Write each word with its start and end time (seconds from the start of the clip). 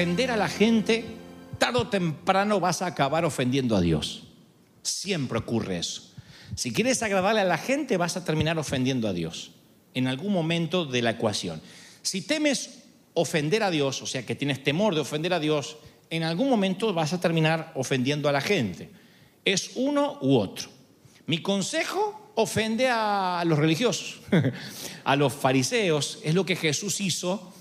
ofender 0.00 0.30
a 0.30 0.36
la 0.38 0.48
gente, 0.48 1.04
tarde 1.58 1.78
o 1.78 1.88
temprano 1.88 2.58
vas 2.58 2.80
a 2.80 2.86
acabar 2.86 3.26
ofendiendo 3.26 3.76
a 3.76 3.82
Dios. 3.82 4.22
Siempre 4.80 5.36
ocurre 5.36 5.76
eso. 5.76 6.14
Si 6.54 6.72
quieres 6.72 7.02
agradarle 7.02 7.42
a 7.42 7.44
la 7.44 7.58
gente, 7.58 7.98
vas 7.98 8.16
a 8.16 8.24
terminar 8.24 8.58
ofendiendo 8.58 9.08
a 9.08 9.12
Dios 9.12 9.50
en 9.92 10.06
algún 10.06 10.32
momento 10.32 10.86
de 10.86 11.02
la 11.02 11.10
ecuación. 11.10 11.60
Si 12.00 12.22
temes 12.22 12.84
ofender 13.12 13.62
a 13.62 13.70
Dios, 13.70 14.00
o 14.00 14.06
sea 14.06 14.24
que 14.24 14.34
tienes 14.34 14.64
temor 14.64 14.94
de 14.94 15.02
ofender 15.02 15.34
a 15.34 15.38
Dios, 15.38 15.76
en 16.08 16.22
algún 16.22 16.48
momento 16.48 16.94
vas 16.94 17.12
a 17.12 17.20
terminar 17.20 17.70
ofendiendo 17.74 18.30
a 18.30 18.32
la 18.32 18.40
gente. 18.40 18.88
Es 19.44 19.72
uno 19.74 20.16
u 20.22 20.38
otro. 20.38 20.70
Mi 21.26 21.42
consejo 21.42 22.32
ofende 22.36 22.88
a 22.88 23.42
los 23.44 23.58
religiosos, 23.58 24.20
a 25.04 25.14
los 25.14 25.34
fariseos. 25.34 26.20
Es 26.24 26.34
lo 26.34 26.46
que 26.46 26.56
Jesús 26.56 27.02
hizo 27.02 27.52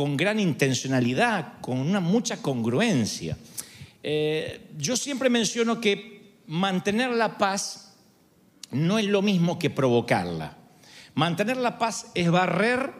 con 0.00 0.16
gran 0.16 0.40
intencionalidad, 0.40 1.60
con 1.60 1.78
una 1.78 2.00
mucha 2.00 2.40
congruencia. 2.40 3.36
Eh, 4.02 4.70
yo 4.78 4.96
siempre 4.96 5.28
menciono 5.28 5.78
que 5.78 6.38
mantener 6.46 7.10
la 7.10 7.36
paz 7.36 7.98
no 8.70 8.98
es 8.98 9.04
lo 9.04 9.20
mismo 9.20 9.58
que 9.58 9.68
provocarla. 9.68 10.56
Mantener 11.12 11.58
la 11.58 11.76
paz 11.76 12.06
es 12.14 12.30
barrer 12.30 12.94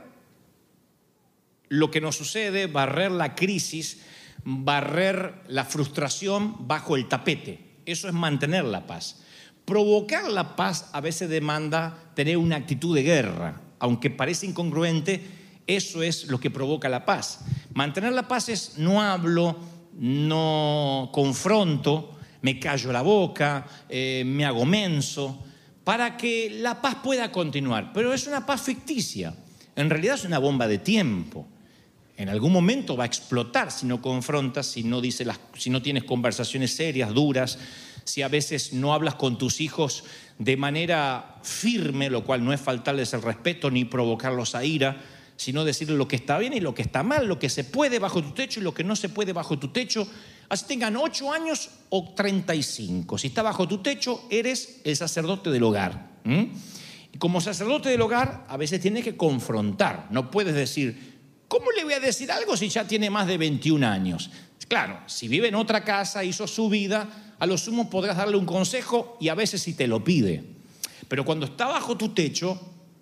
lo 1.70 1.90
que 1.90 2.02
nos 2.02 2.16
sucede, 2.16 2.66
barrer 2.66 3.10
la 3.12 3.34
crisis, 3.34 4.02
barrer 4.44 5.36
la 5.48 5.64
frustración 5.64 6.68
bajo 6.68 6.96
el 6.96 7.08
tapete. 7.08 7.80
Eso 7.86 8.08
es 8.08 8.12
mantener 8.12 8.66
la 8.66 8.86
paz. 8.86 9.22
Provocar 9.64 10.30
la 10.30 10.54
paz 10.54 10.90
a 10.92 11.00
veces 11.00 11.30
demanda 11.30 12.12
tener 12.14 12.36
una 12.36 12.56
actitud 12.56 12.94
de 12.94 13.04
guerra, 13.04 13.62
aunque 13.78 14.10
parece 14.10 14.44
incongruente, 14.44 15.39
eso 15.76 16.02
es 16.02 16.26
lo 16.26 16.40
que 16.40 16.50
provoca 16.50 16.88
la 16.88 17.04
paz. 17.04 17.40
Mantener 17.74 18.12
la 18.12 18.28
paz 18.28 18.48
es 18.48 18.78
no 18.78 19.02
hablo, 19.02 19.56
no 19.98 21.10
confronto, 21.12 22.18
me 22.42 22.58
callo 22.58 22.92
la 22.92 23.02
boca, 23.02 23.66
eh, 23.88 24.22
me 24.26 24.44
hago 24.44 24.64
menso, 24.64 25.44
para 25.84 26.16
que 26.16 26.50
la 26.50 26.80
paz 26.80 26.96
pueda 27.02 27.30
continuar. 27.32 27.92
Pero 27.92 28.12
es 28.12 28.26
una 28.26 28.46
paz 28.46 28.62
ficticia. 28.62 29.34
En 29.76 29.90
realidad 29.90 30.16
es 30.16 30.24
una 30.24 30.38
bomba 30.38 30.66
de 30.66 30.78
tiempo. 30.78 31.46
En 32.16 32.28
algún 32.28 32.52
momento 32.52 32.96
va 32.96 33.04
a 33.04 33.06
explotar 33.06 33.70
si 33.70 33.86
no 33.86 34.02
confrontas, 34.02 34.66
si 34.66 34.82
no, 34.82 35.00
si 35.54 35.70
no 35.70 35.80
tienes 35.82 36.04
conversaciones 36.04 36.76
serias, 36.76 37.14
duras, 37.14 37.58
si 38.04 38.22
a 38.22 38.28
veces 38.28 38.72
no 38.72 38.92
hablas 38.92 39.14
con 39.14 39.38
tus 39.38 39.60
hijos 39.60 40.04
de 40.38 40.56
manera 40.56 41.38
firme, 41.42 42.10
lo 42.10 42.24
cual 42.24 42.44
no 42.44 42.52
es 42.52 42.60
faltarles 42.60 43.12
el 43.14 43.22
respeto 43.22 43.70
ni 43.70 43.84
provocarlos 43.84 44.54
a 44.54 44.64
ira, 44.64 45.00
sino 45.40 45.64
decirles 45.64 45.96
lo 45.96 46.06
que 46.06 46.16
está 46.16 46.36
bien 46.36 46.52
y 46.52 46.60
lo 46.60 46.74
que 46.74 46.82
está 46.82 47.02
mal, 47.02 47.24
lo 47.26 47.38
que 47.38 47.48
se 47.48 47.64
puede 47.64 47.98
bajo 47.98 48.22
tu 48.22 48.32
techo 48.32 48.60
y 48.60 48.62
lo 48.62 48.74
que 48.74 48.84
no 48.84 48.94
se 48.94 49.08
puede 49.08 49.32
bajo 49.32 49.58
tu 49.58 49.68
techo, 49.68 50.06
así 50.50 50.66
tengan 50.66 50.98
8 50.98 51.32
años 51.32 51.70
o 51.88 52.12
35. 52.14 53.16
Si 53.16 53.28
está 53.28 53.40
bajo 53.40 53.66
tu 53.66 53.78
techo, 53.78 54.24
eres 54.28 54.82
el 54.84 54.94
sacerdote 54.94 55.48
del 55.48 55.62
hogar. 55.62 56.10
Y 56.26 57.16
como 57.16 57.40
sacerdote 57.40 57.88
del 57.88 58.02
hogar, 58.02 58.44
a 58.50 58.58
veces 58.58 58.82
tienes 58.82 59.02
que 59.02 59.16
confrontar, 59.16 60.08
no 60.10 60.30
puedes 60.30 60.54
decir, 60.54 61.16
¿cómo 61.48 61.70
le 61.70 61.84
voy 61.84 61.94
a 61.94 62.00
decir 62.00 62.30
algo 62.30 62.54
si 62.54 62.68
ya 62.68 62.86
tiene 62.86 63.08
más 63.08 63.26
de 63.26 63.38
21 63.38 63.86
años? 63.86 64.30
Claro, 64.68 65.00
si 65.06 65.26
vive 65.26 65.48
en 65.48 65.54
otra 65.54 65.82
casa, 65.84 66.22
hizo 66.22 66.46
su 66.46 66.68
vida, 66.68 67.34
a 67.38 67.46
lo 67.46 67.56
sumo 67.56 67.88
podrás 67.88 68.18
darle 68.18 68.36
un 68.36 68.44
consejo 68.44 69.16
y 69.18 69.28
a 69.28 69.34
veces 69.34 69.62
si 69.62 69.72
te 69.72 69.86
lo 69.86 70.04
pide. 70.04 70.44
Pero 71.08 71.24
cuando 71.24 71.46
está 71.46 71.66
bajo 71.66 71.96
tu 71.96 72.10
techo, 72.10 72.60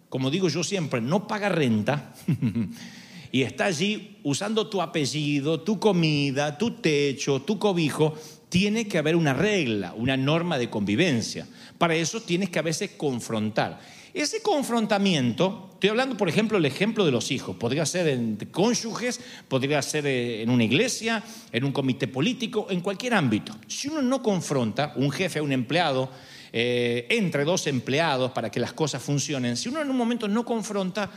como 0.08 0.30
digo 0.30 0.48
yo 0.48 0.64
siempre, 0.64 1.00
no 1.00 1.26
paga 1.26 1.48
renta 1.48 2.14
y 3.32 3.42
está 3.42 3.66
allí 3.66 4.18
usando 4.22 4.68
tu 4.68 4.80
apellido, 4.80 5.60
tu 5.60 5.78
comida, 5.78 6.56
tu 6.56 6.72
techo, 6.72 7.42
tu 7.42 7.58
cobijo, 7.58 8.14
tiene 8.48 8.88
que 8.88 8.98
haber 8.98 9.16
una 9.16 9.34
regla, 9.34 9.94
una 9.94 10.16
norma 10.16 10.58
de 10.58 10.70
convivencia. 10.70 11.46
Para 11.76 11.94
eso 11.94 12.22
tienes 12.22 12.50
que 12.50 12.58
a 12.58 12.62
veces 12.62 12.92
confrontar. 12.96 13.80
Ese 14.14 14.40
confrontamiento, 14.40 15.70
estoy 15.74 15.90
hablando 15.90 16.16
por 16.16 16.28
ejemplo 16.28 16.56
el 16.56 16.64
ejemplo 16.64 17.04
de 17.04 17.12
los 17.12 17.30
hijos, 17.30 17.56
podría 17.56 17.84
ser 17.84 18.08
en 18.08 18.36
cónyuges, 18.50 19.20
podría 19.46 19.82
ser 19.82 20.06
en 20.06 20.48
una 20.48 20.64
iglesia, 20.64 21.22
en 21.52 21.64
un 21.64 21.72
comité 21.72 22.08
político, 22.08 22.66
en 22.70 22.80
cualquier 22.80 23.14
ámbito. 23.14 23.54
Si 23.66 23.88
uno 23.88 24.00
no 24.00 24.22
confronta, 24.22 24.94
un 24.96 25.10
jefe 25.10 25.40
un 25.40 25.52
empleado, 25.52 26.10
eh, 26.52 27.06
entre 27.10 27.44
dos 27.44 27.66
empleados 27.66 28.32
para 28.32 28.50
que 28.50 28.60
las 28.60 28.72
cosas 28.72 29.02
funcionen, 29.02 29.56
si 29.56 29.68
uno 29.68 29.80
en 29.80 29.90
un 29.90 29.96
momento 29.96 30.28
no 30.28 30.44
confronta, 30.44 31.10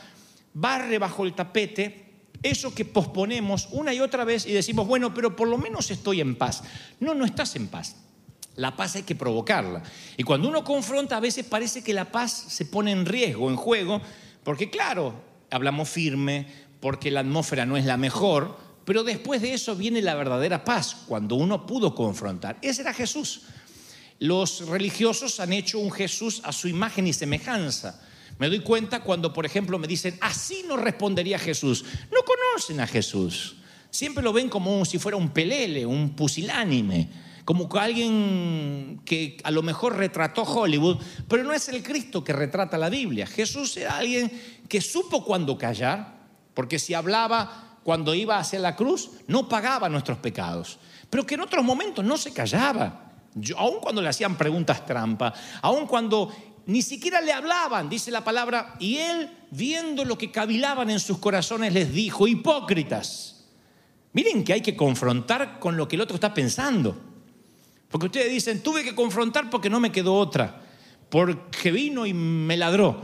barre 0.53 0.97
bajo 0.97 1.23
el 1.23 1.33
tapete 1.33 2.11
eso 2.43 2.73
que 2.73 2.85
posponemos 2.85 3.69
una 3.71 3.93
y 3.93 3.99
otra 3.99 4.25
vez 4.25 4.45
y 4.45 4.51
decimos, 4.51 4.87
bueno, 4.87 5.13
pero 5.13 5.35
por 5.35 5.47
lo 5.47 5.57
menos 5.57 5.91
estoy 5.91 6.21
en 6.21 6.35
paz. 6.35 6.63
No, 6.99 7.13
no 7.13 7.25
estás 7.25 7.55
en 7.55 7.67
paz. 7.67 7.95
La 8.55 8.75
paz 8.75 8.95
hay 8.95 9.03
que 9.03 9.15
provocarla. 9.15 9.83
Y 10.17 10.23
cuando 10.23 10.49
uno 10.49 10.63
confronta, 10.63 11.17
a 11.17 11.19
veces 11.19 11.45
parece 11.45 11.83
que 11.83 11.93
la 11.93 12.11
paz 12.11 12.31
se 12.31 12.65
pone 12.65 12.91
en 12.91 13.05
riesgo, 13.05 13.49
en 13.49 13.55
juego, 13.55 14.01
porque 14.43 14.69
claro, 14.69 15.13
hablamos 15.51 15.87
firme, 15.89 16.47
porque 16.79 17.11
la 17.11 17.19
atmósfera 17.19 17.65
no 17.65 17.77
es 17.77 17.85
la 17.85 17.97
mejor, 17.97 18.57
pero 18.85 19.03
después 19.03 19.41
de 19.41 19.53
eso 19.53 19.75
viene 19.75 20.01
la 20.01 20.15
verdadera 20.15 20.63
paz, 20.63 21.03
cuando 21.07 21.35
uno 21.35 21.67
pudo 21.67 21.93
confrontar. 21.93 22.57
Ese 22.61 22.81
era 22.81 22.93
Jesús. 22.93 23.43
Los 24.21 24.67
religiosos 24.67 25.39
han 25.39 25.51
hecho 25.51 25.79
un 25.79 25.91
Jesús 25.91 26.41
a 26.43 26.51
su 26.51 26.67
imagen 26.67 27.07
y 27.07 27.13
semejanza. 27.13 27.99
Me 28.37 28.49
doy 28.49 28.59
cuenta 28.59 28.99
cuando, 28.99 29.33
por 29.33 29.47
ejemplo, 29.47 29.79
me 29.79 29.87
dicen, 29.87 30.15
así 30.21 30.63
no 30.67 30.77
respondería 30.77 31.39
Jesús. 31.39 31.83
No 32.11 32.19
conocen 32.23 32.81
a 32.81 32.85
Jesús. 32.85 33.55
Siempre 33.89 34.23
lo 34.23 34.31
ven 34.31 34.47
como 34.47 34.85
si 34.85 34.99
fuera 34.99 35.17
un 35.17 35.31
pelele, 35.31 35.87
un 35.87 36.15
pusilánime, 36.15 37.09
como 37.45 37.67
alguien 37.73 39.01
que 39.05 39.37
a 39.43 39.49
lo 39.49 39.63
mejor 39.63 39.97
retrató 39.97 40.43
Hollywood, 40.43 40.99
pero 41.27 41.43
no 41.43 41.51
es 41.51 41.67
el 41.69 41.81
Cristo 41.81 42.23
que 42.23 42.31
retrata 42.31 42.77
la 42.77 42.91
Biblia. 42.91 43.25
Jesús 43.25 43.75
era 43.75 43.97
alguien 43.97 44.31
que 44.69 44.81
supo 44.81 45.25
cuándo 45.25 45.57
callar, 45.57 46.19
porque 46.53 46.77
si 46.77 46.93
hablaba 46.93 47.79
cuando 47.83 48.13
iba 48.13 48.37
hacia 48.37 48.59
la 48.59 48.75
cruz, 48.75 49.09
no 49.25 49.49
pagaba 49.49 49.89
nuestros 49.89 50.19
pecados, 50.19 50.77
pero 51.09 51.25
que 51.25 51.33
en 51.33 51.41
otros 51.41 51.65
momentos 51.65 52.05
no 52.05 52.17
se 52.17 52.31
callaba. 52.31 53.07
Yo, 53.35 53.57
aun 53.57 53.79
cuando 53.79 54.01
le 54.01 54.09
hacían 54.09 54.37
preguntas 54.37 54.85
trampa, 54.85 55.33
aun 55.61 55.87
cuando 55.87 56.31
ni 56.65 56.81
siquiera 56.81 57.21
le 57.21 57.33
hablaban, 57.33 57.89
dice 57.89 58.11
la 58.11 58.23
palabra, 58.23 58.75
y 58.79 58.97
él, 58.97 59.29
viendo 59.51 60.05
lo 60.05 60.17
que 60.17 60.31
cavilaban 60.31 60.89
en 60.89 60.99
sus 60.99 61.17
corazones, 61.17 61.73
les 61.73 61.93
dijo, 61.93 62.27
hipócritas, 62.27 63.45
miren 64.13 64.43
que 64.43 64.53
hay 64.53 64.61
que 64.61 64.75
confrontar 64.75 65.59
con 65.59 65.77
lo 65.77 65.87
que 65.87 65.95
el 65.95 66.01
otro 66.01 66.15
está 66.15 66.33
pensando. 66.33 66.97
Porque 67.89 68.05
ustedes 68.05 68.31
dicen, 68.31 68.63
tuve 68.63 68.83
que 68.83 68.95
confrontar 68.95 69.49
porque 69.49 69.69
no 69.69 69.79
me 69.79 69.91
quedó 69.91 70.15
otra, 70.15 70.61
porque 71.09 71.71
vino 71.71 72.05
y 72.05 72.13
me 72.13 72.55
ladró. 72.57 73.01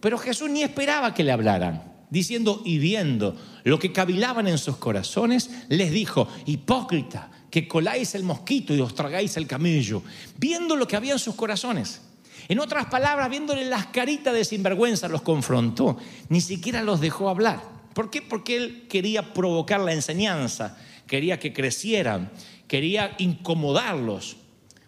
Pero 0.00 0.16
Jesús 0.16 0.48
ni 0.48 0.62
esperaba 0.62 1.12
que 1.12 1.24
le 1.24 1.32
hablaran, 1.32 2.06
diciendo 2.08 2.62
y 2.64 2.78
viendo 2.78 3.36
lo 3.64 3.78
que 3.78 3.92
cavilaban 3.92 4.48
en 4.48 4.58
sus 4.58 4.76
corazones, 4.76 5.50
les 5.68 5.90
dijo, 5.90 6.28
hipócrita, 6.46 7.30
que 7.52 7.68
coláis 7.68 8.14
el 8.14 8.24
mosquito 8.24 8.74
y 8.74 8.80
os 8.80 8.94
tragáis 8.94 9.36
el 9.36 9.46
camello, 9.46 10.02
viendo 10.38 10.74
lo 10.74 10.88
que 10.88 10.96
había 10.96 11.12
en 11.12 11.18
sus 11.18 11.34
corazones. 11.34 12.00
En 12.48 12.58
otras 12.58 12.86
palabras, 12.86 13.28
viéndole 13.28 13.66
las 13.66 13.86
caritas 13.88 14.32
de 14.32 14.46
sinvergüenza, 14.46 15.06
los 15.06 15.20
confrontó, 15.20 15.98
ni 16.30 16.40
siquiera 16.40 16.82
los 16.82 17.02
dejó 17.02 17.28
hablar. 17.28 17.62
¿Por 17.92 18.08
qué? 18.08 18.22
Porque 18.22 18.56
él 18.56 18.86
quería 18.88 19.34
provocar 19.34 19.80
la 19.80 19.92
enseñanza, 19.92 20.78
quería 21.06 21.38
que 21.38 21.52
crecieran, 21.52 22.32
quería 22.66 23.14
incomodarlos. 23.18 24.38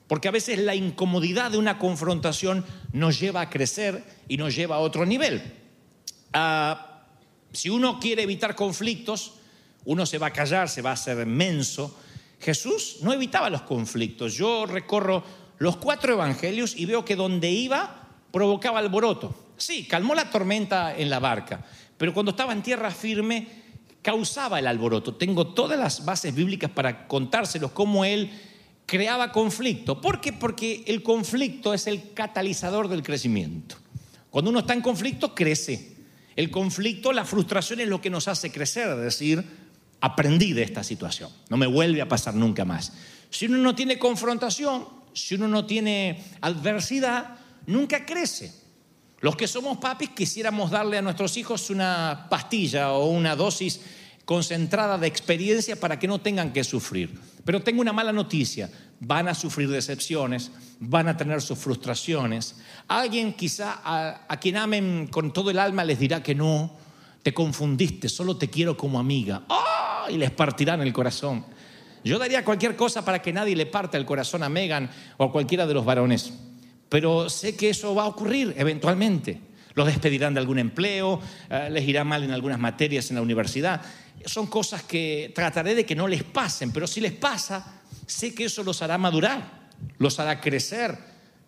Porque 0.06 0.28
a 0.28 0.30
veces 0.32 0.58
la 0.58 0.74
incomodidad 0.74 1.50
de 1.50 1.58
una 1.58 1.78
confrontación 1.78 2.64
nos 2.94 3.20
lleva 3.20 3.42
a 3.42 3.50
crecer 3.50 4.02
y 4.26 4.38
nos 4.38 4.56
lleva 4.56 4.76
a 4.76 4.80
otro 4.80 5.04
nivel. 5.04 5.42
Ah, 6.32 7.08
si 7.52 7.68
uno 7.68 8.00
quiere 8.00 8.22
evitar 8.22 8.54
conflictos, 8.54 9.34
uno 9.84 10.06
se 10.06 10.16
va 10.16 10.28
a 10.28 10.32
callar, 10.32 10.70
se 10.70 10.80
va 10.80 10.90
a 10.90 10.94
hacer 10.94 11.26
menso. 11.26 12.00
Jesús 12.44 12.98
no 13.00 13.12
evitaba 13.14 13.48
los 13.48 13.62
conflictos. 13.62 14.34
Yo 14.34 14.66
recorro 14.66 15.24
los 15.56 15.78
cuatro 15.78 16.12
evangelios 16.12 16.76
y 16.76 16.84
veo 16.84 17.02
que 17.02 17.16
donde 17.16 17.50
iba 17.50 18.08
provocaba 18.30 18.80
alboroto. 18.80 19.34
Sí, 19.56 19.86
calmó 19.86 20.14
la 20.14 20.28
tormenta 20.28 20.94
en 20.94 21.08
la 21.08 21.20
barca, 21.20 21.64
pero 21.96 22.12
cuando 22.12 22.32
estaba 22.32 22.52
en 22.52 22.62
tierra 22.62 22.90
firme 22.90 23.48
causaba 24.02 24.58
el 24.58 24.66
alboroto. 24.66 25.14
Tengo 25.14 25.54
todas 25.54 25.78
las 25.78 26.04
bases 26.04 26.34
bíblicas 26.34 26.70
para 26.70 27.06
contárselos 27.08 27.70
cómo 27.70 28.04
él 28.04 28.30
creaba 28.84 29.32
conflicto. 29.32 30.02
¿Por 30.02 30.20
qué? 30.20 30.34
Porque 30.34 30.84
el 30.86 31.02
conflicto 31.02 31.72
es 31.72 31.86
el 31.86 32.12
catalizador 32.12 32.88
del 32.88 33.02
crecimiento. 33.02 33.76
Cuando 34.28 34.50
uno 34.50 34.60
está 34.60 34.74
en 34.74 34.82
conflicto, 34.82 35.34
crece. 35.34 35.94
El 36.36 36.50
conflicto, 36.50 37.10
la 37.14 37.24
frustración 37.24 37.80
es 37.80 37.88
lo 37.88 38.02
que 38.02 38.10
nos 38.10 38.28
hace 38.28 38.52
crecer, 38.52 38.90
es 38.90 38.98
decir, 38.98 39.63
aprendí 40.04 40.52
de 40.52 40.62
esta 40.62 40.84
situación, 40.84 41.30
no 41.48 41.56
me 41.56 41.66
vuelve 41.66 42.02
a 42.02 42.08
pasar 42.08 42.34
nunca 42.34 42.66
más. 42.66 42.92
Si 43.30 43.46
uno 43.46 43.56
no 43.56 43.74
tiene 43.74 43.98
confrontación, 43.98 44.86
si 45.14 45.36
uno 45.36 45.48
no 45.48 45.64
tiene 45.64 46.22
adversidad, 46.42 47.38
nunca 47.66 48.04
crece. 48.04 48.52
Los 49.20 49.34
que 49.34 49.48
somos 49.48 49.78
papis 49.78 50.10
quisiéramos 50.10 50.70
darle 50.70 50.98
a 50.98 51.02
nuestros 51.02 51.38
hijos 51.38 51.70
una 51.70 52.26
pastilla 52.28 52.92
o 52.92 53.06
una 53.06 53.34
dosis 53.34 53.80
concentrada 54.26 54.98
de 54.98 55.06
experiencia 55.06 55.80
para 55.80 55.98
que 55.98 56.06
no 56.06 56.20
tengan 56.20 56.52
que 56.52 56.64
sufrir. 56.64 57.18
Pero 57.42 57.62
tengo 57.62 57.80
una 57.80 57.94
mala 57.94 58.12
noticia, 58.12 58.70
van 59.00 59.26
a 59.28 59.34
sufrir 59.34 59.70
decepciones, 59.70 60.50
van 60.80 61.08
a 61.08 61.16
tener 61.16 61.40
sus 61.40 61.58
frustraciones. 61.58 62.56
Alguien 62.88 63.32
quizá 63.32 63.80
a, 63.82 64.26
a 64.28 64.38
quien 64.38 64.58
amen 64.58 65.06
con 65.10 65.32
todo 65.32 65.50
el 65.50 65.58
alma 65.58 65.82
les 65.82 65.98
dirá 65.98 66.22
que 66.22 66.34
no, 66.34 66.83
te 67.24 67.32
confundiste, 67.32 68.10
solo 68.10 68.36
te 68.36 68.50
quiero 68.50 68.76
como 68.76 68.98
amiga. 68.98 69.44
¡Oh! 69.48 70.10
Y 70.10 70.18
les 70.18 70.30
partirán 70.30 70.82
el 70.82 70.92
corazón. 70.92 71.42
Yo 72.04 72.18
daría 72.18 72.44
cualquier 72.44 72.76
cosa 72.76 73.02
para 73.02 73.22
que 73.22 73.32
nadie 73.32 73.56
le 73.56 73.64
parta 73.64 73.96
el 73.96 74.04
corazón 74.04 74.42
a 74.42 74.50
Megan 74.50 74.90
o 75.16 75.24
a 75.24 75.32
cualquiera 75.32 75.66
de 75.66 75.72
los 75.72 75.86
varones. 75.86 76.34
Pero 76.90 77.30
sé 77.30 77.56
que 77.56 77.70
eso 77.70 77.94
va 77.94 78.02
a 78.02 78.08
ocurrir 78.08 78.52
eventualmente. 78.58 79.40
Los 79.72 79.86
despedirán 79.86 80.34
de 80.34 80.40
algún 80.40 80.58
empleo, 80.58 81.18
eh, 81.48 81.68
les 81.72 81.88
irá 81.88 82.04
mal 82.04 82.22
en 82.22 82.30
algunas 82.30 82.58
materias 82.58 83.08
en 83.08 83.16
la 83.16 83.22
universidad. 83.22 83.80
Son 84.26 84.46
cosas 84.46 84.82
que 84.82 85.32
trataré 85.34 85.74
de 85.74 85.86
que 85.86 85.96
no 85.96 86.06
les 86.06 86.24
pasen, 86.24 86.72
pero 86.72 86.86
si 86.86 87.00
les 87.00 87.12
pasa, 87.12 87.80
sé 88.06 88.34
que 88.34 88.44
eso 88.44 88.62
los 88.62 88.82
hará 88.82 88.98
madurar, 88.98 89.70
los 89.96 90.20
hará 90.20 90.42
crecer. 90.42 90.98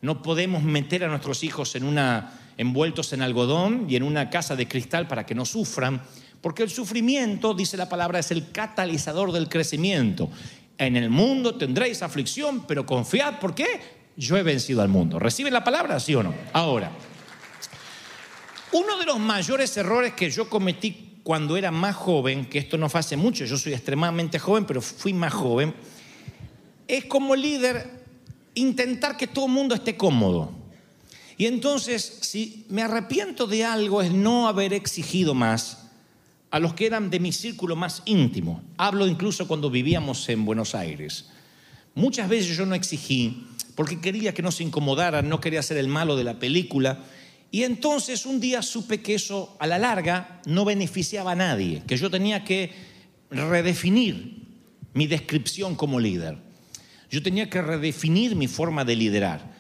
No 0.01 0.23
podemos 0.23 0.63
meter 0.63 1.05
a 1.05 1.09
nuestros 1.09 1.45
hijos 1.45 1.77
en 1.77 1.85
una, 1.85 2.46
envueltos 2.59 3.13
en 3.13 3.23
algodón 3.23 3.87
y 3.89 3.97
en 3.97 4.03
una 4.03 4.31
casa 4.31 4.57
de 4.57 4.69
cristal 4.69 5.07
para 5.09 5.27
que 5.27 5.35
no 5.35 5.45
sufran, 5.45 6.03
porque 6.41 6.63
el 6.63 6.71
sufrimiento, 6.71 7.55
dice 7.55 7.77
la 7.77 7.89
palabra, 7.89 8.19
es 8.19 8.31
el 8.31 8.51
catalizador 8.51 9.33
del 9.33 9.49
crecimiento. 9.49 10.31
En 10.79 10.97
el 10.97 11.11
mundo 11.11 11.57
tendréis 11.57 12.03
aflicción, 12.03 12.67
pero 12.67 12.87
confiad, 12.87 13.39
¿por 13.39 13.55
qué? 13.55 13.67
Yo 14.17 14.37
he 14.37 14.43
vencido 14.43 14.83
al 14.83 14.89
mundo. 14.89 15.19
¿Reciben 15.19 15.53
la 15.53 15.65
palabra, 15.65 15.99
sí 16.01 16.15
o 16.15 16.23
no? 16.23 16.35
Ahora, 16.53 16.91
uno 18.73 18.99
de 18.99 19.07
los 19.07 19.19
mayores 19.19 19.77
errores 19.77 20.13
que 20.13 20.31
yo 20.31 20.49
cometí 20.49 21.21
cuando 21.23 21.57
era 21.57 21.71
más 21.71 21.97
joven, 21.97 22.47
que 22.47 22.59
esto 22.59 22.79
no 22.79 22.89
fue 22.89 23.01
hace 23.01 23.17
mucho, 23.17 23.45
yo 23.45 23.57
soy 23.57 23.75
extremadamente 23.75 24.39
joven, 24.39 24.65
pero 24.65 24.81
fui 24.81 25.13
más 25.13 25.33
joven, 25.33 25.75
es 26.87 27.07
como 27.07 27.35
líder 27.35 28.05
intentar 28.55 29.17
que 29.17 29.27
todo 29.27 29.47
el 29.47 29.53
mundo 29.53 29.75
esté 29.75 29.97
cómodo. 29.97 30.66
Y 31.39 31.47
entonces, 31.47 32.19
si 32.23 32.65
me 32.69 32.83
arrepiento 32.83 33.47
de 33.47 33.65
algo 33.65 34.01
es 34.01 34.11
no 34.11 34.49
haber 34.49 34.73
exigido 34.73 35.35
más 35.35 35.87
a 36.51 36.59
los 36.59 36.75
que 36.75 36.87
eran 36.87 37.11
de 37.11 37.21
mi 37.21 37.33
círculo 37.33 37.77
más 37.77 38.03
íntimo. 38.07 38.63
Hablo 38.79 39.07
incluso 39.07 39.47
cuando 39.47 39.69
vivíamos 39.69 40.29
en 40.29 40.45
Buenos 40.45 40.75
Aires. 40.75 41.27
Muchas 41.95 42.29
veces 42.29 42.57
yo 42.57 42.65
no 42.65 42.75
exigí 42.75 43.47
porque 43.75 44.01
quería 44.01 44.33
que 44.33 44.43
no 44.43 44.51
se 44.51 44.63
incomodaran, 44.63 45.29
no 45.29 45.41
quería 45.41 45.63
ser 45.63 45.77
el 45.77 45.89
malo 45.89 46.17
de 46.17 46.25
la 46.25 46.39
película. 46.39 47.05
Y 47.51 47.65
entonces 47.65 48.25
un 48.25 48.41
día 48.41 48.63
supe 48.63 49.03
que 49.03 49.15
eso 49.15 49.57
a 49.61 49.67
la 49.67 49.79
larga 49.79 50.41
no 50.47 50.65
beneficiaba 50.65 51.33
a 51.33 51.37
nadie, 51.37 51.83
que 51.87 51.97
yo 51.97 52.11
tenía 52.11 52.43
que 52.45 52.73
redefinir 53.31 54.47
mi 54.95 55.07
descripción 55.07 55.75
como 55.75 56.01
líder. 56.01 56.39
Yo 57.11 57.23
tenía 57.23 57.51
que 57.51 57.61
redefinir 57.61 58.35
mi 58.35 58.49
forma 58.49 58.85
de 58.85 58.97
liderar. 58.97 59.55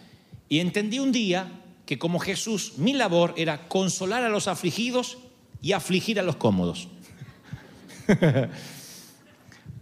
Y 0.48 0.60
entendí 0.60 0.98
un 0.98 1.12
día 1.12 1.52
que 1.86 1.98
como 1.98 2.18
Jesús, 2.18 2.74
mi 2.76 2.92
labor 2.92 3.32
era 3.36 3.68
consolar 3.68 4.24
a 4.24 4.28
los 4.28 4.48
afligidos 4.48 5.18
y 5.62 5.72
afligir 5.72 6.20
a 6.20 6.22
los 6.22 6.36
cómodos. 6.36 6.88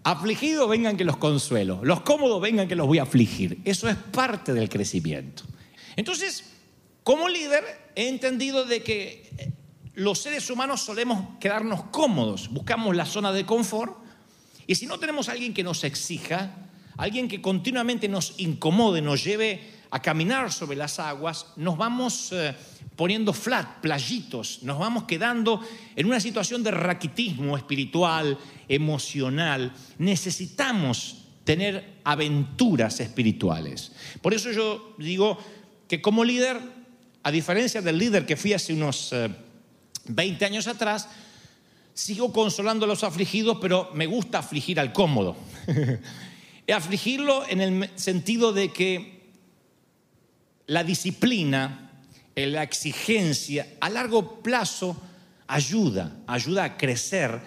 Afligidos 0.04 0.68
vengan 0.68 0.98
que 0.98 1.04
los 1.04 1.16
consuelo, 1.16 1.80
los 1.82 2.02
cómodos 2.02 2.40
vengan 2.42 2.68
que 2.68 2.76
los 2.76 2.86
voy 2.86 2.98
a 2.98 3.04
afligir. 3.04 3.60
Eso 3.64 3.88
es 3.88 3.96
parte 3.96 4.52
del 4.52 4.68
crecimiento. 4.68 5.44
Entonces, 5.96 6.52
como 7.02 7.28
líder 7.28 7.64
he 7.96 8.08
entendido 8.08 8.66
de 8.66 8.82
que 8.82 9.54
los 9.94 10.18
seres 10.18 10.50
humanos 10.50 10.82
solemos 10.82 11.38
quedarnos 11.40 11.84
cómodos, 11.84 12.50
buscamos 12.50 12.94
la 12.94 13.06
zona 13.06 13.32
de 13.32 13.46
confort 13.46 13.96
y 14.66 14.74
si 14.74 14.86
no 14.86 14.98
tenemos 14.98 15.30
a 15.30 15.32
alguien 15.32 15.54
que 15.54 15.62
nos 15.62 15.84
exija, 15.84 16.54
alguien 16.98 17.28
que 17.28 17.40
continuamente 17.40 18.08
nos 18.08 18.34
incomode, 18.38 19.00
nos 19.00 19.24
lleve 19.24 19.74
a 19.94 20.02
caminar 20.02 20.52
sobre 20.52 20.76
las 20.76 20.99
aguas, 20.99 21.46
nos 21.55 21.79
vamos 21.79 22.32
eh, 22.32 22.52
poniendo 22.96 23.32
flat, 23.32 23.79
playitos, 23.81 24.64
nos 24.64 24.76
vamos 24.76 25.05
quedando 25.05 25.61
en 25.94 26.06
una 26.06 26.19
situación 26.19 26.64
de 26.64 26.73
raquitismo 26.73 27.56
espiritual, 27.56 28.37
emocional. 28.69 29.73
Necesitamos 29.99 31.19
tener 31.44 32.00
aventuras 32.02 32.99
espirituales. 32.99 33.93
Por 34.20 34.35
eso 34.35 34.50
yo 34.50 34.96
digo 34.99 35.38
que 35.87 36.02
como 36.02 36.25
líder, 36.25 36.58
a 37.23 37.31
diferencia 37.31 37.81
del 37.81 37.97
líder 37.97 38.26
que 38.26 38.37
fui 38.37 38.52
hace 38.52 38.75
unos 38.75 39.14
20 40.08 40.44
años 40.44 40.67
atrás, 40.67 41.08
sigo 41.93 42.32
consolando 42.32 42.85
a 42.85 42.88
los 42.88 43.05
afligidos, 43.05 43.58
pero 43.61 43.93
me 43.94 44.06
gusta 44.06 44.40
afligir 44.40 44.81
al 44.81 44.93
cómodo. 44.93 45.37
Afligirlo 46.75 47.47
en 47.47 47.61
el 47.61 47.90
sentido 47.94 48.55
de 48.55 48.73
que 48.73 49.13
la 50.66 50.84
disciplina, 50.84 51.90
la 52.34 52.62
exigencia 52.62 53.66
a 53.81 53.90
largo 53.90 54.43
plazo 54.43 54.96
ayuda, 55.46 56.16
ayuda 56.26 56.64
a 56.64 56.76
crecer 56.76 57.40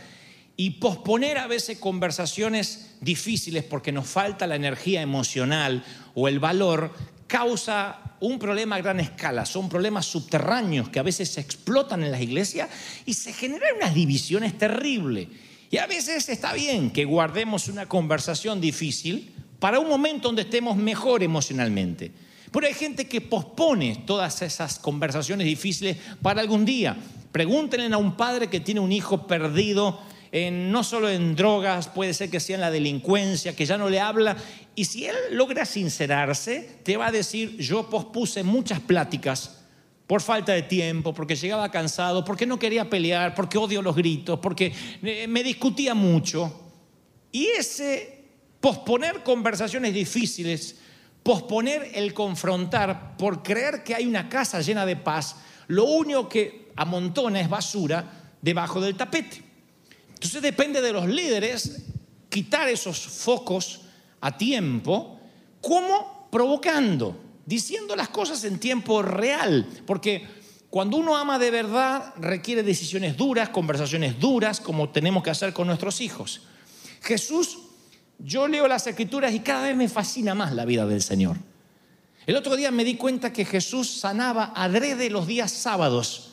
y 0.56 0.72
posponer 0.72 1.38
a 1.38 1.48
veces 1.48 1.78
conversaciones 1.78 2.96
difíciles 3.02 3.64
porque 3.64 3.92
nos 3.92 4.08
falta 4.08 4.48
la 4.48 4.56
energía 4.56 5.02
emocional 5.02 5.84
o 6.16 6.28
el 6.28 6.40
valor 6.40 6.94
causa 7.28 8.08
un 8.20 8.40
problema 8.40 8.78
a 8.78 8.82
gran 8.82 9.00
escala, 9.00 9.46
son 9.46 9.70
problemas 9.70 10.06
subterráneos 10.06 10.90
que 10.90 11.00
a 11.00 11.04
veces 11.04 11.30
se 11.30 11.42
explotan 11.42 12.04
en 12.04 12.12
las 12.12 12.22
iglesias 12.22 12.70
y 13.06 13.14
se 13.14 13.34
generan 13.34 13.76
unas 13.78 13.94
divisiones 13.94 14.58
terribles. 14.58 15.28
Y 15.70 15.78
a 15.78 15.86
veces 15.86 16.30
está 16.30 16.54
bien 16.54 16.92
que 16.92 17.06
guardemos 17.06 17.68
una 17.68 17.88
conversación 17.88 18.62
difícil 18.62 19.34
para 19.60 19.80
un 19.80 19.90
momento 19.90 20.30
donde 20.30 20.44
estemos 20.44 20.78
mejor 20.78 21.22
emocionalmente. 21.22 22.12
Pero 22.52 22.68
hay 22.68 22.74
gente 22.74 23.08
que 23.08 23.22
pospone 23.22 24.04
todas 24.06 24.42
esas 24.42 24.80
conversaciones 24.80 25.46
difíciles 25.46 25.98
para 26.22 26.42
algún 26.42 26.66
día. 26.66 26.96
Pregúntenle 27.32 27.94
a 27.94 27.98
un 27.98 28.16
padre 28.16 28.48
que 28.48 28.60
tiene 28.60 28.80
un 28.80 28.92
hijo 28.92 29.28
perdido, 29.28 30.00
no 30.52 30.84
solo 30.84 31.10
en 31.10 31.36
drogas, 31.36 31.88
puede 31.88 32.14
ser 32.14 32.30
que 32.30 32.40
sea 32.40 32.56
en 32.56 32.62
la 32.62 32.72
delincuencia, 32.72 33.56
que 33.56 33.66
ya 33.66 33.78
no 33.78 33.90
le 33.90 34.00
habla. 34.00 34.38
Y 34.76 34.86
si 34.86 35.06
él 35.06 35.16
logra 35.32 35.66
sincerarse, 35.66 36.80
te 36.84 36.98
va 36.98 37.08
a 37.08 37.12
decir, 37.12 37.58
yo 37.58 37.90
pospuse 37.90 38.44
muchas 38.44 38.80
pláticas 38.80 39.58
por 40.06 40.22
falta 40.22 40.54
de 40.54 40.62
tiempo, 40.62 41.14
porque 41.14 41.36
llegaba 41.36 41.70
cansado, 41.70 42.24
porque 42.24 42.46
no 42.46 42.58
quería 42.58 42.90
pelear, 42.90 43.36
porque 43.36 43.58
odio 43.58 43.82
los 43.82 43.96
gritos, 43.96 44.40
porque 44.40 44.74
eh, 45.04 45.28
me 45.28 45.44
discutía 45.44 45.94
mucho. 45.94 46.72
Y 47.32 47.46
ese 47.48 48.24
posponer 48.62 49.22
conversaciones 49.24 49.94
difíciles, 49.94 50.78
posponer 51.28 51.92
el 51.94 52.14
confrontar 52.14 53.18
por 53.18 53.44
creer 53.44 53.84
que 53.84 53.94
hay 53.94 54.06
una 54.06 54.30
casa 54.30 54.62
llena 54.62 54.86
de 54.86 54.96
paz, 54.96 55.36
lo 55.68 55.84
único 55.84 56.30
que 56.30 56.72
amontona 56.78 57.42
es 57.42 57.50
basura 57.50 58.32
debajo 58.42 58.80
del 58.80 58.96
tapete. 58.96 59.44
Entonces 60.08 60.42
depende 60.42 60.82
de 60.82 60.94
los 60.94 61.06
líderes 61.06 61.82
quitar 62.30 62.70
esos 62.70 62.98
focos 63.00 63.82
a 64.22 64.38
tiempo, 64.38 65.20
como 65.60 66.30
provocando 66.32 67.20
diciendo 67.46 67.94
las 67.98 68.08
cosas 68.08 68.46
en 68.46 68.58
tiempo 68.58 69.02
real, 69.02 69.68
porque 69.86 70.26
cuando 70.70 70.96
uno 70.96 71.18
ama 71.18 71.38
de 71.38 71.52
verdad 71.52 72.14
requiere 72.16 72.64
decisiones 72.64 73.18
duras, 73.18 73.50
conversaciones 73.50 74.18
duras, 74.18 74.62
como 74.62 74.92
tenemos 74.92 75.24
que 75.24 75.32
hacer 75.32 75.52
con 75.52 75.68
nuestros 75.68 76.00
hijos. 76.00 76.44
Jesús, 77.02 77.58
yo 78.20 78.48
leo 78.48 78.68
las 78.68 78.88
escrituras 78.88 79.34
y 79.34 79.40
cada 79.40 79.64
vez 79.64 79.76
me 79.76 79.90
fascina 79.90 80.34
más 80.34 80.54
la 80.54 80.66
vida 80.66 80.86
del 80.86 81.02
Señor. 81.02 81.38
El 82.26 82.36
otro 82.36 82.56
día 82.56 82.72
me 82.72 82.84
di 82.84 82.96
cuenta 82.96 83.32
que 83.32 83.46
Jesús 83.46 83.90
sanaba 83.90 84.52
adrede 84.56 85.10
los 85.10 85.28
días 85.28 85.52
sábados. 85.52 86.32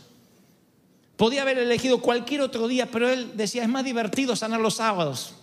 Podía 1.16 1.42
haber 1.42 1.58
elegido 1.58 2.00
cualquier 2.00 2.40
otro 2.40 2.66
día, 2.66 2.90
pero 2.90 3.08
él 3.08 3.32
decía, 3.36 3.62
es 3.62 3.68
más 3.68 3.84
divertido 3.84 4.34
sanar 4.34 4.60
los 4.60 4.74
sábados. 4.74 5.34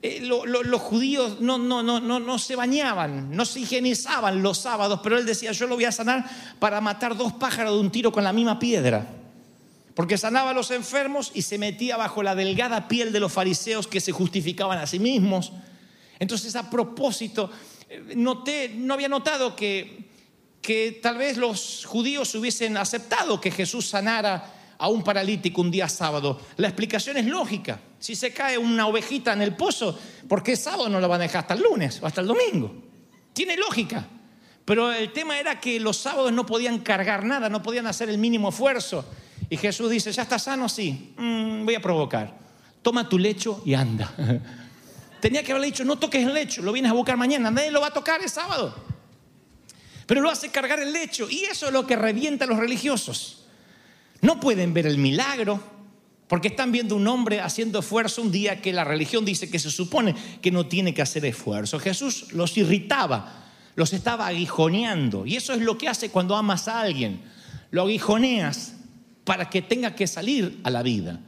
Eh, 0.00 0.20
los 0.22 0.80
judíos 0.80 1.40
no, 1.40 1.58
no, 1.58 1.82
no, 1.82 2.00
no, 2.00 2.18
no 2.18 2.38
se 2.38 2.56
bañaban, 2.56 3.36
no 3.36 3.44
se 3.44 3.60
higienizaban 3.60 4.42
los 4.42 4.58
sábados, 4.58 5.00
pero 5.02 5.18
él 5.18 5.26
decía, 5.26 5.52
yo 5.52 5.66
lo 5.66 5.74
voy 5.76 5.84
a 5.84 5.92
sanar 5.92 6.24
para 6.58 6.80
matar 6.80 7.16
dos 7.16 7.34
pájaros 7.34 7.74
de 7.74 7.80
un 7.80 7.90
tiro 7.90 8.10
con 8.10 8.24
la 8.24 8.32
misma 8.32 8.58
piedra. 8.58 9.06
Porque 9.94 10.18
sanaba 10.18 10.50
a 10.50 10.54
los 10.54 10.70
enfermos 10.70 11.30
y 11.34 11.42
se 11.42 11.58
metía 11.58 11.96
bajo 11.96 12.22
la 12.22 12.34
delgada 12.34 12.88
piel 12.88 13.12
de 13.12 13.20
los 13.20 13.32
fariseos 13.32 13.86
que 13.86 14.00
se 14.00 14.12
justificaban 14.12 14.78
a 14.78 14.86
sí 14.86 14.98
mismos. 14.98 15.52
Entonces, 16.18 16.56
a 16.56 16.70
propósito, 16.70 17.50
eh, 17.88 18.14
noté, 18.16 18.70
no 18.74 18.94
había 18.94 19.08
notado 19.08 19.54
que, 19.54 20.08
que 20.62 20.98
tal 21.02 21.18
vez 21.18 21.36
los 21.36 21.84
judíos 21.84 22.34
hubiesen 22.34 22.76
aceptado 22.76 23.40
que 23.40 23.50
Jesús 23.50 23.88
sanara 23.88 24.54
a 24.78 24.88
un 24.88 25.04
paralítico 25.04 25.60
un 25.60 25.70
día 25.70 25.88
sábado. 25.88 26.40
La 26.56 26.68
explicación 26.68 27.16
es 27.16 27.26
lógica. 27.26 27.80
Si 27.98 28.16
se 28.16 28.32
cae 28.32 28.58
una 28.58 28.86
ovejita 28.86 29.32
en 29.32 29.42
el 29.42 29.54
pozo, 29.54 29.96
¿por 30.26 30.42
qué 30.42 30.56
sábado 30.56 30.88
no 30.88 31.00
la 31.00 31.06
van 31.06 31.20
a 31.20 31.24
dejar 31.24 31.42
hasta 31.42 31.54
el 31.54 31.62
lunes 31.62 32.00
o 32.02 32.06
hasta 32.06 32.20
el 32.20 32.26
domingo? 32.26 32.74
Tiene 33.32 33.56
lógica. 33.56 34.06
Pero 34.64 34.92
el 34.92 35.12
tema 35.12 35.38
era 35.38 35.60
que 35.60 35.78
los 35.78 35.98
sábados 35.98 36.32
no 36.32 36.46
podían 36.46 36.78
cargar 36.80 37.24
nada, 37.24 37.48
no 37.48 37.62
podían 37.62 37.86
hacer 37.86 38.08
el 38.08 38.18
mínimo 38.18 38.48
esfuerzo. 38.48 39.04
Y 39.50 39.56
Jesús 39.56 39.90
dice, 39.90 40.12
¿ya 40.12 40.22
está 40.22 40.38
sano? 40.38 40.68
Sí, 40.68 41.14
Mm, 41.62 41.64
voy 41.64 41.74
a 41.74 41.80
provocar. 41.80 42.36
Toma 42.82 43.08
tu 43.08 43.18
lecho 43.18 43.62
y 43.64 43.74
anda. 43.74 44.12
Tenía 45.20 45.44
que 45.44 45.52
haberle 45.52 45.68
dicho, 45.68 45.84
no 45.84 45.96
toques 45.96 46.26
el 46.26 46.34
lecho, 46.34 46.62
lo 46.62 46.72
vienes 46.72 46.90
a 46.90 46.94
buscar 46.94 47.16
mañana, 47.16 47.50
nadie 47.50 47.70
lo 47.70 47.80
va 47.80 47.88
a 47.88 47.92
tocar 47.92 48.20
el 48.20 48.28
sábado. 48.28 48.74
Pero 50.06 50.20
lo 50.20 50.28
hace 50.28 50.50
cargar 50.50 50.80
el 50.80 50.92
lecho 50.92 51.30
y 51.30 51.44
eso 51.44 51.66
es 51.66 51.72
lo 51.72 51.86
que 51.86 51.94
revienta 51.94 52.44
a 52.44 52.48
los 52.48 52.58
religiosos. 52.58 53.44
No 54.20 54.40
pueden 54.40 54.74
ver 54.74 54.86
el 54.86 54.98
milagro 54.98 55.62
porque 56.26 56.48
están 56.48 56.72
viendo 56.72 56.96
un 56.96 57.06
hombre 57.06 57.40
haciendo 57.40 57.78
esfuerzo 57.78 58.20
un 58.20 58.32
día 58.32 58.60
que 58.60 58.72
la 58.72 58.82
religión 58.82 59.24
dice 59.24 59.48
que 59.48 59.60
se 59.60 59.70
supone 59.70 60.16
que 60.40 60.50
no 60.50 60.66
tiene 60.66 60.92
que 60.92 61.02
hacer 61.02 61.24
esfuerzo. 61.24 61.78
Jesús 61.78 62.32
los 62.32 62.56
irritaba, 62.56 63.44
los 63.76 63.92
estaba 63.92 64.26
aguijoneando 64.26 65.24
y 65.24 65.36
eso 65.36 65.52
es 65.52 65.60
lo 65.60 65.78
que 65.78 65.88
hace 65.88 66.10
cuando 66.10 66.34
amas 66.34 66.66
a 66.66 66.80
alguien. 66.80 67.22
Lo 67.70 67.82
aguijoneas 67.82 68.74
para 69.24 69.48
que 69.48 69.62
tenga 69.62 69.94
que 69.94 70.06
salir 70.06 70.60
a 70.64 70.70
la 70.70 70.82
vida. 70.82 71.20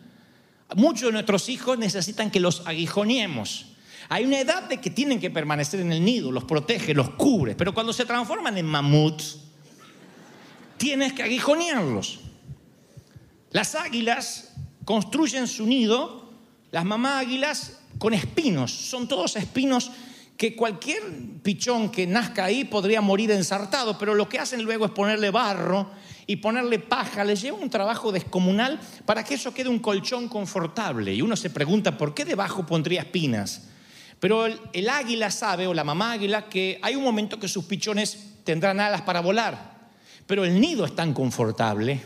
Muchos 0.77 1.07
de 1.07 1.13
nuestros 1.13 1.49
hijos 1.49 1.79
necesitan 1.79 2.31
que 2.31 2.41
los 2.41 2.67
aguijoneemos. 2.67 3.67
Hay 4.09 4.25
una 4.25 4.41
edad 4.41 4.65
de 4.65 4.81
que 4.81 4.91
tienen 4.91 5.21
que 5.21 5.31
permanecer 5.31 5.81
en 5.81 5.93
el 5.93 6.05
nido, 6.05 6.31
los 6.33 6.45
protege, 6.45 6.95
los 6.95 7.11
cubre, 7.11 7.55
pero 7.55 7.73
cuando 7.73 7.93
se 7.93 8.05
transforman 8.05 8.59
en 8.59 8.67
mamuts, 8.67 9.39
tienes 10.77 11.13
que 11.13 11.23
aguijonearlos. 11.23 12.21
Las 13.51 13.75
águilas 13.75 14.53
construyen 14.85 15.47
su 15.47 15.67
nido, 15.67 16.33
las 16.71 16.85
mamá 16.85 17.19
águilas, 17.19 17.81
con 17.99 18.13
espinos. 18.13 18.73
Son 18.73 19.07
todos 19.07 19.37
espinos 19.37 19.93
que 20.37 20.57
cualquier 20.57 21.03
pichón 21.43 21.91
que 21.91 22.07
nazca 22.07 22.45
ahí 22.45 22.65
podría 22.65 23.01
morir 23.01 23.31
ensartado, 23.31 23.97
pero 23.97 24.15
lo 24.15 24.29
que 24.29 24.41
hacen 24.41 24.63
luego 24.63 24.87
es 24.87 24.91
ponerle 24.91 25.31
barro 25.31 25.91
y 26.27 26.37
ponerle 26.37 26.79
paja. 26.79 27.25
Les 27.25 27.41
lleva 27.41 27.59
un 27.59 27.71
trabajo 27.71 28.13
descomunal 28.13 28.81
para 29.05 29.25
que 29.25 29.35
eso 29.35 29.55
quede 29.55 29.69
un 29.69 29.79
colchón 29.79 30.29
confortable. 30.29 31.15
Y 31.15 31.23
uno 31.23 31.37
se 31.37 31.51
pregunta, 31.51 31.97
¿por 31.97 32.15
qué 32.15 32.25
debajo 32.25 32.67
pondría 32.67 33.03
espinas? 33.03 33.69
Pero 34.21 34.47
el, 34.47 34.61
el 34.73 34.89
águila 34.89 35.31
sabe, 35.31 35.67
o 35.67 35.75
la 35.75 35.85
mamá 35.85 36.13
águila, 36.13 36.49
que 36.49 36.79
hay 36.83 36.97
un 36.97 37.05
momento 37.05 37.39
que 37.39 37.49
sus 37.49 37.65
pichones 37.65 38.35
tendrán 38.45 38.81
alas 38.81 39.03
para 39.03 39.21
volar. 39.21 39.89
Pero 40.27 40.45
el 40.45 40.61
nido 40.61 40.85
es 40.85 40.95
tan 40.95 41.13
confortable 41.13 42.01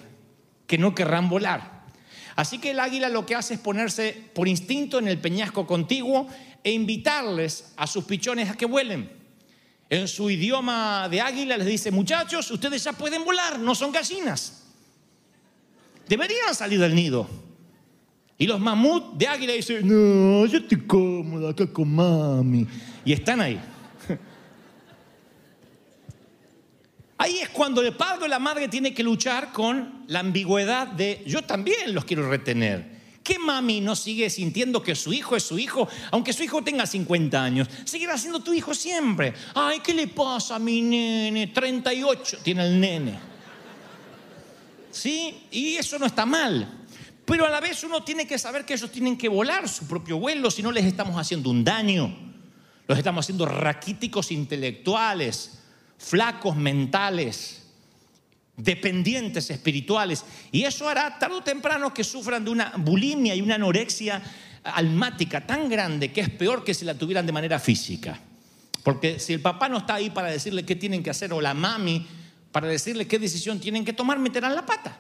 que 0.67 0.79
no 0.79 0.95
querrán 0.95 1.29
volar. 1.29 1.79
Así 2.37 2.59
que 2.59 2.71
el 2.71 2.79
águila 2.79 3.09
lo 3.09 3.27
que 3.27 3.35
hace 3.35 3.55
es 3.55 3.61
ponerse 3.61 4.31
por 4.33 4.47
instinto 4.47 5.01
en 5.01 5.09
el 5.09 5.19
peñasco 5.19 5.67
contiguo 5.67 6.29
e 6.63 6.71
invitarles 6.71 7.73
a 7.77 7.87
sus 7.87 8.05
pichones 8.05 8.51
a 8.51 8.57
que 8.57 8.67
vuelen. 8.67 9.18
En 9.91 10.07
su 10.07 10.29
idioma 10.29 11.09
de 11.09 11.21
águila 11.21 11.57
les 11.57 11.67
dice, 11.67 11.91
muchachos, 11.91 12.51
ustedes 12.51 12.85
ya 12.85 12.93
pueden 12.93 13.25
volar, 13.25 13.59
no 13.59 13.75
son 13.75 13.91
gallinas. 13.91 14.65
Deberían 16.07 16.55
salir 16.55 16.79
del 16.79 16.95
nido. 16.95 17.27
Y 18.37 18.47
los 18.47 18.61
mamut 18.61 19.15
de 19.15 19.27
águila 19.27 19.55
dicen, 19.55 19.87
no, 19.89 20.47
yo 20.47 20.59
estoy 20.59 20.87
cómoda 20.87 21.51
acá 21.51 21.67
con 21.73 21.93
mami. 21.93 22.67
Y 23.05 23.13
están 23.13 23.41
ahí. 23.41 23.59
Ahí 27.21 27.39
es 27.39 27.49
cuando 27.49 27.83
el 27.83 27.97
padre 27.97 28.27
o 28.27 28.29
la 28.29 28.39
madre 28.39 28.69
tiene 28.69 28.95
que 28.95 29.03
luchar 29.03 29.53
con 29.53 30.05
la 30.07 30.21
ambigüedad 30.21 30.87
de 30.87 31.25
yo 31.27 31.43
también 31.43 31.93
los 31.93 32.05
quiero 32.05 32.31
retener. 32.31 32.98
¿Qué 33.29 33.39
mami 33.39 33.83
no 33.83 33.95
sigue 33.95 34.31
sintiendo 34.31 34.83
que 34.83 34.95
su 34.95 35.13
hijo 35.13 35.37
es 35.37 35.43
su 35.43 35.59
hijo, 35.59 35.87
aunque 36.13 36.33
su 36.33 36.43
hijo 36.43 36.63
tenga 36.63 36.87
50 36.87 37.45
años? 37.45 37.69
Seguirá 37.85 38.17
siendo 38.17 38.41
tu 38.41 38.55
hijo 38.55 38.73
siempre. 38.73 39.35
Ay, 39.55 39.81
¿qué 39.81 39.93
le 39.93 40.09
pasa 40.09 40.55
a 40.55 40.59
mi 40.59 40.81
nene? 40.81 41.49
38 41.49 42.39
tiene 42.43 42.67
el 42.67 42.81
nene. 42.81 43.19
¿Sí? 44.91 45.43
Y 45.51 45.75
eso 45.77 45.99
no 45.99 46.07
está 46.07 46.25
mal. 46.25 46.87
Pero 47.27 47.45
a 47.45 47.51
la 47.51 47.61
vez 47.61 47.85
uno 47.85 48.03
tiene 48.03 48.27
que 48.27 48.39
saber 48.39 48.65
que 48.65 48.73
ellos 48.73 48.91
tienen 48.91 49.19
que 49.19 49.29
volar 49.29 49.69
su 49.69 49.87
propio 49.87 50.19
vuelo, 50.19 50.51
si 50.51 50.63
no 50.63 50.73
les 50.73 50.87
estamos 50.87 51.15
haciendo 51.21 51.51
un 51.51 51.63
daño. 51.63 52.17
Los 52.87 52.97
estamos 52.97 53.27
haciendo 53.27 53.45
raquíticos 53.45 54.33
intelectuales, 54.33 55.59
flacos 55.99 56.57
mentales, 56.57 57.58
dependientes 58.59 59.51
espirituales. 59.51 60.25
Y 60.53 60.65
eso 60.65 60.89
hará 60.89 61.19
tarde 61.19 61.37
o 61.37 61.43
temprano 61.43 61.95
que 61.95 62.05
sufran 62.05 62.45
de 62.45 62.51
una 62.51 62.75
bulimia 62.77 63.35
y 63.35 63.41
una 63.41 63.55
anorexia 63.55 64.21
almática 64.65 65.47
tan 65.47 65.69
grande 65.69 66.13
que 66.13 66.21
es 66.21 66.29
peor 66.29 66.65
que 66.65 66.75
si 66.75 66.85
la 66.85 66.95
tuvieran 66.95 67.25
de 67.25 67.33
manera 67.33 67.59
física. 67.59 68.21
Porque 68.83 69.19
si 69.19 69.33
el 69.33 69.41
papá 69.41 69.69
no 69.69 69.79
está 69.79 69.95
ahí 69.95 70.11
para 70.11 70.31
decirle 70.31 70.65
qué 70.65 70.77
tienen 70.77 71.03
que 71.03 71.11
hacer 71.11 71.33
o 71.33 71.41
la 71.41 71.55
mami 71.55 72.07
para 72.53 72.67
decirle 72.67 73.07
qué 73.07 73.19
decisión 73.19 73.61
tienen 73.61 73.85
que 73.85 73.93
tomar, 73.93 74.19
meterán 74.19 74.55
la 74.55 74.67
pata. 74.67 74.99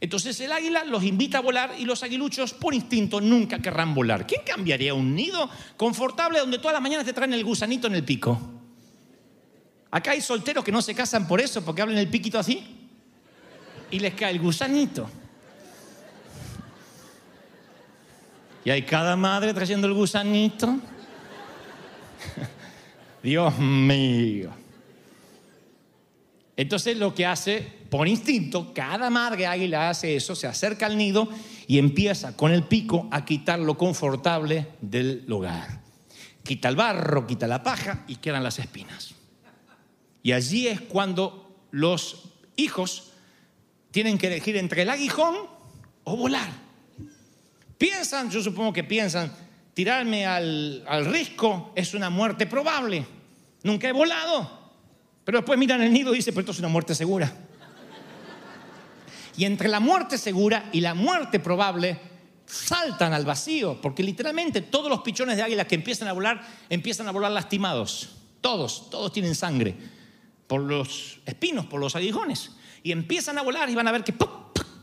Entonces 0.00 0.38
el 0.40 0.52
águila 0.52 0.84
los 0.84 1.02
invita 1.04 1.38
a 1.38 1.40
volar 1.40 1.74
y 1.78 1.84
los 1.84 2.02
aguiluchos 2.02 2.52
por 2.54 2.74
instinto 2.74 3.20
nunca 3.20 3.60
querrán 3.60 3.94
volar. 3.94 4.26
¿Quién 4.26 4.42
cambiaría 4.44 4.94
un 4.94 5.14
nido 5.14 5.48
confortable 5.76 6.38
donde 6.38 6.58
todas 6.58 6.74
las 6.74 6.82
mañanas 6.82 7.06
te 7.06 7.12
traen 7.12 7.32
el 7.32 7.44
gusanito 7.44 7.86
en 7.86 7.94
el 7.94 8.04
pico? 8.04 8.40
Acá 9.90 10.12
hay 10.12 10.20
solteros 10.20 10.64
que 10.64 10.72
no 10.72 10.82
se 10.82 10.94
casan 10.94 11.26
por 11.26 11.40
eso, 11.40 11.64
porque 11.64 11.82
hablan 11.82 11.98
el 11.98 12.08
piquito 12.08 12.38
así 12.38 12.81
y 13.92 14.00
les 14.00 14.14
cae 14.14 14.32
el 14.32 14.40
gusanito. 14.40 15.08
Y 18.64 18.70
hay 18.70 18.82
cada 18.82 19.14
madre 19.16 19.52
trayendo 19.54 19.86
el 19.86 19.92
gusanito. 19.92 20.78
Dios 23.22 23.58
mío. 23.58 24.50
Entonces 26.56 26.96
lo 26.96 27.14
que 27.14 27.26
hace, 27.26 27.60
por 27.90 28.08
instinto, 28.08 28.72
cada 28.74 29.10
madre 29.10 29.46
águila 29.46 29.90
hace 29.90 30.16
eso, 30.16 30.34
se 30.34 30.46
acerca 30.46 30.86
al 30.86 30.96
nido 30.96 31.28
y 31.66 31.78
empieza 31.78 32.36
con 32.36 32.50
el 32.52 32.64
pico 32.64 33.08
a 33.10 33.24
quitar 33.24 33.58
lo 33.58 33.76
confortable 33.76 34.68
del 34.80 35.24
hogar. 35.30 35.82
Quita 36.42 36.68
el 36.68 36.76
barro, 36.76 37.26
quita 37.26 37.46
la 37.46 37.62
paja 37.62 38.04
y 38.08 38.16
quedan 38.16 38.42
las 38.42 38.58
espinas. 38.58 39.14
Y 40.22 40.32
allí 40.32 40.68
es 40.68 40.80
cuando 40.80 41.66
los 41.70 42.28
hijos 42.56 43.11
tienen 43.92 44.18
que 44.18 44.26
elegir 44.26 44.56
entre 44.56 44.82
el 44.82 44.90
aguijón 44.90 45.36
o 46.02 46.16
volar. 46.16 46.50
Piensan, 47.78 48.30
yo 48.30 48.42
supongo 48.42 48.72
que 48.72 48.82
piensan, 48.82 49.32
tirarme 49.74 50.26
al, 50.26 50.84
al 50.88 51.04
risco 51.04 51.72
es 51.76 51.94
una 51.94 52.10
muerte 52.10 52.46
probable. 52.46 53.06
Nunca 53.62 53.88
he 53.88 53.92
volado. 53.92 54.60
Pero 55.24 55.38
después 55.38 55.58
miran 55.58 55.80
el 55.82 55.92
nido 55.92 56.12
y 56.12 56.16
dicen, 56.16 56.34
pero 56.34 56.40
esto 56.40 56.52
es 56.52 56.58
una 56.58 56.68
muerte 56.68 56.94
segura. 56.94 57.32
Y 59.36 59.44
entre 59.44 59.68
la 59.68 59.80
muerte 59.80 60.18
segura 60.18 60.68
y 60.72 60.80
la 60.80 60.94
muerte 60.94 61.38
probable, 61.38 61.98
saltan 62.44 63.12
al 63.12 63.24
vacío, 63.24 63.80
porque 63.80 64.02
literalmente 64.02 64.60
todos 64.60 64.90
los 64.90 65.00
pichones 65.00 65.36
de 65.36 65.42
águila 65.42 65.66
que 65.66 65.74
empiezan 65.74 66.08
a 66.08 66.12
volar, 66.12 66.46
empiezan 66.68 67.08
a 67.08 67.12
volar 67.12 67.32
lastimados. 67.32 68.10
Todos, 68.40 68.90
todos 68.90 69.12
tienen 69.12 69.34
sangre 69.34 69.74
por 70.46 70.60
los 70.60 71.20
espinos, 71.24 71.66
por 71.66 71.80
los 71.80 71.96
aguijones. 71.96 72.50
Y 72.82 72.92
empiezan 72.92 73.38
a 73.38 73.42
volar 73.42 73.70
y 73.70 73.74
van 73.74 73.88
a 73.88 73.92
ver 73.92 74.04
que 74.04 74.14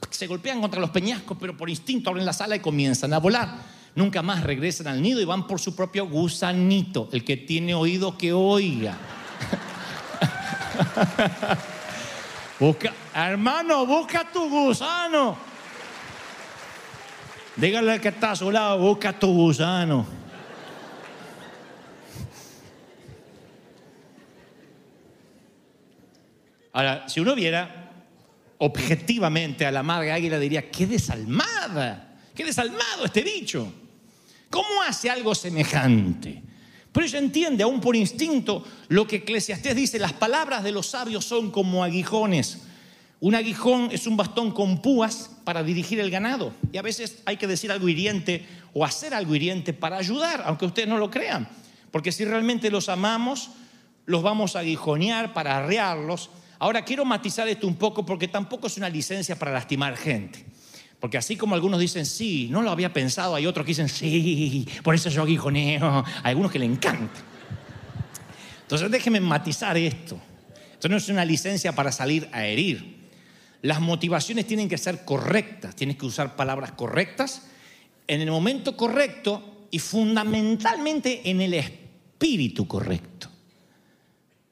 se 0.09 0.27
golpean 0.27 0.61
contra 0.61 0.79
los 0.79 0.89
peñascos, 0.89 1.37
pero 1.39 1.55
por 1.55 1.69
instinto 1.69 2.09
abren 2.09 2.25
la 2.25 2.33
sala 2.33 2.55
y 2.55 2.59
comienzan 2.59 3.13
a 3.13 3.19
volar. 3.19 3.79
Nunca 3.95 4.21
más 4.21 4.43
regresan 4.43 4.87
al 4.87 5.01
nido 5.01 5.19
y 5.19 5.25
van 5.25 5.47
por 5.47 5.59
su 5.59 5.75
propio 5.75 6.07
gusanito. 6.07 7.09
El 7.11 7.23
que 7.23 7.37
tiene 7.37 7.73
oído 7.73 8.17
que 8.17 8.31
oiga. 8.33 8.97
Busca, 12.59 12.93
hermano, 13.15 13.85
busca 13.85 14.29
tu 14.31 14.49
gusano. 14.49 15.37
Dígale 17.55 17.93
al 17.93 18.01
que 18.01 18.09
está 18.09 18.31
a 18.31 18.35
su 18.35 18.51
busca 18.77 19.17
tu 19.17 19.33
gusano. 19.33 20.05
Ahora, 26.73 27.07
si 27.07 27.21
uno 27.21 27.33
viera 27.33 27.88
objetivamente 28.59 29.65
a 29.65 29.71
la 29.71 29.83
madre 29.83 30.11
águila, 30.11 30.39
diría, 30.39 30.69
qué 30.69 30.85
desalmada, 30.85 32.19
qué 32.35 32.45
desalmado 32.45 33.05
este 33.05 33.23
bicho. 33.23 33.71
¿Cómo 34.49 34.81
hace 34.87 35.09
algo 35.09 35.33
semejante? 35.35 36.43
Pero 36.91 37.05
ella 37.05 37.19
entiende, 37.19 37.63
aún 37.63 37.79
por 37.79 37.95
instinto, 37.95 38.65
lo 38.87 39.07
que 39.07 39.17
Eclesiastés 39.17 39.75
dice, 39.75 39.99
las 39.99 40.13
palabras 40.13 40.63
de 40.63 40.71
los 40.71 40.87
sabios 40.87 41.23
son 41.23 41.51
como 41.51 41.83
aguijones. 41.83 42.63
Un 43.21 43.35
aguijón 43.35 43.89
es 43.91 44.07
un 44.07 44.17
bastón 44.17 44.51
con 44.51 44.81
púas 44.81 45.29
para 45.43 45.61
dirigir 45.61 45.99
el 45.99 46.09
ganado. 46.09 46.53
Y 46.71 46.77
a 46.77 46.81
veces 46.81 47.19
hay 47.25 47.37
que 47.37 47.47
decir 47.47 47.71
algo 47.71 47.87
hiriente 47.87 48.45
o 48.73 48.85
hacer 48.85 49.13
algo 49.13 49.35
hiriente 49.35 49.73
para 49.73 49.97
ayudar, 49.97 50.43
aunque 50.45 50.65
ustedes 50.65 50.87
no 50.87 50.97
lo 50.97 51.11
crean. 51.11 51.47
Porque 51.91 52.11
si 52.11 52.25
realmente 52.25 52.71
los 52.71 52.89
amamos, 52.89 53.51
los 54.05 54.23
vamos 54.23 54.55
a 54.55 54.59
aguijonear 54.59 55.33
para 55.33 55.57
arrearlos. 55.57 56.29
Ahora 56.59 56.83
quiero 56.83 57.05
matizar 57.05 57.47
esto 57.47 57.65
un 57.65 57.75
poco 57.75 58.05
porque 58.05 58.27
tampoco 58.27 58.67
es 58.67 58.77
una 58.77 58.89
licencia 58.89 59.39
para 59.39 59.51
lastimar 59.51 59.95
gente. 59.95 60.45
Porque 60.99 61.17
así 61.17 61.37
como 61.37 61.55
algunos 61.55 61.79
dicen, 61.79 62.05
sí, 62.05 62.49
no 62.51 62.61
lo 62.61 62.69
había 62.69 62.91
pensado, 62.91 63.33
hay 63.33 63.45
otros 63.45 63.65
que 63.65 63.71
dicen, 63.71 63.87
sí, 63.87 64.67
por 64.83 64.93
eso 64.93 65.09
yo 65.09 65.23
aguijoneo. 65.23 66.03
Hay 66.23 66.31
algunos 66.31 66.51
que 66.51 66.59
le 66.59 66.65
encanta. 66.65 67.21
Entonces 68.63 68.91
déjenme 68.91 69.21
matizar 69.21 69.77
esto. 69.77 70.19
Esto 70.73 70.89
no 70.89 70.97
es 70.97 71.07
una 71.07 71.23
licencia 71.23 71.73
para 71.73 71.91
salir 71.91 72.29
a 72.33 72.45
herir. 72.45 72.99
Las 73.61 73.79
motivaciones 73.79 74.45
tienen 74.45 74.69
que 74.69 74.77
ser 74.77 75.05
correctas, 75.05 75.75
tienes 75.75 75.97
que 75.97 76.05
usar 76.05 76.35
palabras 76.35 76.73
correctas 76.73 77.47
en 78.07 78.21
el 78.21 78.31
momento 78.31 78.75
correcto 78.75 79.67
y 79.71 79.79
fundamentalmente 79.79 81.29
en 81.29 81.41
el 81.41 81.53
espíritu 81.53 82.67
correcto. 82.67 83.29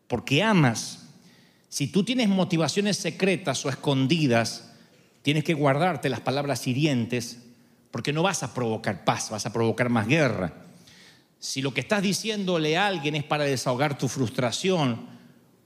Porque 0.07 0.41
amas. 0.41 0.96
Si 1.77 1.85
tú 1.85 2.03
tienes 2.03 2.27
motivaciones 2.27 2.97
secretas 2.97 3.63
o 3.63 3.69
escondidas, 3.69 4.71
tienes 5.21 5.43
que 5.43 5.53
guardarte 5.53 6.09
las 6.09 6.21
palabras 6.21 6.65
hirientes 6.65 7.37
porque 7.91 8.11
no 8.11 8.23
vas 8.23 8.41
a 8.41 8.51
provocar 8.55 9.05
paz, 9.05 9.29
vas 9.29 9.45
a 9.45 9.53
provocar 9.53 9.87
más 9.89 10.07
guerra. 10.07 10.53
Si 11.37 11.61
lo 11.61 11.75
que 11.75 11.81
estás 11.81 12.01
diciéndole 12.01 12.77
a 12.77 12.87
alguien 12.87 13.13
es 13.13 13.23
para 13.23 13.43
desahogar 13.43 13.95
tu 13.95 14.07
frustración, 14.07 15.05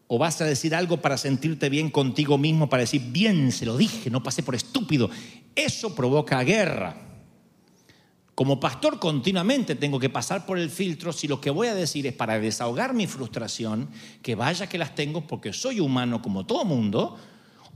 o 0.07 0.17
vas 0.17 0.41
a 0.41 0.45
decir 0.45 0.75
algo 0.75 0.97
para 0.97 1.15
sentirte 1.15 1.69
bien 1.69 1.89
contigo 1.89 2.37
mismo, 2.37 2.67
para 2.67 2.81
decir, 2.81 3.03
bien, 3.13 3.53
se 3.53 3.65
lo 3.65 3.77
dije, 3.77 4.09
no 4.09 4.21
pasé 4.21 4.43
por 4.43 4.55
estúpido, 4.55 5.09
eso 5.55 5.95
provoca 5.95 6.43
guerra. 6.43 7.10
Como 8.41 8.59
pastor 8.59 8.97
continuamente 8.97 9.75
tengo 9.75 9.99
que 9.99 10.09
pasar 10.09 10.47
por 10.47 10.57
el 10.57 10.71
filtro 10.71 11.13
si 11.13 11.27
lo 11.27 11.39
que 11.39 11.51
voy 11.51 11.67
a 11.67 11.75
decir 11.75 12.07
es 12.07 12.13
para 12.13 12.39
desahogar 12.39 12.95
mi 12.95 13.05
frustración, 13.05 13.87
que 14.23 14.33
vaya 14.33 14.67
que 14.67 14.79
las 14.79 14.95
tengo 14.95 15.27
porque 15.27 15.53
soy 15.53 15.79
humano 15.79 16.23
como 16.23 16.47
todo 16.47 16.65
mundo, 16.65 17.19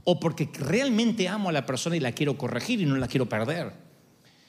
o 0.02 0.18
porque 0.18 0.50
realmente 0.54 1.28
amo 1.28 1.50
a 1.50 1.52
la 1.52 1.64
persona 1.64 1.94
y 1.96 2.00
la 2.00 2.10
quiero 2.10 2.36
corregir 2.36 2.80
y 2.80 2.84
no 2.84 2.96
la 2.96 3.06
quiero 3.06 3.28
perder. 3.28 3.74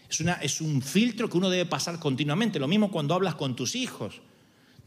Es, 0.10 0.20
una, 0.20 0.34
es 0.42 0.60
un 0.60 0.82
filtro 0.82 1.30
que 1.30 1.38
uno 1.38 1.52
debe 1.52 1.68
pasar 1.68 2.00
continuamente. 2.00 2.58
Lo 2.58 2.68
mismo 2.68 2.90
cuando 2.90 3.14
hablas 3.14 3.36
con 3.36 3.56
tus 3.56 3.76
hijos. 3.76 4.20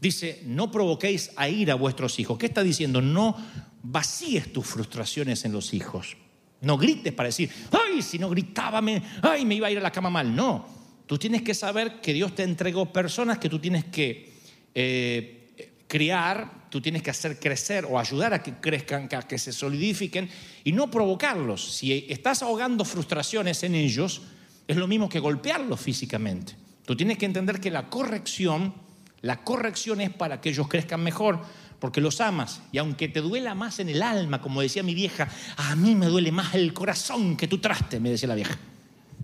Dice, 0.01 0.43
no 0.45 0.69
provoquéis 0.69 1.31
a 1.37 1.47
ir 1.47 1.71
a 1.71 1.75
vuestros 1.75 2.19
hijos. 2.19 2.37
¿Qué 2.37 2.47
está 2.47 2.61
diciendo? 2.61 3.01
No 3.01 3.37
vacíes 3.83 4.51
tus 4.51 4.67
frustraciones 4.67 5.45
en 5.45 5.53
los 5.53 5.73
hijos. 5.73 6.17
No 6.59 6.77
grites 6.77 7.13
para 7.13 7.27
decir, 7.27 7.49
ay, 7.71 8.01
si 8.01 8.19
no 8.19 8.29
gritaba, 8.29 8.81
me, 8.81 9.01
ay, 9.21 9.45
me 9.45 9.55
iba 9.55 9.67
a 9.67 9.71
ir 9.71 9.77
a 9.77 9.81
la 9.81 9.91
cama 9.93 10.09
mal. 10.09 10.35
No, 10.35 10.80
tú 11.11 11.17
tienes 11.17 11.41
que 11.41 11.53
saber 11.53 11.99
que 11.99 12.13
Dios 12.13 12.33
te 12.35 12.43
entregó 12.43 12.93
personas 12.93 13.37
que 13.37 13.49
tú 13.49 13.59
tienes 13.59 13.83
que 13.83 14.31
eh, 14.73 15.51
criar, 15.85 16.69
tú 16.69 16.79
tienes 16.79 17.01
que 17.01 17.09
hacer 17.09 17.37
crecer 17.37 17.83
o 17.83 17.99
ayudar 17.99 18.33
a 18.33 18.41
que 18.41 18.53
crezcan, 18.53 19.09
a 19.11 19.27
que 19.27 19.37
se 19.37 19.51
solidifiquen 19.51 20.29
y 20.63 20.71
no 20.71 20.89
provocarlos. 20.89 21.73
Si 21.75 22.05
estás 22.07 22.43
ahogando 22.43 22.85
frustraciones 22.85 23.61
en 23.63 23.75
ellos, 23.75 24.21
es 24.65 24.77
lo 24.77 24.87
mismo 24.87 25.09
que 25.09 25.19
golpearlos 25.19 25.81
físicamente. 25.81 26.55
Tú 26.85 26.95
tienes 26.95 27.17
que 27.17 27.25
entender 27.25 27.59
que 27.59 27.71
la 27.71 27.89
corrección 27.89 28.73
la 29.21 29.43
corrección 29.43 29.99
es 29.99 30.11
para 30.11 30.39
que 30.39 30.47
ellos 30.47 30.69
crezcan 30.69 31.03
mejor, 31.03 31.41
porque 31.79 31.99
los 31.99 32.21
amas. 32.21 32.61
Y 32.71 32.77
aunque 32.77 33.09
te 33.09 33.19
duela 33.19 33.53
más 33.53 33.79
en 33.79 33.89
el 33.89 34.01
alma, 34.01 34.41
como 34.41 34.61
decía 34.61 34.81
mi 34.81 34.95
vieja, 34.95 35.27
a 35.57 35.75
mí 35.75 35.93
me 35.93 36.05
duele 36.05 36.31
más 36.31 36.55
el 36.55 36.73
corazón 36.73 37.35
que 37.35 37.49
tu 37.49 37.57
traste, 37.57 37.99
me 37.99 38.11
decía 38.11 38.29
la 38.29 38.35
vieja, 38.35 38.57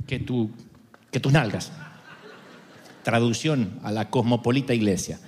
que, 0.05 0.19
tu, 0.19 0.51
que 1.11 1.19
tus 1.19 1.31
nalgas. 1.31 1.71
Traducción 3.03 3.79
a 3.83 3.91
la 3.91 4.09
cosmopolita 4.09 4.73
iglesia. 4.73 5.19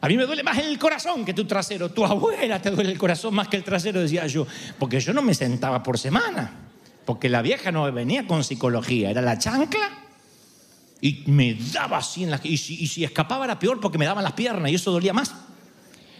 A 0.00 0.08
mí 0.08 0.16
me 0.16 0.26
duele 0.26 0.42
más 0.42 0.58
el 0.58 0.78
corazón 0.78 1.24
que 1.24 1.32
tu 1.32 1.46
trasero. 1.46 1.90
Tu 1.90 2.04
abuela 2.04 2.60
te 2.60 2.70
duele 2.70 2.92
el 2.92 2.98
corazón 2.98 3.34
más 3.34 3.48
que 3.48 3.56
el 3.56 3.64
trasero, 3.64 4.00
decía 4.00 4.26
yo. 4.26 4.46
Porque 4.78 5.00
yo 5.00 5.12
no 5.12 5.22
me 5.22 5.34
sentaba 5.34 5.82
por 5.82 5.98
semana. 5.98 6.52
Porque 7.04 7.28
la 7.28 7.42
vieja 7.42 7.72
no 7.72 7.90
venía 7.90 8.26
con 8.26 8.44
psicología. 8.44 9.10
Era 9.10 9.22
la 9.22 9.38
chancla 9.38 10.04
y 11.00 11.22
me 11.26 11.54
daba 11.54 11.98
así 11.98 12.24
en 12.24 12.30
la... 12.30 12.40
Y 12.42 12.56
si, 12.56 12.82
y 12.82 12.86
si 12.86 13.04
escapaba 13.04 13.44
era 13.44 13.58
peor 13.58 13.78
porque 13.78 13.98
me 13.98 14.06
daban 14.06 14.24
las 14.24 14.32
piernas 14.32 14.70
y 14.70 14.74
eso 14.74 14.90
dolía 14.90 15.12
más. 15.12 15.34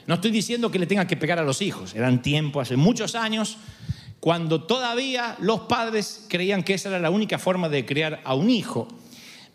No 0.07 0.17
estoy 0.17 0.31
diciendo 0.31 0.71
que 0.71 0.79
le 0.79 0.87
tenga 0.87 1.07
que 1.07 1.17
pegar 1.17 1.39
a 1.39 1.43
los 1.43 1.63
hijos. 1.63 1.95
Eran 1.95 2.21
tiempos, 2.21 2.69
hace 2.69 2.77
muchos 2.77 3.15
años, 3.15 3.57
cuando 4.25 4.63
todavía 4.63 5.37
los 5.39 5.61
padres 5.61 6.25
creían 6.31 6.63
que 6.63 6.73
esa 6.73 6.89
era 6.89 6.99
la 6.99 7.11
única 7.11 7.39
forma 7.39 7.69
de 7.69 7.85
criar 7.85 8.23
a 8.25 8.35
un 8.35 8.49
hijo. 8.49 8.89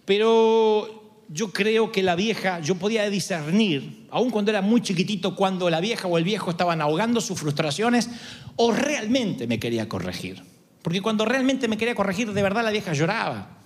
Pero 0.05 1.23
yo 1.27 1.51
creo 1.51 1.91
que 1.91 2.03
la 2.03 2.13
vieja, 2.13 2.60
yo 2.60 2.75
podía 2.75 3.10
discernir, 3.10 4.05
aun 4.12 4.29
cuando 4.29 4.51
era 4.51 4.62
muy 4.62 4.82
chiquitito, 4.82 5.36
cuando 5.36 5.71
la 5.71 5.79
vieja 5.79 6.08
o 6.08 6.19
el 6.19 6.23
viejo 6.23 6.51
estaban 6.51 6.82
ahogando 6.82 7.19
sus 7.19 7.39
frustraciones 7.39 8.12
o 8.58 8.71
realmente 8.71 9.47
me 9.47 9.60
quería 9.60 9.89
corregir. 9.89 10.43
Porque 10.84 11.01
cuando 11.01 11.25
realmente 11.25 11.67
me 11.67 11.75
quería 11.75 11.95
corregir, 11.95 12.32
de 12.32 12.43
verdad 12.43 12.63
la 12.63 12.69
vieja 12.69 12.93
lloraba. 12.93 13.58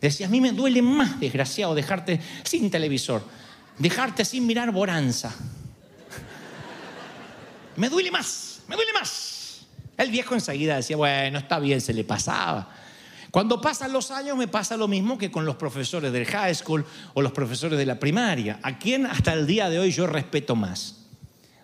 Decía, 0.00 0.28
a 0.28 0.30
mí 0.30 0.40
me 0.40 0.52
duele 0.52 0.80
más, 0.80 1.20
desgraciado, 1.20 1.74
dejarte 1.74 2.20
sin 2.42 2.70
televisor, 2.70 3.22
dejarte 3.76 4.24
sin 4.24 4.46
mirar 4.46 4.72
Boranza. 4.72 5.34
Me 7.76 7.90
duele 7.90 8.10
más, 8.10 8.62
me 8.66 8.76
duele 8.76 8.94
más. 8.94 9.31
El 10.02 10.10
viejo 10.10 10.34
enseguida 10.34 10.76
decía, 10.76 10.96
bueno, 10.96 11.38
está 11.38 11.58
bien, 11.58 11.80
se 11.80 11.94
le 11.94 12.04
pasaba. 12.04 12.68
Cuando 13.30 13.60
pasan 13.60 13.92
los 13.92 14.10
años 14.10 14.36
me 14.36 14.48
pasa 14.48 14.76
lo 14.76 14.88
mismo 14.88 15.16
que 15.16 15.30
con 15.30 15.46
los 15.46 15.56
profesores 15.56 16.12
del 16.12 16.26
high 16.26 16.54
school 16.54 16.84
o 17.14 17.22
los 17.22 17.32
profesores 17.32 17.78
de 17.78 17.86
la 17.86 17.98
primaria, 17.98 18.60
a 18.62 18.78
quien 18.78 19.06
hasta 19.06 19.32
el 19.32 19.46
día 19.46 19.70
de 19.70 19.78
hoy 19.78 19.90
yo 19.90 20.06
respeto 20.06 20.54
más. 20.54 21.06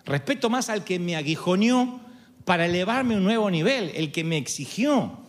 Respeto 0.05 0.49
más 0.49 0.69
al 0.69 0.83
que 0.83 0.97
me 0.97 1.15
aguijoneó 1.15 1.99
para 2.45 2.65
elevarme 2.65 3.13
a 3.13 3.17
un 3.17 3.23
nuevo 3.23 3.51
nivel, 3.51 3.91
el 3.93 4.11
que 4.11 4.23
me 4.23 4.37
exigió, 4.37 5.19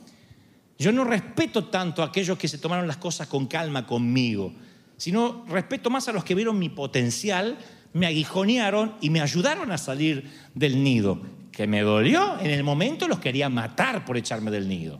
yo 0.81 0.93
no 0.93 1.05
respeto 1.05 1.65
tanto 1.67 2.03
a 2.03 2.07
aquellos 2.07 2.39
que 2.39 2.49
se 2.49 2.57
tomaron 2.57 2.89
las 2.89 2.97
cosas 2.97 3.27
con 3.27 3.47
calma 3.47 3.87
conmigo, 3.87 4.51
sino 4.97 5.45
respeto 5.47 5.91
más 5.91 6.09
a 6.09 6.13
los 6.13 6.25
que 6.25 6.35
vieron 6.35 6.59
mi 6.59 6.71
potencial, 6.71 7.59
me 7.93 8.07
aguijonearon 8.07 8.95
y 9.03 9.11
me 9.11 9.21
ayudaron 9.21 9.73
a 9.73 9.77
salir 9.77 10.31
del 10.55 10.83
nido. 10.83 11.21
Que 11.61 11.67
me 11.67 11.83
dolió, 11.83 12.39
en 12.41 12.53
el 12.53 12.65
momento 12.65 13.07
los 13.07 13.19
quería 13.19 13.51
matar 13.51 14.07
por 14.07 14.17
echarme 14.17 14.51
del 14.51 14.67
nido. 14.67 14.99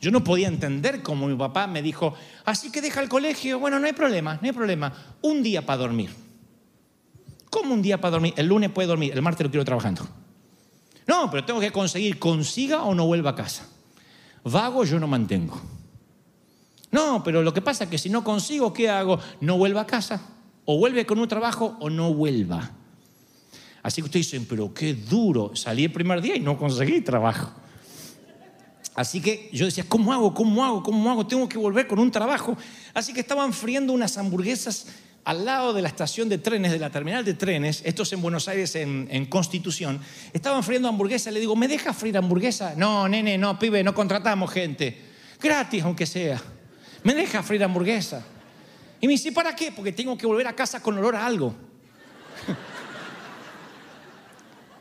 Yo 0.00 0.10
no 0.10 0.24
podía 0.24 0.48
entender 0.48 1.00
cómo 1.00 1.28
mi 1.28 1.36
papá 1.36 1.68
me 1.68 1.80
dijo, 1.80 2.12
así 2.44 2.72
que 2.72 2.80
deja 2.80 3.00
el 3.00 3.08
colegio, 3.08 3.60
bueno, 3.60 3.78
no 3.78 3.86
hay 3.86 3.92
problema, 3.92 4.34
no 4.34 4.48
hay 4.48 4.52
problema, 4.52 4.92
un 5.22 5.44
día 5.44 5.64
para 5.64 5.76
dormir. 5.76 6.10
¿Cómo 7.50 7.72
un 7.72 7.82
día 7.82 8.00
para 8.00 8.10
dormir? 8.10 8.34
El 8.36 8.48
lunes 8.48 8.70
puede 8.70 8.88
dormir, 8.88 9.12
el 9.12 9.22
martes 9.22 9.44
lo 9.44 9.50
quiero 9.52 9.64
trabajando. 9.64 10.08
No, 11.06 11.30
pero 11.30 11.44
tengo 11.44 11.60
que 11.60 11.70
conseguir, 11.70 12.18
consiga 12.18 12.82
o 12.82 12.92
no 12.92 13.06
vuelva 13.06 13.30
a 13.30 13.36
casa. 13.36 13.68
Vago 14.42 14.82
yo 14.82 14.98
no 14.98 15.06
mantengo. 15.06 15.62
No, 16.90 17.22
pero 17.22 17.44
lo 17.44 17.54
que 17.54 17.62
pasa 17.62 17.84
es 17.84 17.90
que 17.90 17.98
si 17.98 18.10
no 18.10 18.24
consigo, 18.24 18.72
¿qué 18.72 18.90
hago? 18.90 19.20
No 19.40 19.56
vuelva 19.56 19.82
a 19.82 19.86
casa. 19.86 20.20
O 20.64 20.78
vuelve 20.78 21.06
con 21.06 21.20
un 21.20 21.28
trabajo 21.28 21.76
o 21.78 21.88
no 21.90 22.12
vuelva. 22.12 22.72
Así 23.82 24.02
que 24.02 24.06
ustedes 24.06 24.30
dicen, 24.30 24.46
pero 24.48 24.72
qué 24.74 24.94
duro. 24.94 25.52
Salí 25.54 25.84
el 25.84 25.92
primer 25.92 26.20
día 26.20 26.36
y 26.36 26.40
no 26.40 26.58
conseguí 26.58 27.00
trabajo. 27.00 27.52
Así 28.94 29.20
que 29.20 29.48
yo 29.52 29.64
decía, 29.64 29.84
¿cómo 29.88 30.12
hago? 30.12 30.34
¿Cómo 30.34 30.64
hago? 30.64 30.82
¿Cómo 30.82 31.10
hago? 31.10 31.26
Tengo 31.26 31.48
que 31.48 31.56
volver 31.56 31.86
con 31.86 31.98
un 31.98 32.10
trabajo. 32.10 32.56
Así 32.92 33.14
que 33.14 33.20
estaban 33.20 33.52
friendo 33.52 33.92
unas 33.92 34.18
hamburguesas 34.18 34.86
al 35.24 35.44
lado 35.44 35.72
de 35.72 35.82
la 35.82 35.88
estación 35.88 36.28
de 36.28 36.38
trenes, 36.38 36.72
de 36.72 36.78
la 36.78 36.90
terminal 36.90 37.24
de 37.24 37.34
trenes, 37.34 37.82
esto 37.84 38.02
es 38.02 38.12
en 38.12 38.22
Buenos 38.22 38.48
Aires, 38.48 38.74
en, 38.74 39.26
Constitución, 39.26 40.00
estaban 40.32 40.62
friendo 40.64 40.88
hamburguesas, 40.88 41.32
le 41.32 41.40
digo, 41.40 41.54
¿me 41.54 41.68
dejas 41.68 41.96
frir 41.96 42.16
hamburguesa? 42.16 42.74
No, 42.76 43.08
nene, 43.08 43.36
no, 43.36 43.58
pibe, 43.58 43.84
no 43.84 43.94
contratamos 43.94 44.50
gente. 44.50 44.98
Gratis, 45.40 45.82
aunque 45.84 46.06
sea. 46.06 46.40
¿Me 47.02 47.14
deja 47.14 47.42
frir 47.42 47.62
hamburguesa? 47.62 48.24
Y 49.00 49.06
me 49.06 49.12
dice, 49.12 49.32
¿para 49.32 49.54
qué? 49.54 49.72
Porque 49.72 49.92
tengo 49.92 50.16
que 50.16 50.26
volver 50.26 50.46
a 50.46 50.54
casa 50.54 50.82
con 50.82 50.98
olor 50.98 51.16
a 51.16 51.24
algo. 51.24 51.54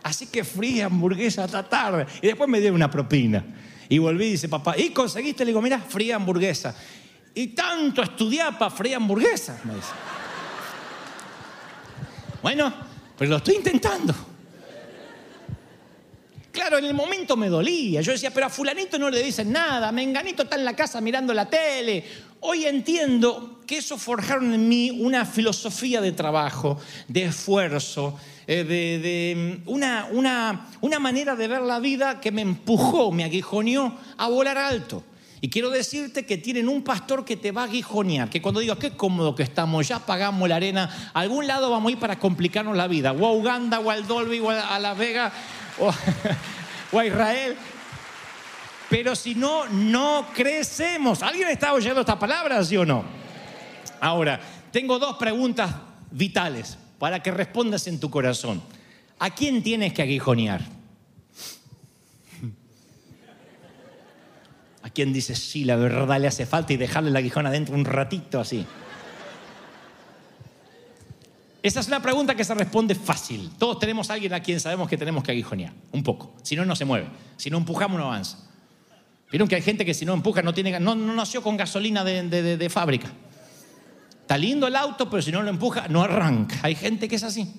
Así 0.03 0.27
que 0.27 0.43
frí 0.43 0.81
hamburguesa 0.81 1.43
hasta 1.43 1.67
tarde. 1.67 2.05
Y 2.21 2.27
después 2.27 2.49
me 2.49 2.62
dio 2.62 2.73
una 2.73 2.89
propina. 2.89 3.43
Y 3.89 3.97
volví 3.97 4.25
y 4.25 4.31
dice, 4.31 4.47
papá, 4.47 4.77
¿y 4.77 4.91
conseguiste? 4.91 5.43
Le 5.43 5.49
digo, 5.49 5.62
mira, 5.62 5.79
fría 5.79 6.15
hamburguesa. 6.15 6.75
Y 7.33 7.47
tanto 7.47 8.01
estudiar 8.01 8.57
para 8.57 8.71
fría 8.71 8.97
hamburguesa, 8.97 9.59
me 9.63 9.75
dice. 9.75 9.91
Bueno, 12.41 12.73
pero 13.17 13.31
lo 13.31 13.38
estoy 13.38 13.55
intentando. 13.55 14.28
Claro, 16.51 16.77
en 16.77 16.85
el 16.85 16.93
momento 16.93 17.38
me 17.38 17.47
dolía. 17.47 18.01
Yo 18.01 18.12
decía, 18.12 18.31
pero 18.31 18.47
a 18.47 18.49
fulanito 18.49 18.97
no 18.97 19.09
le 19.09 19.21
dicen 19.21 19.51
nada, 19.51 19.91
menganito 19.91 20.43
está 20.43 20.55
en 20.55 20.65
la 20.65 20.75
casa 20.75 20.99
mirando 20.99 21.33
la 21.33 21.47
tele. 21.47 22.03
Hoy 22.41 22.65
entiendo 22.65 23.59
que 23.67 23.77
eso 23.77 23.97
forjaron 23.97 24.53
en 24.53 24.67
mí 24.67 24.89
una 24.89 25.25
filosofía 25.25 26.01
de 26.01 26.13
trabajo, 26.13 26.79
de 27.07 27.25
esfuerzo, 27.25 28.17
eh, 28.47 28.63
de, 28.63 29.62
mm, 29.65 29.69
una, 29.69 30.99
manera 30.99 31.35
de 31.35 31.47
ver 31.47 31.62
la 31.62 31.79
vida 31.79 32.19
que 32.19 32.31
me 32.31 32.41
empujó, 32.41 33.12
me 33.12 33.25
aguijoneó 33.25 33.93
a 34.17 34.27
volar 34.29 34.57
alto. 34.57 35.03
Y 35.41 35.49
quiero 35.49 35.69
decirte 35.69 36.25
que 36.25 36.38
tienen 36.38 36.67
un 36.67 36.81
pastor 36.81 37.23
que 37.23 37.38
te 37.38 37.51
va 37.51 37.62
a 37.62 37.65
aguijonear, 37.65 38.29
que 38.29 38.41
cuando 38.41 38.59
digas, 38.59 38.77
qué 38.77 38.91
cómodo 38.91 39.35
que 39.35 39.43
estamos, 39.43 39.88
ya 39.88 39.99
pagamos 39.99 40.49
la 40.49 40.57
arena, 40.57 41.12
a 41.13 41.19
algún 41.19 41.47
lado 41.47 41.69
vamos 41.69 41.89
a 41.89 41.91
ir 41.93 41.99
para 41.99 42.19
complicarnos 42.19 42.75
la 42.75 42.88
vida, 42.88 43.13
o 43.13 43.25
a 43.25 43.31
Uganda, 43.31 43.79
o 43.79 44.01
Dolby, 44.01 44.39
o 44.39 44.49
a 44.49 44.79
Las 44.79 44.97
Vegas, 44.97 45.31
o, 46.91 46.99
a 46.99 47.05
Israel. 47.05 47.55
Pero 48.89 49.15
si 49.15 49.35
no, 49.35 49.67
no 49.67 50.27
crecemos. 50.33 51.21
¿Alguien 51.21 51.47
está 51.49 51.73
oyendo 51.73 52.01
estas 52.01 52.17
palabras, 52.17 52.67
sí 52.67 52.77
o 52.77 52.85
no? 52.85 53.03
Ahora, 54.01 54.39
tengo 54.71 54.97
dos 54.97 55.17
preguntas 55.17 55.71
vitales 56.11 56.77
para 56.97 57.21
que 57.21 57.31
respondas 57.31 57.87
en 57.87 57.99
tu 57.99 58.09
corazón. 58.09 58.61
¿A 59.19 59.29
quién 59.29 59.61
tienes 59.61 59.93
que 59.93 60.01
aguijonear? 60.01 60.61
¿A 64.81 64.89
quién 64.89 65.13
dice, 65.13 65.35
sí, 65.35 65.65
la 65.65 65.75
verdad 65.75 66.19
le 66.19 66.27
hace 66.27 66.45
falta 66.45 66.73
y 66.73 66.77
dejarle 66.77 67.11
la 67.11 67.19
aguijón 67.19 67.45
adentro 67.45 67.75
un 67.75 67.85
ratito 67.85 68.39
así? 68.39 68.65
Esa 71.69 71.82
es 71.82 71.89
la 71.89 72.01
pregunta 72.01 72.34
que 72.34 72.43
se 72.43 72.55
responde 72.55 72.95
fácil. 72.95 73.51
Todos 73.60 73.77
tenemos 73.77 74.10
a 74.10 74.13
alguien 74.13 74.34
a 74.34 74.39
quien 74.41 74.60
sabemos 74.60 74.89
que 74.89 74.97
tenemos 74.97 75.23
que 75.23 75.29
aguijonear, 75.29 75.71
un 75.91 76.01
poco. 76.01 76.34
Si 76.41 76.55
no, 76.55 76.65
no 76.65 76.75
se 76.75 76.84
mueve. 76.84 77.05
Si 77.38 77.51
no 77.51 77.60
empujamos, 77.60 77.99
no 77.99 78.08
avanza. 78.08 78.39
Vieron 79.29 79.47
que 79.47 79.53
hay 79.53 79.62
gente 79.62 79.86
que 79.86 79.93
si 79.93 80.03
no 80.03 80.15
empuja 80.15 80.41
no, 80.41 80.51
tiene, 80.51 80.79
no, 80.79 80.95
no 80.95 81.13
nació 81.13 81.43
con 81.43 81.58
gasolina 81.58 82.03
de, 82.03 82.23
de, 82.23 82.58
de 82.58 82.69
fábrica. 82.71 83.12
Está 84.21 84.36
lindo 84.36 84.65
el 84.65 84.75
auto, 84.75 85.12
pero 85.12 85.21
si 85.21 85.32
no 85.32 85.43
lo 85.43 85.49
empuja, 85.51 85.88
no 85.89 86.01
arranca. 86.01 86.58
Hay 86.63 86.73
gente 86.73 87.08
que 87.08 87.17
es 87.17 87.23
así. 87.23 87.53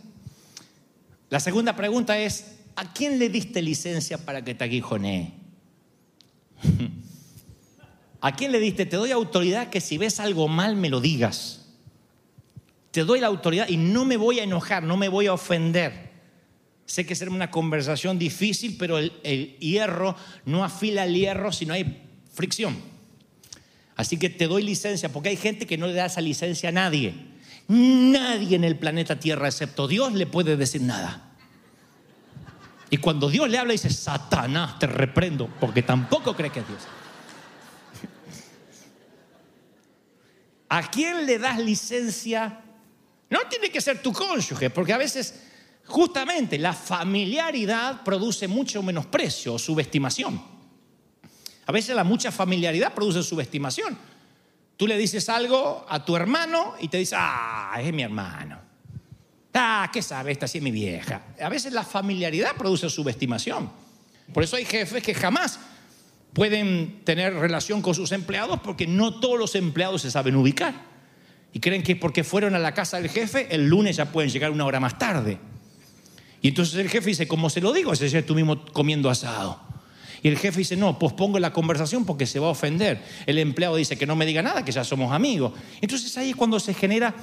La 1.29 1.39
segunda 1.39 1.77
pregunta 1.77 2.19
es, 2.19 2.57
¿a 2.75 2.93
quién 2.93 3.21
le 3.21 3.29
diste 3.29 3.63
licencia 3.63 4.19
para 4.19 4.43
que 4.43 4.57
te 4.57 4.65
aguijonee? 4.65 5.35
¿A 8.21 8.35
quién 8.35 8.51
le 8.51 8.59
diste? 8.59 8.87
Te 8.87 8.97
doy 8.97 9.13
autoridad 9.13 9.71
que 9.71 9.81
si 9.81 9.99
ves 9.99 10.19
algo 10.19 10.49
mal 10.49 10.75
me 10.75 10.91
lo 10.91 11.01
digas. 11.01 11.60
Te 12.91 13.05
doy 13.05 13.21
la 13.21 13.29
autoridad 13.29 13.69
y 13.69 13.77
no 13.77 14.05
me 14.05 14.17
voy 14.17 14.41
a 14.41 14.45
enojar, 14.45 14.83
no 14.83 14.97
me 14.97 15.09
voy 15.09 15.27
a 15.27 15.33
ofender. 15.33 16.11
Sé 16.87 17.07
que 17.07 17.15
será 17.15 17.31
una 17.31 17.51
conversación 17.51 18.19
difícil, 18.19 18.77
pero 18.77 18.99
el, 18.99 19.57
hierro 19.61 20.17
no 20.45 20.65
afila 20.65 21.05
el 21.05 21.15
hierro 21.15 21.53
si 21.53 21.65
no 21.65 21.75
hay 21.75 22.03
fricción. 22.33 22.77
Así 23.95 24.17
que 24.17 24.29
te 24.29 24.49
doy 24.49 24.65
licencia, 24.65 25.13
porque 25.13 25.29
hay 25.29 25.37
gente 25.37 25.67
que 25.67 25.79
no 25.79 25.87
le 25.87 25.93
da 25.93 26.07
esa 26.07 26.21
licencia 26.21 26.71
a 26.71 26.73
nadie. 26.73 27.15
Nadie 27.69 28.57
en 28.57 28.65
el 28.65 28.77
planeta 28.77 29.21
Tierra, 29.21 29.47
excepto 29.47 29.87
Dios, 29.87 30.13
le 30.15 30.27
puede 30.27 30.57
decir 30.57 30.83
nada. 30.83 31.37
Y 32.91 32.97
cuando 32.97 33.31
Dios 33.31 33.49
le 33.49 33.59
habla, 33.59 33.71
dice, 33.71 33.91
Satanás, 33.91 34.81
te 34.81 34.89
reprendo, 34.89 35.49
porque 35.61 35.83
tampoco 35.83 36.35
cree 36.35 36.51
que 36.51 36.61
es 36.61 36.67
Dios. 36.67 36.81
¿A 40.69 40.91
quién 40.91 41.27
le 41.27 41.39
das 41.39 41.61
licencia? 41.61 42.63
No 43.31 43.41
tiene 43.49 43.71
que 43.71 43.81
ser 43.81 44.03
tu 44.03 44.13
cónyuge, 44.13 44.71
porque 44.71 44.93
a 44.93 44.99
veces 44.99 45.43
justamente 45.87 46.59
la 46.59 46.73
familiaridad 46.73 48.03
produce 48.03 48.49
mucho 48.49 48.83
menosprecio 48.83 49.55
o 49.55 49.59
subestimación. 49.59 50.43
A 51.67 51.73
veces 51.73 51.95
la 51.95 52.05
mucha 52.05 52.33
familiaridad 52.33 52.93
produce 52.93 53.23
subestimación. 53.23 53.97
Tú 54.77 54.87
le 54.87 54.99
dices 54.99 55.29
algo 55.29 55.87
a 55.89 56.05
tu 56.05 56.17
hermano 56.17 56.75
y 56.81 56.89
te 56.89 56.99
dice, 56.99 57.15
ah, 57.17 57.79
es 57.81 57.93
mi 57.93 58.03
hermano. 58.03 58.59
Ah, 59.55 59.89
¿qué 59.93 60.03
sabe? 60.03 60.33
Esta 60.33 60.49
sí 60.49 60.59
es 60.59 60.65
mi 60.65 60.71
vieja. 60.71 61.23
A 61.41 61.49
veces 61.49 61.73
la 61.73 61.85
familiaridad 61.85 62.57
produce 62.57 62.89
subestimación. 62.91 63.71
Por 64.33 64.43
eso 64.43 64.57
hay 64.57 64.65
jefes 64.65 65.03
que 65.03 65.15
jamás 65.15 65.61
pueden 66.33 67.05
tener 67.05 67.35
relación 67.35 67.83
con 67.83 67.95
sus 67.95 68.13
empleados 68.13 68.61
porque 68.61 68.87
no 68.87 69.21
todos 69.21 69.39
los 69.39 69.55
empleados 69.55 70.03
se 70.03 70.11
saben 70.11 70.37
ubicar. 70.37 70.90
Y 71.53 71.61
creen 71.61 71.83
que 71.83 71.97
porque 71.97 72.25
fueron 72.25 72.55
a 72.55 72.59
la 72.59 72.75
casa 72.75 72.99
del 73.01 73.11
jefe, 73.11 73.49
el 73.51 73.67
lunes 73.69 73.97
ya 73.97 74.13
pueden 74.13 74.31
llegar 74.31 74.51
una 74.51 74.65
hora 74.65 74.81
más 74.81 74.99
tarde. 74.99 75.39
Y 76.43 76.49
entonces 76.49 76.77
el 76.77 76.89
jefe 76.89 77.11
dice, 77.11 77.29
¿cómo 77.29 77.51
se 77.51 77.61
lo 77.61 77.73
digo? 77.73 77.95
Si 77.95 78.23
tú 78.23 78.35
mismo 78.35 78.65
comiendo 78.73 79.11
asado. 79.11 79.61
Y 80.23 80.29
el 80.29 80.39
jefe 80.39 80.59
dice, 80.59 80.77
no, 80.77 80.99
pospongo 80.99 81.39
la 81.39 81.53
conversación 81.53 82.05
porque 82.05 82.27
se 82.27 82.39
va 82.39 82.49
a 82.49 82.51
ofender. 82.51 83.03
El 83.27 83.39
empleado 83.39 83.77
dice 83.77 83.97
que 83.97 84.07
no 84.07 84.17
me 84.17 84.27
diga 84.27 84.43
nada, 84.43 84.65
que 84.65 84.73
ya 84.73 84.85
somos 84.85 85.13
amigos. 85.13 85.53
Entonces 85.81 86.17
ahí 86.19 86.31
es 86.31 86.37
cuando 86.37 86.61
se 86.61 86.75
genera 86.75 87.15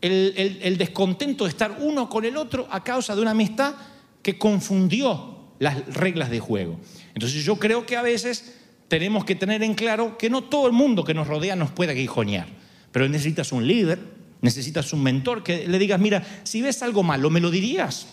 el, 0.00 0.58
el, 0.62 0.78
descontento 0.78 1.44
de 1.44 1.50
estar 1.50 1.78
uno 1.80 2.08
con 2.08 2.24
el 2.24 2.36
otro 2.36 2.66
a 2.70 2.82
causa 2.84 3.14
de 3.14 3.22
una 3.22 3.32
amistad 3.32 3.74
que 4.22 4.38
confundió 4.38 5.54
las 5.58 5.86
reglas 5.94 6.30
de 6.30 6.40
juego. 6.40 6.78
Entonces 7.14 7.44
yo 7.44 7.56
creo 7.56 7.86
que 7.86 7.96
a 7.96 8.02
veces 8.02 8.54
tenemos 8.88 9.24
que 9.24 9.34
tener 9.34 9.62
en 9.62 9.74
claro 9.74 10.18
que 10.18 10.30
no 10.30 10.44
todo 10.44 10.66
el 10.66 10.72
mundo 10.72 11.04
que 11.04 11.14
nos 11.14 11.26
rodea 11.26 11.56
nos 11.56 11.70
puede 11.70 11.92
aguijonear, 11.92 12.48
pero 12.92 13.08
necesitas 13.08 13.52
un 13.52 13.66
líder, 13.66 13.98
necesitas 14.42 14.92
un 14.92 15.02
mentor 15.02 15.42
que 15.42 15.66
le 15.68 15.78
digas, 15.78 16.00
mira, 16.00 16.24
si 16.44 16.62
ves 16.62 16.82
algo 16.82 17.02
malo, 17.02 17.30
¿me 17.30 17.40
lo 17.40 17.50
dirías? 17.50 18.06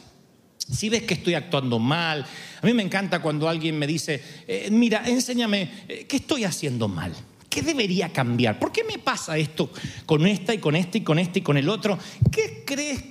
Si 0.58 0.90
ves 0.90 1.04
que 1.04 1.14
estoy 1.14 1.34
actuando 1.34 1.80
mal, 1.80 2.26
a 2.62 2.66
mí 2.66 2.74
me 2.74 2.84
encanta 2.84 3.22
cuando 3.22 3.48
alguien 3.48 3.80
me 3.80 3.88
dice, 3.88 4.22
eh, 4.48 4.68
mira, 4.72 5.04
enséñame, 5.06 5.72
eh, 5.88 6.06
¿qué 6.08 6.18
estoy 6.18 6.44
haciendo 6.44 6.88
mal? 6.88 7.14
¿Qué 7.50 7.62
debería 7.62 8.12
cambiar? 8.12 8.60
¿Por 8.60 8.72
qué 8.72 8.84
me 8.84 9.00
pasa 9.00 9.38
esto 9.38 9.72
con 10.06 10.28
esta 10.28 10.54
y 10.54 10.58
con 10.58 10.76
este 10.76 11.00
y 11.00 11.02
con 11.02 11.20
este 11.20 11.40
y 11.40 11.42
con 11.42 11.58
el 11.58 11.70
otro? 11.70 11.98
¿Qué 12.32 12.64
crees 12.66 13.04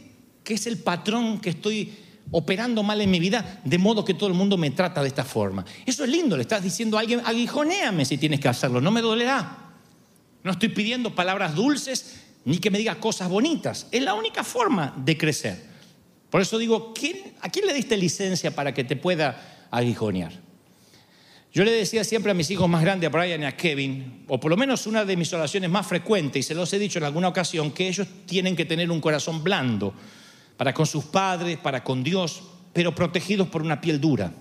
que 0.44 0.54
es 0.54 0.66
el 0.66 0.78
patrón 0.78 1.40
que 1.40 1.50
estoy 1.50 1.92
operando 2.30 2.82
mal 2.82 3.00
en 3.00 3.10
mi 3.10 3.20
vida, 3.20 3.60
de 3.64 3.78
modo 3.78 4.04
que 4.04 4.14
todo 4.14 4.28
el 4.28 4.34
mundo 4.34 4.58
me 4.58 4.70
trata 4.70 5.00
de 5.00 5.08
esta 5.08 5.24
forma? 5.24 5.64
Eso 5.86 6.04
es 6.04 6.10
lindo, 6.10 6.36
le 6.36 6.42
estás 6.42 6.62
diciendo 6.62 6.98
a 6.98 7.00
alguien, 7.00 7.22
aguijonéame 7.24 8.04
si 8.04 8.18
tienes 8.18 8.38
que 8.38 8.48
hacerlo, 8.48 8.80
no 8.80 8.90
me 8.90 9.00
dolerá. 9.00 9.65
No 10.46 10.52
estoy 10.52 10.68
pidiendo 10.68 11.12
palabras 11.12 11.56
dulces 11.56 12.20
ni 12.44 12.58
que 12.58 12.70
me 12.70 12.78
diga 12.78 13.00
cosas 13.00 13.28
bonitas. 13.28 13.88
Es 13.90 14.00
la 14.00 14.14
única 14.14 14.44
forma 14.44 14.94
de 14.96 15.18
crecer. 15.18 15.60
Por 16.30 16.40
eso 16.40 16.56
digo, 16.56 16.94
¿quién, 16.94 17.34
¿a 17.40 17.48
quién 17.48 17.66
le 17.66 17.74
diste 17.74 17.96
licencia 17.96 18.54
para 18.54 18.72
que 18.72 18.84
te 18.84 18.94
pueda 18.94 19.66
aguijonear? 19.72 20.30
Yo 21.52 21.64
le 21.64 21.72
decía 21.72 22.04
siempre 22.04 22.30
a 22.30 22.34
mis 22.34 22.48
hijos 22.52 22.68
más 22.68 22.80
grandes, 22.80 23.08
a 23.08 23.10
Brian 23.10 23.42
y 23.42 23.44
a 23.44 23.56
Kevin, 23.56 24.24
o 24.28 24.38
por 24.38 24.52
lo 24.52 24.56
menos 24.56 24.86
una 24.86 25.04
de 25.04 25.16
mis 25.16 25.32
oraciones 25.32 25.68
más 25.68 25.84
frecuentes, 25.84 26.38
y 26.38 26.42
se 26.44 26.54
los 26.54 26.72
he 26.72 26.78
dicho 26.78 27.00
en 27.00 27.06
alguna 27.06 27.26
ocasión, 27.26 27.72
que 27.72 27.88
ellos 27.88 28.06
tienen 28.26 28.54
que 28.54 28.64
tener 28.64 28.88
un 28.92 29.00
corazón 29.00 29.42
blando 29.42 29.94
para 30.56 30.72
con 30.72 30.86
sus 30.86 31.06
padres, 31.06 31.58
para 31.58 31.82
con 31.82 32.04
Dios, 32.04 32.44
pero 32.72 32.94
protegidos 32.94 33.48
por 33.48 33.62
una 33.62 33.80
piel 33.80 34.00
dura. 34.00 34.32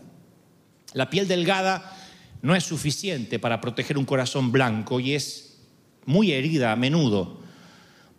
La 0.93 1.09
piel 1.09 1.27
delgada 1.27 1.97
no 2.43 2.55
es 2.55 2.63
suficiente 2.63 3.39
para 3.39 3.59
proteger 3.59 3.97
un 3.97 4.05
corazón 4.05 4.51
blanco 4.51 4.99
y 4.99 5.15
es 5.15 5.44
muy 6.05 6.31
herida 6.31 6.71
a 6.71 6.75
menudo. 6.75 7.39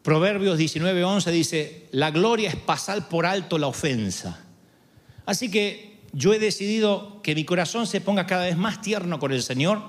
Proverbios 0.03 0.59
19:11 0.59 1.31
dice, 1.33 1.87
la 1.91 2.11
gloria 2.11 2.49
es 2.49 2.57
pasar 2.57 3.09
por 3.09 3.27
alto 3.27 3.59
la 3.59 3.67
ofensa. 3.67 4.45
Así 5.25 5.51
que 5.51 5.99
yo 6.13 6.33
he 6.33 6.39
decidido 6.39 7.21
que 7.23 7.35
mi 7.35 7.45
corazón 7.45 7.87
se 7.87 8.01
ponga 8.01 8.27
cada 8.27 8.45
vez 8.45 8.57
más 8.57 8.81
tierno 8.81 9.19
con 9.19 9.33
el 9.33 9.43
Señor, 9.43 9.83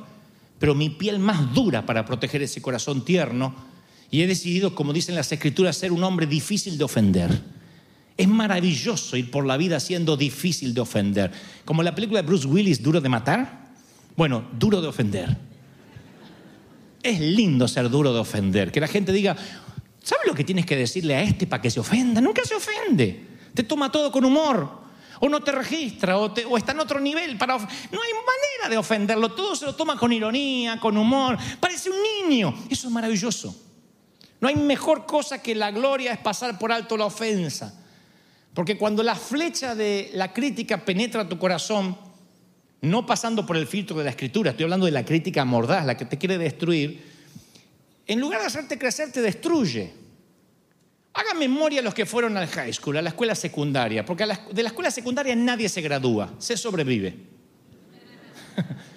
pero 0.60 0.74
mi 0.74 0.90
piel 0.90 1.20
más 1.20 1.54
dura 1.54 1.86
para 1.86 2.04
proteger 2.04 2.42
ese 2.42 2.62
corazón 2.62 3.06
tierno. 3.06 3.56
Y 4.10 4.22
he 4.22 4.28
decidido, 4.28 4.74
como 4.74 4.94
dicen 4.94 5.16
las 5.16 5.32
escrituras, 5.32 5.78
ser 5.78 5.92
un 5.92 6.04
hombre 6.04 6.26
difícil 6.26 6.78
de 6.78 6.84
ofender. 6.84 7.42
Es 8.18 8.28
maravilloso 8.28 9.16
ir 9.18 9.30
por 9.30 9.46
la 9.46 9.58
vida 9.58 9.80
siendo 9.80 10.18
difícil 10.18 10.74
de 10.74 10.82
ofender. 10.82 11.32
Como 11.64 11.84
la 11.84 11.94
película 11.94 12.22
de 12.22 12.28
Bruce 12.28 12.48
Willis, 12.48 12.82
Duro 12.82 13.00
de 13.00 13.10
Matar. 13.10 13.68
Bueno, 14.16 14.48
duro 14.58 14.82
de 14.82 14.88
ofender. 14.88 15.38
Es 17.08 17.22
lindo 17.22 17.70
ser 17.70 17.90
duro 17.90 18.12
de 18.12 18.20
ofender. 18.20 18.70
Que 18.70 18.82
la 18.82 18.88
gente 18.88 19.14
diga, 19.14 19.34
¿sabes 20.04 20.28
lo 20.28 20.34
que 20.34 20.44
tienes 20.44 20.66
que 20.66 20.76
decirle 20.76 21.16
a 21.16 21.22
este 21.22 21.48
para 21.48 21.62
que 21.62 21.72
se 21.72 21.80
ofenda? 21.80 22.20
Nunca 22.20 22.44
se 22.44 22.54
ofende. 22.54 23.26
Te 23.54 23.64
toma 23.64 23.90
todo 23.90 24.12
con 24.12 24.26
humor. 24.26 24.86
O 25.22 25.30
no 25.30 25.40
te 25.42 25.54
registra, 25.54 26.18
o, 26.20 26.58
está 26.58 26.74
en 26.74 26.80
otro 26.82 27.00
nivel. 27.00 27.38
No 27.38 27.46
hay 27.46 28.12
manera 28.14 28.70
de 28.70 28.78
ofenderlo. 28.78 29.30
Todo 29.30 29.56
se 29.56 29.66
lo 29.66 29.74
toma 29.74 29.96
con 29.96 30.12
ironía, 30.12 30.82
con 30.82 30.98
humor. 30.98 31.38
Parece 31.62 31.90
un 31.90 31.98
niño. 32.28 32.54
Eso 32.70 32.88
es 32.88 32.94
maravilloso. 32.94 33.56
No 34.42 34.50
hay 34.50 34.56
mejor 34.56 35.06
cosa 35.06 35.42
que 35.42 35.56
la 35.56 35.72
gloria 35.72 36.12
es 36.12 36.20
pasar 36.20 36.60
por 36.60 36.74
alto 36.74 36.98
la 36.98 37.06
ofensa. 37.06 37.74
Porque 38.54 38.78
cuando 38.78 39.02
la 39.02 39.16
flecha 39.16 39.76
de 39.76 40.12
la 40.14 40.34
crítica 40.34 40.84
penetra 40.84 41.30
tu 41.30 41.40
corazón, 41.40 41.98
no 42.82 43.06
pasando 43.06 43.46
por 43.46 43.58
el 43.58 43.68
filtro 43.68 43.98
de 43.98 44.04
la 44.04 44.12
escritura, 44.12 44.52
estoy 44.52 44.66
hablando 44.66 44.86
de 44.86 44.92
la 44.92 45.04
crítica 45.04 45.46
mordaz, 45.46 45.86
la 45.86 45.98
que 45.98 46.06
te 46.06 46.18
quiere 46.18 46.38
destruir, 46.38 47.02
en 48.08 48.20
lugar 48.22 48.40
de 48.40 48.48
hacerte 48.48 48.78
crecer, 48.78 49.12
te 49.12 49.22
destruye. 49.22 49.92
Hagan 51.14 51.38
memoria 51.40 51.82
los 51.82 51.94
que 51.94 52.06
fueron 52.06 52.38
al 52.38 52.48
high 52.48 52.72
school, 52.72 52.98
a 52.98 53.02
la 53.02 53.10
escuela 53.10 53.36
secundaria, 53.36 54.06
porque 54.06 54.24
a 54.24 54.28
de 54.28 54.64
la 54.64 54.70
escuela 54.70 54.92
secundaria 54.92 55.36
nadie 55.36 55.68
se 55.68 55.82
gradúa, 55.82 56.34
se 56.38 56.56
sobrevive. 56.56 57.16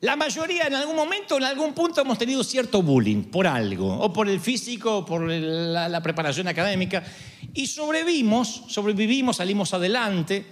La 0.00 0.16
mayoría 0.16 0.66
en 0.66 0.74
algún 0.74 0.96
momento, 0.96 1.36
en 1.36 1.44
algún 1.44 1.74
punto 1.74 2.00
hemos 2.00 2.18
tenido 2.18 2.42
cierto 2.42 2.82
bullying 2.82 3.22
por 3.22 3.46
algo, 3.46 4.00
o 4.00 4.12
por 4.12 4.28
el 4.28 4.40
físico, 4.40 4.98
o 4.98 5.06
por 5.06 5.30
la 5.30 6.02
preparación 6.02 6.48
académica, 6.48 7.04
y 7.54 7.68
sobrevivimos, 7.68 8.64
sobrevivimos, 8.66 9.36
salimos 9.36 9.72
adelante. 9.74 10.44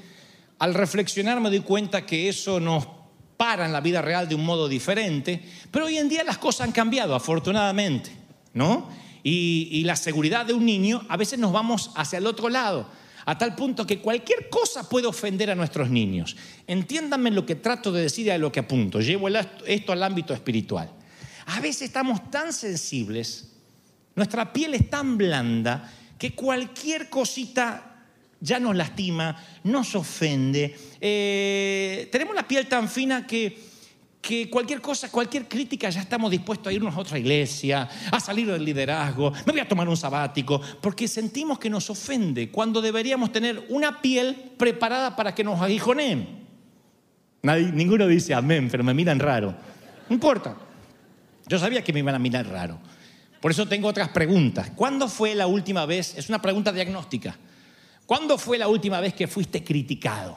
Al 0.61 0.75
reflexionar 0.75 1.40
me 1.40 1.49
doy 1.49 1.61
cuenta 1.61 2.05
que 2.05 2.29
eso 2.29 2.61
nos 2.61 2.87
para 3.38 3.64
en 3.64 3.73
la 3.73 3.81
vida 3.81 4.03
real 4.03 4.29
de 4.29 4.35
un 4.35 4.44
modo 4.44 4.68
diferente, 4.68 5.42
pero 5.70 5.87
hoy 5.87 5.96
en 5.96 6.11
día 6.11 6.23
las 6.23 6.37
cosas 6.37 6.66
han 6.66 6.73
cambiado, 6.73 7.14
afortunadamente, 7.14 8.11
¿no? 8.53 8.90
Y, 9.23 9.68
y 9.73 9.85
la 9.85 9.96
seguridad 9.96 10.44
de 10.44 10.53
un 10.53 10.66
niño, 10.66 11.03
a 11.09 11.16
veces 11.16 11.38
nos 11.38 11.51
vamos 11.51 11.90
hacia 11.96 12.18
el 12.18 12.27
otro 12.27 12.51
lado, 12.51 12.87
a 13.25 13.38
tal 13.38 13.55
punto 13.55 13.87
que 13.87 14.01
cualquier 14.01 14.51
cosa 14.51 14.87
puede 14.87 15.07
ofender 15.07 15.51
a 15.51 15.55
nuestros 15.55 15.88
niños. 15.88 16.37
Entiéndanme 16.66 17.31
lo 17.31 17.46
que 17.46 17.55
trato 17.55 17.90
de 17.90 18.03
decir 18.03 18.27
y 18.27 18.31
a 18.31 18.37
lo 18.37 18.53
que 18.53 18.61
apunto. 18.61 19.01
Llevo 19.01 19.29
esto 19.29 19.92
al 19.92 20.03
ámbito 20.03 20.35
espiritual. 20.35 20.90
A 21.46 21.61
veces 21.61 21.83
estamos 21.83 22.31
tan 22.31 22.53
sensibles, 22.53 23.53
nuestra 24.14 24.53
piel 24.53 24.75
es 24.75 24.90
tan 24.90 25.16
blanda, 25.16 25.90
que 26.18 26.35
cualquier 26.35 27.09
cosita 27.09 27.89
ya 28.40 28.59
nos 28.59 28.74
lastima, 28.76 29.37
nos 29.64 29.94
ofende. 29.94 30.74
Eh, 31.00 32.09
tenemos 32.11 32.35
la 32.35 32.46
piel 32.48 32.66
tan 32.66 32.88
fina 32.88 33.26
que, 33.26 33.59
que 34.20 34.48
cualquier 34.50 34.81
cosa, 34.81 35.11
cualquier 35.11 35.46
crítica, 35.48 35.88
ya 35.90 36.00
estamos 36.00 36.31
dispuestos 36.31 36.68
a 36.68 36.72
irnos 36.72 36.94
a 36.94 36.98
otra 37.00 37.18
iglesia, 37.18 37.88
a 38.11 38.20
salir 38.20 38.46
del 38.50 38.64
liderazgo, 38.64 39.33
me 39.46 39.53
voy 39.53 39.61
a 39.61 39.68
tomar 39.68 39.88
un 39.88 39.96
sabático, 39.96 40.61
porque 40.81 41.07
sentimos 41.09 41.59
que 41.59 41.70
nos 41.70 41.88
ofende, 41.90 42.50
cuando 42.50 42.81
deberíamos 42.81 43.33
tener 43.33 43.66
una 43.68 44.00
piel 44.00 44.35
preparada 44.57 45.16
para 45.16 45.35
que 45.35 45.44
nos 45.44 45.61
aguijoneen. 45.61 46.40
Nadie- 47.42 47.72
ninguno 47.72 48.07
dice 48.07 48.35
amén, 48.35 48.68
pero 48.70 48.85
me 48.85 48.92
miran 48.94 49.18
raro. 49.18 49.55
No 50.09 50.14
importa. 50.14 50.57
Yo 51.46 51.59
sabía 51.59 51.83
que 51.83 51.92
me 51.92 52.00
iban 52.00 52.14
a 52.14 52.18
mirar 52.18 52.46
raro. 52.46 52.79
Por 53.40 53.50
eso 53.50 53.66
tengo 53.66 53.88
otras 53.88 54.11
preguntas. 54.11 54.70
¿Cuándo 54.76 55.09
fue 55.09 55.35
la 55.35 55.46
última 55.46 55.87
vez? 55.87 56.14
Es 56.16 56.29
una 56.29 56.42
pregunta 56.42 56.72
diagnóstica. 56.72 57.37
¿Cuándo 58.11 58.38
fue 58.38 58.59
la 58.59 58.66
última 58.66 59.01
vez 59.01 59.14
que 59.14 59.29
fuiste 59.29 59.62
criticado? 59.62 60.37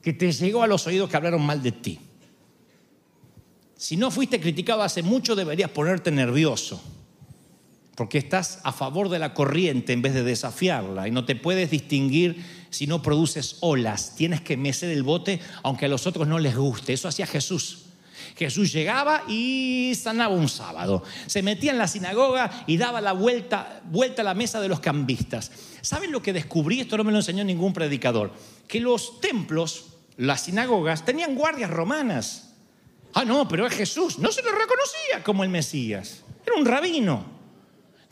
Que 0.00 0.14
te 0.14 0.32
llegó 0.32 0.62
a 0.62 0.66
los 0.66 0.86
oídos 0.86 1.10
que 1.10 1.16
hablaron 1.18 1.44
mal 1.44 1.62
de 1.62 1.70
ti. 1.70 1.98
Si 3.76 3.98
no 3.98 4.10
fuiste 4.10 4.40
criticado 4.40 4.82
hace 4.82 5.02
mucho, 5.02 5.36
deberías 5.36 5.70
ponerte 5.70 6.10
nervioso. 6.10 6.82
Porque 7.96 8.16
estás 8.16 8.60
a 8.62 8.72
favor 8.72 9.10
de 9.10 9.18
la 9.18 9.34
corriente 9.34 9.92
en 9.92 10.00
vez 10.00 10.14
de 10.14 10.22
desafiarla. 10.22 11.06
Y 11.06 11.10
no 11.10 11.26
te 11.26 11.36
puedes 11.36 11.70
distinguir 11.70 12.42
si 12.70 12.86
no 12.86 13.02
produces 13.02 13.58
olas. 13.60 14.14
Tienes 14.16 14.40
que 14.40 14.56
mecer 14.56 14.88
el 14.88 15.02
bote 15.02 15.38
aunque 15.62 15.84
a 15.84 15.88
los 15.88 16.06
otros 16.06 16.26
no 16.26 16.38
les 16.38 16.56
guste. 16.56 16.94
Eso 16.94 17.08
hacía 17.08 17.26
Jesús. 17.26 17.90
Jesús 18.44 18.72
llegaba 18.72 19.24
y 19.28 19.94
sanaba 19.94 20.34
un 20.34 20.48
sábado. 20.48 21.02
Se 21.26 21.42
metía 21.42 21.72
en 21.72 21.78
la 21.78 21.88
sinagoga 21.88 22.64
y 22.66 22.76
daba 22.76 23.00
la 23.00 23.12
vuelta, 23.12 23.80
vuelta 23.84 24.22
a 24.22 24.24
la 24.24 24.34
mesa 24.34 24.60
de 24.60 24.68
los 24.68 24.80
cambistas. 24.80 25.50
¿Saben 25.80 26.12
lo 26.12 26.22
que 26.22 26.32
descubrí? 26.32 26.80
Esto 26.80 26.96
no 26.96 27.04
me 27.04 27.12
lo 27.12 27.18
enseñó 27.18 27.44
ningún 27.44 27.72
predicador. 27.72 28.32
Que 28.66 28.80
los 28.80 29.20
templos, 29.20 29.86
las 30.16 30.42
sinagogas, 30.42 31.04
tenían 31.04 31.34
guardias 31.34 31.70
romanas. 31.70 32.54
Ah, 33.14 33.24
no, 33.24 33.46
pero 33.46 33.66
es 33.66 33.74
Jesús. 33.74 34.18
No 34.18 34.32
se 34.32 34.42
lo 34.42 34.50
reconocía 34.50 35.22
como 35.22 35.44
el 35.44 35.50
Mesías. 35.50 36.22
Era 36.46 36.56
un 36.56 36.66
rabino. 36.66 37.24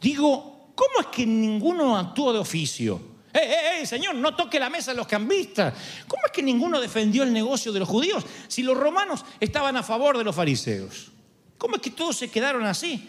Digo, 0.01 0.73
¿cómo 0.75 1.01
es 1.01 1.07
que 1.07 1.27
ninguno 1.27 1.97
actuó 1.97 2.33
de 2.33 2.39
oficio? 2.39 3.10
¡Eh, 3.33 3.39
eh, 3.39 3.81
eh, 3.81 3.87
señor, 3.87 4.17
no 4.17 4.35
toque 4.35 4.59
la 4.59 4.69
mesa 4.69 4.91
de 4.91 4.97
los 4.97 5.07
cambistas! 5.07 5.73
¿Cómo 6.09 6.23
es 6.27 6.33
que 6.33 6.43
ninguno 6.43 6.81
defendió 6.81 7.23
el 7.23 7.33
negocio 7.33 7.73
de 7.73 7.79
los 7.79 7.89
judíos 7.89 8.25
si 8.49 8.63
los 8.63 8.77
romanos 8.77 9.25
estaban 9.39 9.77
a 9.77 9.83
favor 9.83 10.19
de 10.19 10.25
los 10.25 10.35
fariseos? 10.35 11.13
¿Cómo 11.57 11.77
es 11.77 11.83
que 11.83 11.91
todos 11.91 12.17
se 12.17 12.29
quedaron 12.29 12.65
así? 12.67 13.09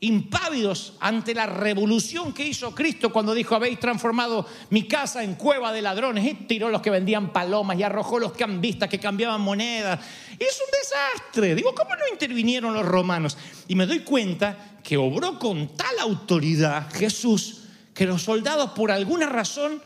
Impávidos 0.00 0.94
ante 1.00 1.34
la 1.34 1.46
revolución 1.46 2.32
que 2.32 2.46
hizo 2.46 2.74
Cristo 2.74 3.12
cuando 3.12 3.34
dijo, 3.34 3.54
habéis 3.54 3.78
transformado 3.78 4.46
mi 4.70 4.88
casa 4.88 5.22
en 5.22 5.34
cueva 5.34 5.72
de 5.72 5.82
ladrones 5.82 6.24
y 6.24 6.34
tiró 6.34 6.70
los 6.70 6.80
que 6.80 6.90
vendían 6.90 7.32
palomas 7.32 7.78
y 7.78 7.82
arrojó 7.82 8.18
los 8.18 8.32
cambistas 8.32 8.88
que 8.88 8.98
cambiaban 8.98 9.42
monedas. 9.42 10.00
Es 10.38 10.60
un 10.60 10.70
desastre. 10.72 11.54
Digo, 11.54 11.74
¿cómo 11.74 11.90
no 11.94 12.02
intervinieron 12.10 12.72
los 12.72 12.86
romanos? 12.86 13.36
Y 13.68 13.74
me 13.74 13.86
doy 13.86 14.00
cuenta 14.00 14.78
que 14.82 14.96
obró 14.96 15.38
con 15.38 15.76
tal 15.76 15.98
autoridad 16.00 16.90
Jesús 16.92 17.61
que 17.94 18.06
los 18.06 18.22
soldados 18.22 18.70
por 18.72 18.90
alguna 18.90 19.26
razón 19.26 19.82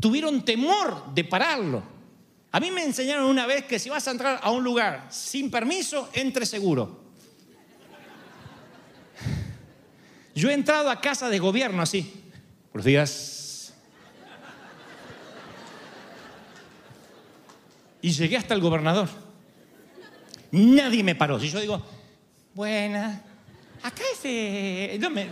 tuvieron 0.00 0.44
temor 0.44 1.14
de 1.14 1.24
pararlo. 1.24 1.82
A 2.52 2.60
mí 2.60 2.70
me 2.70 2.84
enseñaron 2.84 3.24
una 3.24 3.46
vez 3.46 3.64
que 3.64 3.78
si 3.78 3.90
vas 3.90 4.06
a 4.06 4.12
entrar 4.12 4.40
a 4.42 4.50
un 4.50 4.62
lugar 4.62 5.08
sin 5.10 5.50
permiso, 5.50 6.08
entre 6.12 6.46
seguro. 6.46 7.04
Yo 10.34 10.50
he 10.50 10.54
entrado 10.54 10.90
a 10.90 11.00
casa 11.00 11.28
de 11.28 11.38
gobierno 11.38 11.82
así. 11.82 12.12
Buenos 12.72 12.86
días. 12.86 13.74
Y 18.02 18.10
llegué 18.10 18.36
hasta 18.36 18.54
el 18.54 18.60
gobernador. 18.60 19.08
Nadie 20.50 21.02
me 21.02 21.14
paró. 21.14 21.40
Si 21.40 21.48
yo 21.48 21.60
digo, 21.60 21.82
buena, 22.52 23.22
acá 23.82 24.02
ese... 24.12 24.96
No 25.00 25.10
me... 25.10 25.28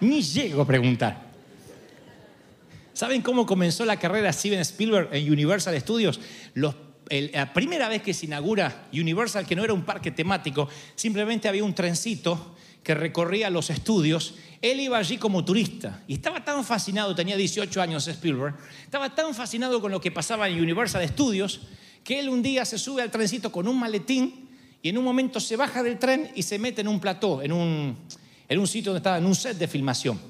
Ni 0.00 0.22
llego 0.22 0.62
a 0.62 0.66
preguntar. 0.66 1.26
¿Saben 2.92 3.20
cómo 3.22 3.44
comenzó 3.44 3.84
la 3.84 3.98
carrera 3.98 4.32
Steven 4.32 4.60
Spielberg 4.60 5.10
en 5.12 5.30
Universal 5.30 5.78
Studios? 5.80 6.18
La 6.54 7.52
primera 7.52 7.88
vez 7.88 8.02
que 8.02 8.14
se 8.14 8.26
inaugura 8.26 8.86
Universal, 8.92 9.46
que 9.46 9.54
no 9.54 9.64
era 9.64 9.74
un 9.74 9.84
parque 9.84 10.10
temático, 10.10 10.68
simplemente 10.94 11.48
había 11.48 11.62
un 11.62 11.74
trencito 11.74 12.56
que 12.82 12.94
recorría 12.94 13.50
los 13.50 13.68
estudios. 13.68 14.34
Él 14.62 14.80
iba 14.80 14.96
allí 14.96 15.18
como 15.18 15.44
turista 15.44 16.04
y 16.08 16.14
estaba 16.14 16.44
tan 16.44 16.64
fascinado, 16.64 17.14
tenía 17.14 17.36
18 17.36 17.82
años 17.82 18.08
Spielberg, 18.08 18.54
estaba 18.84 19.14
tan 19.14 19.34
fascinado 19.34 19.80
con 19.80 19.90
lo 19.90 20.00
que 20.00 20.10
pasaba 20.10 20.48
en 20.48 20.60
Universal 20.60 21.06
Studios 21.08 21.60
que 22.02 22.20
él 22.20 22.28
un 22.28 22.42
día 22.42 22.64
se 22.64 22.78
sube 22.78 23.02
al 23.02 23.10
trencito 23.10 23.50
con 23.50 23.66
un 23.66 23.78
maletín 23.78 24.48
y 24.80 24.88
en 24.88 24.96
un 24.96 25.04
momento 25.04 25.40
se 25.40 25.56
baja 25.56 25.82
del 25.82 25.98
tren 25.98 26.30
y 26.34 26.44
se 26.44 26.58
mete 26.58 26.80
en 26.80 26.88
un 26.88 27.00
plató, 27.00 27.42
en 27.42 27.52
un, 27.52 27.96
en 28.48 28.58
un 28.58 28.66
sitio 28.66 28.92
donde 28.92 28.98
estaba, 28.98 29.18
en 29.18 29.26
un 29.26 29.34
set 29.34 29.56
de 29.56 29.68
filmación. 29.68 30.20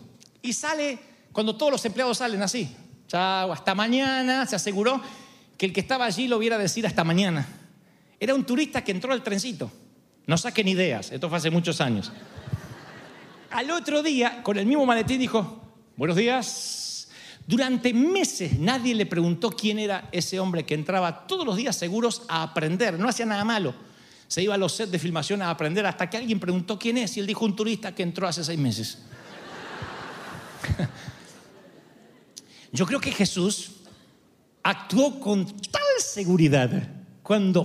Y 0.42 0.52
sale 0.52 0.98
cuando 1.32 1.56
todos 1.56 1.72
los 1.72 1.84
empleados 1.84 2.18
salen 2.18 2.42
así. 2.42 2.74
Chao, 3.08 3.52
hasta 3.52 3.74
mañana, 3.74 4.46
se 4.46 4.56
aseguró 4.56 5.00
que 5.56 5.66
el 5.66 5.72
que 5.72 5.80
estaba 5.80 6.04
allí 6.04 6.28
lo 6.28 6.38
viera 6.38 6.58
decir 6.58 6.86
hasta 6.86 7.04
mañana. 7.04 7.46
Era 8.18 8.34
un 8.34 8.44
turista 8.44 8.82
que 8.82 8.92
entró 8.92 9.12
al 9.12 9.22
trencito. 9.22 9.70
No 10.26 10.36
saquen 10.36 10.66
ideas, 10.66 11.12
esto 11.12 11.28
fue 11.28 11.38
hace 11.38 11.50
muchos 11.50 11.80
años. 11.80 12.10
Al 13.50 13.70
otro 13.70 14.02
día, 14.02 14.42
con 14.42 14.58
el 14.58 14.66
mismo 14.66 14.84
maletín, 14.84 15.20
dijo, 15.20 15.62
buenos 15.96 16.16
días. 16.16 17.08
Durante 17.46 17.94
meses 17.94 18.58
nadie 18.58 18.94
le 18.94 19.06
preguntó 19.06 19.50
quién 19.50 19.78
era 19.78 20.08
ese 20.10 20.40
hombre 20.40 20.66
que 20.66 20.74
entraba 20.74 21.26
todos 21.28 21.46
los 21.46 21.56
días 21.56 21.76
seguros 21.76 22.22
a 22.28 22.42
aprender, 22.42 22.98
no 22.98 23.08
hacía 23.08 23.24
nada 23.24 23.44
malo. 23.44 23.72
Se 24.28 24.42
iba 24.42 24.54
a 24.54 24.58
los 24.58 24.72
sets 24.72 24.90
de 24.90 24.98
filmación 24.98 25.42
a 25.42 25.50
aprender 25.50 25.86
hasta 25.86 26.10
que 26.10 26.16
alguien 26.16 26.40
preguntó 26.40 26.78
quién 26.78 26.98
es 26.98 27.16
y 27.16 27.20
él 27.20 27.26
dijo 27.26 27.44
un 27.44 27.54
turista 27.54 27.94
que 27.94 28.02
entró 28.02 28.26
hace 28.26 28.42
seis 28.42 28.58
meses. 28.58 28.98
Yo 32.72 32.86
creo 32.86 33.00
que 33.00 33.12
Jesús 33.12 33.72
actuó 34.62 35.20
con 35.20 35.46
tal 35.46 35.82
seguridad 35.98 36.70
cuando 37.22 37.64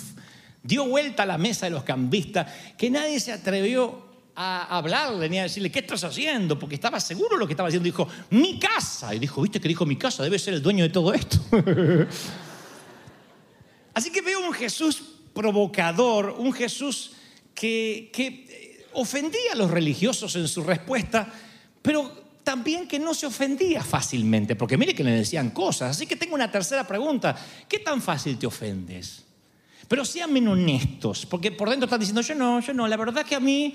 dio 0.62 0.86
vuelta 0.86 1.24
a 1.24 1.26
la 1.26 1.38
mesa 1.38 1.66
de 1.66 1.70
los 1.70 1.84
cambistas 1.84 2.50
que 2.78 2.90
nadie 2.90 3.20
se 3.20 3.32
atrevió 3.32 4.08
a 4.34 4.78
hablarle 4.78 5.28
ni 5.28 5.38
a 5.38 5.42
decirle, 5.42 5.70
¿qué 5.70 5.80
estás 5.80 6.02
haciendo? 6.02 6.58
Porque 6.58 6.74
estaba 6.76 6.98
seguro 6.98 7.36
lo 7.36 7.46
que 7.46 7.52
estaba 7.52 7.68
haciendo. 7.68 7.84
Dijo, 7.84 8.08
mi 8.30 8.58
casa. 8.58 9.14
Y 9.14 9.18
dijo, 9.18 9.42
¿viste 9.42 9.60
que 9.60 9.68
dijo 9.68 9.84
mi 9.84 9.96
casa? 9.96 10.22
Debe 10.22 10.38
ser 10.38 10.54
el 10.54 10.62
dueño 10.62 10.84
de 10.84 10.90
todo 10.90 11.12
esto. 11.12 11.36
Así 13.92 14.10
que 14.10 14.22
veo 14.22 14.40
un 14.40 14.54
Jesús 14.54 15.09
provocador, 15.32 16.36
un 16.38 16.52
Jesús 16.52 17.12
que, 17.54 18.10
que 18.12 18.86
ofendía 18.92 19.52
a 19.52 19.56
los 19.56 19.70
religiosos 19.70 20.34
en 20.36 20.48
su 20.48 20.62
respuesta, 20.62 21.32
pero 21.82 22.20
también 22.42 22.88
que 22.88 22.98
no 22.98 23.14
se 23.14 23.26
ofendía 23.26 23.82
fácilmente, 23.82 24.56
porque 24.56 24.76
mire 24.76 24.94
que 24.94 25.04
le 25.04 25.12
decían 25.12 25.50
cosas. 25.50 25.96
Así 25.96 26.06
que 26.06 26.16
tengo 26.16 26.34
una 26.34 26.50
tercera 26.50 26.86
pregunta. 26.86 27.36
¿Qué 27.68 27.78
tan 27.78 28.02
fácil 28.02 28.38
te 28.38 28.46
ofendes? 28.46 29.24
Pero 29.86 30.04
sean 30.04 30.36
honestos, 30.46 31.26
porque 31.26 31.50
por 31.52 31.68
dentro 31.68 31.86
están 31.86 32.00
diciendo, 32.00 32.22
yo 32.22 32.34
no, 32.34 32.60
yo 32.60 32.72
no, 32.72 32.86
la 32.86 32.96
verdad 32.96 33.24
que 33.24 33.34
a 33.34 33.40
mí 33.40 33.74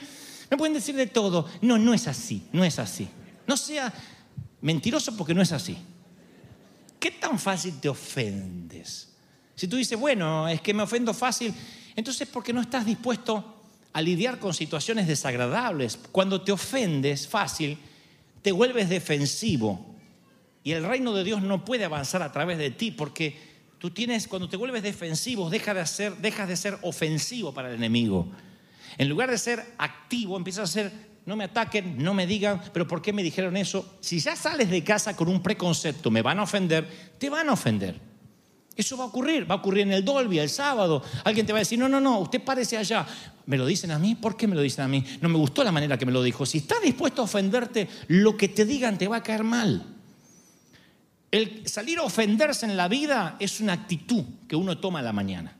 me 0.49 0.57
pueden 0.57 0.73
decir 0.73 0.95
de 0.95 1.07
todo. 1.07 1.47
No, 1.61 1.77
no 1.77 1.93
es 1.93 2.07
así, 2.07 2.47
no 2.51 2.63
es 2.63 2.79
así. 2.79 3.07
No 3.47 3.57
sea 3.57 3.93
mentiroso 4.61 5.15
porque 5.15 5.33
no 5.33 5.41
es 5.41 5.51
así. 5.51 5.77
¿Qué 6.99 7.11
tan 7.11 7.37
fácil 7.37 7.79
te 7.79 7.89
ofendes? 7.89 9.14
Si 9.55 9.67
tú 9.67 9.77
dices, 9.77 9.97
bueno, 9.97 10.47
es 10.47 10.61
que 10.61 10.73
me 10.73 10.83
ofendo 10.83 11.13
fácil, 11.13 11.53
entonces 11.95 12.27
porque 12.27 12.53
no 12.53 12.61
estás 12.61 12.85
dispuesto 12.85 13.55
a 13.93 14.01
lidiar 14.01 14.39
con 14.39 14.53
situaciones 14.53 15.07
desagradables. 15.07 15.97
Cuando 16.11 16.41
te 16.41 16.51
ofendes 16.51 17.27
fácil, 17.27 17.77
te 18.41 18.51
vuelves 18.51 18.89
defensivo. 18.89 19.95
Y 20.63 20.73
el 20.73 20.83
reino 20.83 21.13
de 21.13 21.23
Dios 21.23 21.41
no 21.41 21.63
puede 21.63 21.85
avanzar 21.85 22.21
a 22.21 22.31
través 22.31 22.57
de 22.57 22.71
ti 22.71 22.91
porque 22.91 23.37
tú 23.79 23.91
tienes, 23.91 24.27
cuando 24.27 24.49
te 24.49 24.57
vuelves 24.57 24.83
defensivo, 24.83 25.49
dejas 25.49 25.75
de, 25.75 25.85
ser, 25.85 26.17
dejas 26.17 26.49
de 26.49 26.57
ser 26.57 26.77
ofensivo 26.81 27.53
para 27.53 27.69
el 27.69 27.75
enemigo. 27.75 28.27
En 28.97 29.07
lugar 29.07 29.31
de 29.31 29.37
ser 29.37 29.63
activo, 29.77 30.35
empiezas 30.35 30.69
a 30.69 30.73
ser, 30.73 30.91
no 31.25 31.35
me 31.35 31.45
ataquen, 31.45 31.97
no 32.03 32.13
me 32.13 32.27
digan, 32.27 32.61
pero 32.73 32.87
¿por 32.87 33.01
qué 33.01 33.13
me 33.13 33.23
dijeron 33.23 33.55
eso? 33.55 33.97
Si 34.01 34.19
ya 34.19 34.35
sales 34.35 34.69
de 34.69 34.83
casa 34.83 35.15
con 35.15 35.27
un 35.29 35.41
preconcepto, 35.41 36.11
me 36.11 36.21
van 36.21 36.39
a 36.39 36.43
ofender, 36.43 37.13
te 37.17 37.29
van 37.29 37.47
a 37.47 37.53
ofender. 37.53 38.14
Eso 38.75 38.97
va 38.97 39.05
a 39.05 39.07
ocurrir, 39.07 39.49
va 39.49 39.55
a 39.55 39.57
ocurrir 39.59 39.83
en 39.83 39.93
el 39.93 40.03
Dolby 40.03 40.39
el 40.39 40.49
sábado. 40.49 41.01
Alguien 41.23 41.45
te 41.45 41.53
va 41.53 41.59
a 41.59 41.61
decir, 41.61 41.79
no, 41.79 41.87
no, 41.87 42.01
no, 42.01 42.19
usted 42.19 42.43
parece 42.43 42.77
allá. 42.77 43.05
¿Me 43.45 43.57
lo 43.57 43.65
dicen 43.65 43.91
a 43.91 43.99
mí? 43.99 44.15
¿Por 44.15 44.35
qué 44.35 44.47
me 44.47 44.55
lo 44.55 44.61
dicen 44.61 44.83
a 44.83 44.87
mí? 44.87 45.03
No 45.21 45.29
me 45.29 45.37
gustó 45.37 45.63
la 45.63 45.71
manera 45.71 45.97
que 45.97 46.05
me 46.05 46.11
lo 46.11 46.21
dijo. 46.21 46.45
Si 46.45 46.57
estás 46.57 46.81
dispuesto 46.81 47.21
a 47.21 47.25
ofenderte, 47.25 47.87
lo 48.09 48.35
que 48.35 48.49
te 48.49 48.65
digan 48.65 48.97
te 48.97 49.07
va 49.07 49.17
a 49.17 49.23
caer 49.23 49.43
mal. 49.43 49.85
El 51.31 51.67
salir 51.67 51.99
a 51.99 52.03
ofenderse 52.03 52.65
en 52.65 52.75
la 52.75 52.87
vida 52.87 53.37
es 53.39 53.59
una 53.61 53.73
actitud 53.73 54.23
que 54.47 54.55
uno 54.55 54.77
toma 54.77 54.99
a 54.99 55.03
la 55.03 55.13
mañana. 55.13 55.55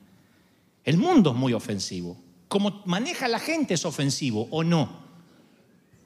El 0.83 0.97
mundo 0.97 1.31
es 1.31 1.35
muy 1.37 1.53
ofensivo. 1.53 2.17
Como 2.47 2.81
maneja 2.85 3.27
la 3.27 3.39
gente 3.39 3.73
es 3.75 3.85
ofensivo 3.85 4.47
o 4.51 4.63
no. 4.63 5.05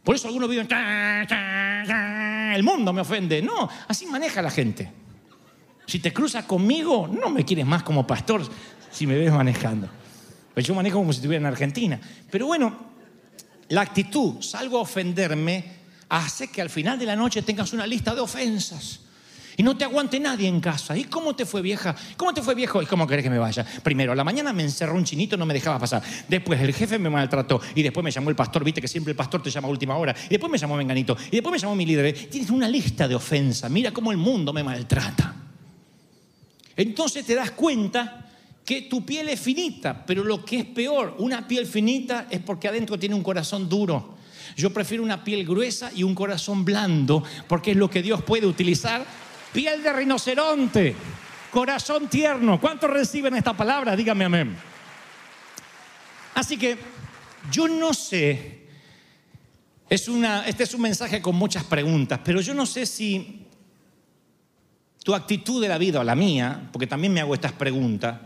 Por 0.04 0.16
eso 0.16 0.28
algunos 0.28 0.50
viven, 0.50 0.68
"Ta, 0.68 1.26
ta, 1.28 1.84
ta, 1.86 2.56
el 2.56 2.64
mundo 2.64 2.94
me 2.94 3.02
ofende. 3.02 3.42
No, 3.42 3.70
así 3.88 4.06
maneja 4.06 4.42
la 4.42 4.52
gente. 4.52 4.92
Si 5.90 5.98
te 5.98 6.14
cruzas 6.14 6.46
conmigo, 6.46 7.08
no 7.08 7.32
me 7.32 7.44
quieres 7.44 7.66
más 7.66 7.82
como 7.82 8.06
pastor 8.06 8.44
si 8.92 9.08
me 9.08 9.18
ves 9.18 9.32
manejando. 9.32 9.90
Pues 10.54 10.64
yo 10.64 10.76
manejo 10.76 11.00
como 11.00 11.12
si 11.12 11.18
estuviera 11.18 11.42
en 11.42 11.48
Argentina. 11.48 12.00
Pero 12.30 12.46
bueno, 12.46 12.76
la 13.70 13.82
actitud, 13.82 14.40
salgo 14.40 14.78
a 14.78 14.82
ofenderme, 14.82 15.64
hace 16.10 16.50
que 16.50 16.62
al 16.62 16.70
final 16.70 17.00
de 17.00 17.08
la 17.08 17.16
noche 17.16 17.42
tengas 17.42 17.74
una 17.74 17.88
lista 17.88 18.14
de 18.14 18.22
ofensas. 18.22 19.00
Y 19.58 19.64
no 19.64 19.76
te 19.76 19.84
aguante 19.84 20.20
nadie 20.20 20.48
en 20.48 20.60
casa. 20.60 20.96
¿Y 20.96 21.06
cómo 21.06 21.36
te 21.36 21.48
fue 21.48 21.64
vieja? 21.64 21.96
¿Cómo 22.18 22.36
te 22.36 22.44
fue 22.44 22.54
viejo? 22.54 22.84
¿Y 22.84 22.86
cómo 22.86 23.08
querés 23.08 23.24
que 23.24 23.32
me 23.32 23.40
vaya? 23.40 23.66
Primero, 23.82 24.12
a 24.12 24.16
la 24.16 24.24
mañana 24.24 24.54
me 24.54 24.62
encerró 24.62 24.94
un 24.94 25.06
chinito, 25.06 25.38
no 25.38 25.48
me 25.48 25.56
dejaba 25.56 25.80
pasar. 25.80 26.04
Después 26.28 26.62
el 26.62 26.72
jefe 26.72 27.00
me 27.00 27.10
maltrató. 27.10 27.60
Y 27.74 27.82
después 27.82 28.04
me 28.04 28.12
llamó 28.12 28.30
el 28.30 28.36
pastor, 28.36 28.64
viste 28.64 28.80
que 28.80 28.88
siempre 28.88 29.10
el 29.10 29.18
pastor 29.18 29.42
te 29.42 29.50
llama 29.50 29.68
a 29.68 29.72
última 29.72 29.98
hora. 29.98 30.16
Y 30.28 30.30
después 30.30 30.52
me 30.52 30.60
llamó 30.60 30.78
Menganito. 30.78 31.18
Y 31.32 31.38
después 31.38 31.52
me 31.52 31.58
llamó 31.58 31.76
mi 31.76 31.88
líder. 31.88 32.30
Tienes 32.30 32.52
una 32.52 32.70
lista 32.70 33.08
de 33.08 33.16
ofensas. 33.16 33.72
Mira 33.72 33.92
cómo 33.92 34.12
el 34.12 34.18
mundo 34.18 34.54
me 34.54 34.62
maltrata. 34.62 35.49
Entonces 36.80 37.26
te 37.26 37.36
das 37.36 37.52
cuenta 37.52 38.26
que 38.66 38.84
tu 38.84 39.06
piel 39.06 39.28
es 39.28 39.42
finita, 39.42 40.06
pero 40.06 40.24
lo 40.24 40.46
que 40.46 40.60
es 40.60 40.66
peor, 40.66 41.14
una 41.20 41.46
piel 41.46 41.68
finita 41.68 42.28
es 42.30 42.40
porque 42.40 42.70
adentro 42.70 42.98
tiene 42.98 43.16
un 43.16 43.22
corazón 43.22 43.68
duro. 43.68 44.16
Yo 44.56 44.72
prefiero 44.72 45.04
una 45.04 45.22
piel 45.22 45.46
gruesa 45.46 45.92
y 45.94 46.04
un 46.04 46.16
corazón 46.16 46.64
blando, 46.64 47.22
porque 47.50 47.72
es 47.72 47.78
lo 47.78 47.90
que 47.90 48.02
Dios 48.02 48.24
puede 48.24 48.48
utilizar. 48.48 49.06
Piel 49.52 49.84
de 49.84 49.92
rinoceronte, 49.92 50.96
corazón 51.52 52.08
tierno. 52.08 52.62
¿Cuántos 52.62 52.90
reciben 52.90 53.36
esta 53.36 53.52
palabra? 53.58 53.94
Dígame 53.94 54.24
amén. 54.24 54.56
Así 56.34 56.56
que 56.56 56.78
yo 57.52 57.68
no 57.68 57.94
sé, 57.94 58.68
es 59.90 60.08
una, 60.08 60.48
este 60.48 60.64
es 60.64 60.74
un 60.74 60.82
mensaje 60.84 61.22
con 61.22 61.36
muchas 61.36 61.66
preguntas, 61.66 62.22
pero 62.24 62.40
yo 62.40 62.54
no 62.54 62.66
sé 62.66 62.86
si 62.86 63.39
tu 65.10 65.16
actitud 65.16 65.60
de 65.60 65.68
la 65.68 65.80
vida 65.80 66.02
o 66.02 66.04
la 66.04 66.14
mía, 66.14 66.70
porque 66.72 66.86
también 66.86 67.12
me 67.12 67.20
hago 67.20 67.34
estas 67.34 67.54
preguntas, 67.54 68.20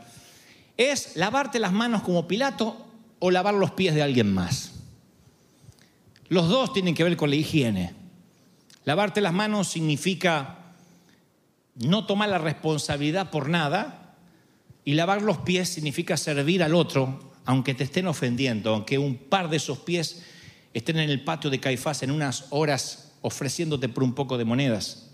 es 0.76 1.16
lavarte 1.16 1.58
las 1.58 1.72
manos 1.72 2.02
como 2.02 2.28
Pilato 2.28 2.76
o 3.20 3.32
lavar 3.32 3.54
los 3.54 3.72
pies 3.72 3.96
de 3.96 4.04
alguien 4.04 4.34
más. 4.34 4.74
Los 6.28 6.50
dos 6.50 6.74
tienen 6.74 6.94
que 6.94 7.06
ver 7.06 7.16
con 7.16 7.30
la 7.30 7.38
higiene. 7.38 7.94
Lavarte 8.84 9.22
las 9.22 9.32
manos 9.32 9.70
significa 9.70 10.74
no 11.76 12.06
tomar 12.06 12.28
la 12.28 12.38
responsabilidad 12.38 13.32
por 13.32 13.48
nada 13.48 14.18
y 14.84 14.96
lavar 14.96 15.22
los 15.22 15.38
pies 15.38 15.70
significa 15.70 16.18
servir 16.18 16.64
al 16.64 16.76
otro, 16.76 17.32
aunque 17.46 17.74
te 17.74 17.86
estén 17.86 18.08
ofendiendo, 18.08 18.74
aunque 18.74 18.98
un 18.98 19.16
par 19.16 19.50
de 19.50 19.56
esos 19.56 19.78
pies 19.78 20.24
estén 20.74 21.00
en 21.00 21.10
el 21.10 21.24
patio 21.24 21.50
de 21.50 21.62
Caifás 21.62 22.04
en 22.04 22.12
unas 22.12 22.48
horas 22.50 23.14
ofreciéndote 23.22 23.88
por 23.88 24.04
un 24.04 24.14
poco 24.14 24.38
de 24.38 24.44
monedas 24.44 25.13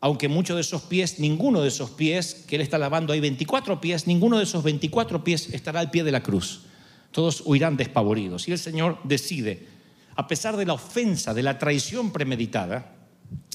aunque 0.00 0.28
muchos 0.28 0.56
de 0.56 0.60
esos 0.60 0.82
pies, 0.82 1.18
ninguno 1.18 1.62
de 1.62 1.68
esos 1.68 1.90
pies 1.90 2.44
que 2.46 2.56
él 2.56 2.62
está 2.62 2.78
lavando, 2.78 3.12
hay 3.12 3.20
24 3.20 3.80
pies, 3.80 4.06
ninguno 4.06 4.38
de 4.38 4.44
esos 4.44 4.62
24 4.62 5.24
pies 5.24 5.48
estará 5.50 5.80
al 5.80 5.90
pie 5.90 6.04
de 6.04 6.12
la 6.12 6.22
cruz. 6.22 6.62
Todos 7.10 7.42
huirán 7.44 7.76
despavoridos. 7.76 8.46
Y 8.48 8.52
el 8.52 8.58
Señor 8.58 8.98
decide, 9.04 9.66
a 10.14 10.26
pesar 10.26 10.56
de 10.56 10.66
la 10.66 10.74
ofensa, 10.74 11.32
de 11.32 11.42
la 11.42 11.58
traición 11.58 12.12
premeditada, 12.12 12.94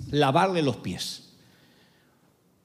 lavarle 0.09 0.63
los 0.63 0.77
pies. 0.77 1.33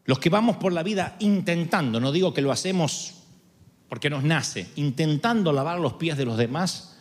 Los 0.04 0.18
que 0.18 0.30
vamos 0.30 0.56
por 0.56 0.72
la 0.72 0.82
vida 0.82 1.16
intentando, 1.18 2.00
no 2.00 2.12
digo 2.12 2.32
que 2.32 2.42
lo 2.42 2.52
hacemos 2.52 3.14
porque 3.88 4.10
nos 4.10 4.24
nace, 4.24 4.68
intentando 4.76 5.52
lavar 5.52 5.78
los 5.78 5.94
pies 5.94 6.16
de 6.16 6.24
los 6.24 6.38
demás, 6.38 6.95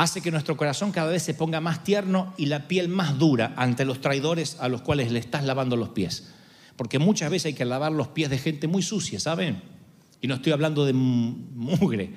hace 0.00 0.22
que 0.22 0.30
nuestro 0.30 0.56
corazón 0.56 0.92
cada 0.92 1.10
vez 1.10 1.22
se 1.22 1.34
ponga 1.34 1.60
más 1.60 1.84
tierno 1.84 2.32
y 2.38 2.46
la 2.46 2.68
piel 2.68 2.88
más 2.88 3.18
dura 3.18 3.52
ante 3.58 3.84
los 3.84 4.00
traidores 4.00 4.56
a 4.58 4.66
los 4.70 4.80
cuales 4.80 5.12
le 5.12 5.18
estás 5.18 5.44
lavando 5.44 5.76
los 5.76 5.90
pies. 5.90 6.32
Porque 6.76 6.98
muchas 6.98 7.30
veces 7.30 7.46
hay 7.46 7.52
que 7.52 7.66
lavar 7.66 7.92
los 7.92 8.08
pies 8.08 8.30
de 8.30 8.38
gente 8.38 8.66
muy 8.66 8.80
sucia, 8.80 9.20
¿saben? 9.20 9.60
Y 10.22 10.26
no 10.26 10.36
estoy 10.36 10.52
hablando 10.52 10.86
de 10.86 10.94
mugre, 10.94 12.14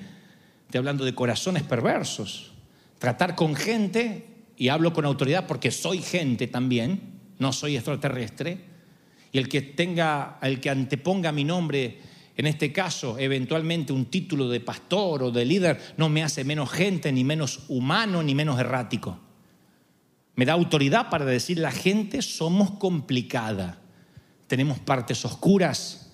estoy 0.64 0.78
hablando 0.78 1.04
de 1.04 1.14
corazones 1.14 1.62
perversos. 1.62 2.52
Tratar 2.98 3.34
con 3.34 3.54
gente, 3.54 4.28
y 4.56 4.68
hablo 4.68 4.94
con 4.94 5.04
autoridad 5.04 5.46
porque 5.46 5.70
soy 5.70 5.98
gente 5.98 6.46
también, 6.46 7.20
no 7.38 7.52
soy 7.52 7.76
extraterrestre, 7.76 8.64
y 9.30 9.36
el 9.36 9.46
que 9.46 9.60
tenga, 9.60 10.38
el 10.40 10.58
que 10.58 10.70
anteponga 10.70 11.32
mi 11.32 11.44
nombre 11.44 12.00
en 12.36 12.46
este 12.46 12.72
caso, 12.72 13.16
eventualmente 13.18 13.92
un 13.92 14.06
título 14.06 14.48
de 14.48 14.60
pastor 14.60 15.22
o 15.22 15.30
de 15.30 15.44
líder 15.44 15.80
no 15.96 16.08
me 16.08 16.24
hace 16.24 16.42
menos 16.42 16.70
gente, 16.70 17.12
ni 17.12 17.22
menos 17.22 17.60
humano, 17.68 18.22
ni 18.22 18.34
menos 18.34 18.58
errático. 18.58 19.18
Me 20.34 20.44
da 20.44 20.54
autoridad 20.54 21.10
para 21.10 21.24
decir, 21.24 21.58
la 21.58 21.70
gente 21.70 22.22
somos 22.22 22.72
complicada, 22.72 23.78
tenemos 24.48 24.80
partes 24.80 25.24
oscuras. 25.24 26.10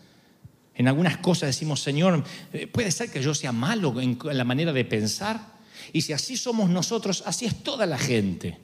En 0.74 0.88
algunas 0.88 1.16
cosas 1.18 1.48
decimos, 1.48 1.80
Señor, 1.80 2.22
eh, 2.52 2.66
puede 2.66 2.90
ser 2.90 3.10
que 3.10 3.22
yo 3.22 3.34
sea 3.34 3.52
malo 3.52 3.98
en 4.00 4.18
la 4.22 4.44
manera 4.44 4.74
de 4.74 4.84
pensar. 4.84 5.58
Y 5.92 6.02
si 6.02 6.12
así 6.12 6.36
somos 6.36 6.68
nosotros, 6.68 7.22
así 7.24 7.46
es 7.46 7.62
toda 7.62 7.86
la 7.86 7.98
gente. 7.98 8.58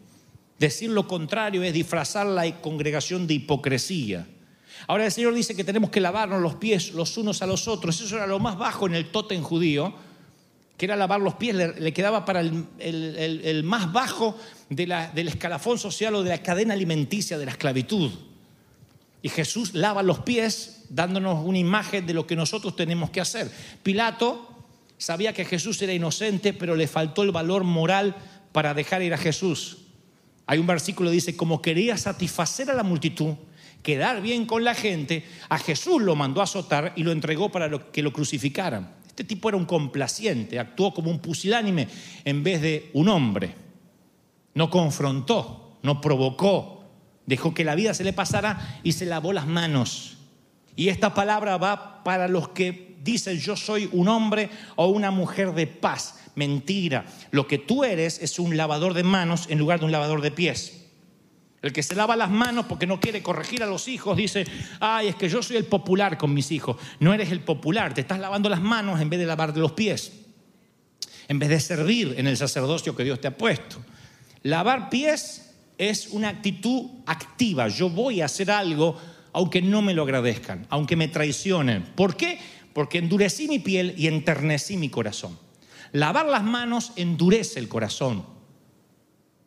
Decir 0.59 0.91
lo 0.91 1.09
contrario 1.09 1.63
es 1.63 1.73
disfrazar 1.73 2.27
la 2.27 2.61
congregación 2.61 3.27
de 3.27 3.35
hipocresía. 3.35 4.27
Ahora 4.87 5.05
el 5.07 5.13
Señor 5.13 5.35
dice 5.35 5.55
que 5.57 5.65
tenemos 5.65 5.91
que 5.91 6.01
lavarnos 6.01 6.41
los 6.41 6.55
pies 6.57 6.93
los 6.93 7.17
unos 7.17 7.43
a 7.43 7.47
los 7.47 7.67
otros. 7.69 8.01
Eso 8.01 8.17
era 8.17 8.27
lo 8.27 8.39
más 8.39 8.57
bajo 8.59 8.87
en 8.87 8.95
el 8.95 9.11
tótem 9.11 9.43
judío, 9.43 9.95
que 10.77 10.85
era 10.87 10.95
lavar 10.97 11.21
los 11.21 11.35
pies, 11.35 11.55
le, 11.55 11.93
quedaba 11.93 12.25
para 12.25 12.41
el 12.41 13.63
más 13.65 13.93
bajo 13.93 14.37
de 14.69 14.87
la- 14.87 15.09
del 15.09 15.29
escalafón 15.29 15.79
social 15.79 16.15
o 16.15 16.23
de 16.23 16.31
la 16.31 16.43
cadena 16.43 16.75
alimenticia 16.75 17.39
de 17.39 17.47
la 17.47 17.53
esclavitud. 17.53 18.11
Y 19.23 19.29
Jesús 19.31 19.75
lava 19.75 20.03
los 20.03 20.21
pies 20.21 20.85
dándonos 20.91 21.45
una 21.45 21.59
imagen 21.59 22.07
de 22.07 22.15
lo 22.15 22.27
que 22.27 22.37
nosotros 22.37 22.77
tenemos 22.77 23.11
que 23.11 23.21
hacer. 23.21 23.51
Pilato 23.83 24.49
sabía 24.99 25.33
que 25.33 25.45
Jesús 25.45 25.81
era 25.83 25.93
inocente, 25.95 26.53
pero 26.53 26.77
le 26.77 26.87
faltó 26.87 27.23
el 27.23 27.33
valor 27.33 27.65
moral 27.65 28.15
para 28.53 28.73
dejar 28.75 29.03
ir 29.03 29.15
a 29.15 29.19
Jesús. 29.19 29.79
Hay 30.47 30.59
un 30.59 30.67
versículo 30.67 31.11
que 31.11 31.15
dice, 31.15 31.37
como 31.37 31.61
quería 31.61 31.97
satisfacer 31.97 32.71
a 32.71 32.75
la 32.75 32.83
multitud, 32.85 33.35
quedar 33.87 34.21
bien 34.21 34.47
con 34.47 34.65
la 34.65 34.75
gente, 34.75 35.25
a 35.49 35.59
Jesús 35.59 36.03
lo 36.03 36.17
mandó 36.17 36.41
a 36.41 36.45
azotar 36.45 36.93
y 36.97 37.05
lo 37.05 37.13
entregó 37.13 37.53
para 37.53 37.71
que 37.93 38.03
lo 38.03 38.13
crucificaran. 38.13 38.97
Este 39.07 39.23
tipo 39.23 39.49
era 39.49 39.57
un 39.57 39.65
complaciente, 39.65 40.59
actuó 40.59 40.93
como 40.93 41.09
un 41.09 41.21
pusilánime 41.21 41.87
en 42.25 42.43
vez 42.43 42.61
de 42.61 42.91
un 42.95 43.09
hombre. 43.09 43.55
No 44.55 44.71
confrontó, 44.71 45.79
no 45.85 46.01
provocó, 46.01 46.85
dejó 47.27 47.55
que 47.55 47.63
la 47.63 47.77
vida 47.77 47.95
se 47.95 48.03
le 48.03 48.13
pasara 48.13 48.81
y 48.83 48.91
se 48.91 49.07
lavó 49.07 49.33
las 49.33 49.47
manos. 49.47 50.17
Y 50.75 50.89
esta 50.89 51.15
palabra 51.15 51.57
va 51.57 52.03
para 52.03 52.27
los 52.27 52.49
que 52.49 52.97
dicen 53.05 53.39
yo 53.39 53.55
soy 53.55 53.89
un 53.93 54.09
hombre 54.09 54.51
o 54.75 54.89
una 54.89 55.13
mujer 55.13 55.55
de 55.55 55.69
paz. 55.69 56.25
Mentira. 56.35 57.07
Lo 57.31 57.47
que 57.47 57.59
tú 57.59 57.85
eres 57.85 58.21
es 58.21 58.41
un 58.41 58.57
lavador 58.57 58.95
de 58.95 59.05
manos 59.05 59.47
en 59.49 59.61
lugar 59.61 59.79
de 59.79 59.85
un 59.85 59.93
lavador 59.93 60.23
de 60.23 60.33
pies. 60.33 60.86
El 61.67 61.73
que 61.73 61.83
se 61.83 61.97
lava 61.97 62.15
las 62.15 62.31
manos 62.31 62.67
porque 62.67 62.87
no 62.87 63.01
quiere 63.01 63.25
corregir 63.25 63.61
a 63.65 63.67
los 63.67 63.89
hijos 63.89 64.17
dice, 64.17 64.47
ay, 64.79 65.09
es 65.09 65.17
que 65.17 65.29
yo 65.29 65.43
soy 65.43 65.57
el 65.57 65.65
popular 65.65 66.17
con 66.17 66.33
mis 66.33 66.53
hijos. 66.53 66.77
No 67.01 67.13
eres 67.13 67.33
el 67.33 67.41
popular, 67.41 67.93
te 67.93 68.03
estás 68.03 68.21
lavando 68.21 68.49
las 68.49 68.61
manos 68.61 69.01
en 69.01 69.11
vez 69.11 69.19
de 69.19 69.27
lavarte 69.27 69.59
los 69.59 69.73
pies. 69.73 70.13
En 71.27 71.41
vez 71.41 71.49
de 71.49 71.59
servir 71.59 72.15
en 72.19 72.29
el 72.29 72.37
sacerdocio 72.37 72.95
que 72.95 73.03
Dios 73.03 73.21
te 73.21 73.27
ha 73.27 73.37
puesto. 73.37 73.79
Lavar 74.45 74.91
pies 74.91 75.51
es 75.77 76.07
una 76.13 76.29
actitud 76.29 76.89
activa. 77.05 77.67
Yo 77.67 77.91
voy 77.91 78.21
a 78.21 78.27
hacer 78.27 78.53
algo 78.53 78.97
aunque 79.33 79.61
no 79.61 79.83
me 79.83 79.93
lo 79.93 80.05
agradezcan, 80.05 80.67
aunque 80.71 80.95
me 80.95 81.09
traicionen. 81.09 81.83
¿Por 81.97 82.17
qué? 82.17 82.39
Porque 82.73 82.99
endurecí 82.99 83.49
mi 83.49 83.59
piel 83.59 83.93
y 83.99 84.07
enternecí 84.07 84.77
mi 84.77 84.89
corazón. 84.89 85.37
Lavar 85.91 86.27
las 86.27 86.45
manos 86.45 86.93
endurece 86.95 87.59
el 87.59 87.69
corazón 87.69 88.25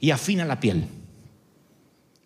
y 0.01 0.11
afina 0.11 0.43
la 0.43 0.59
piel. 0.59 0.85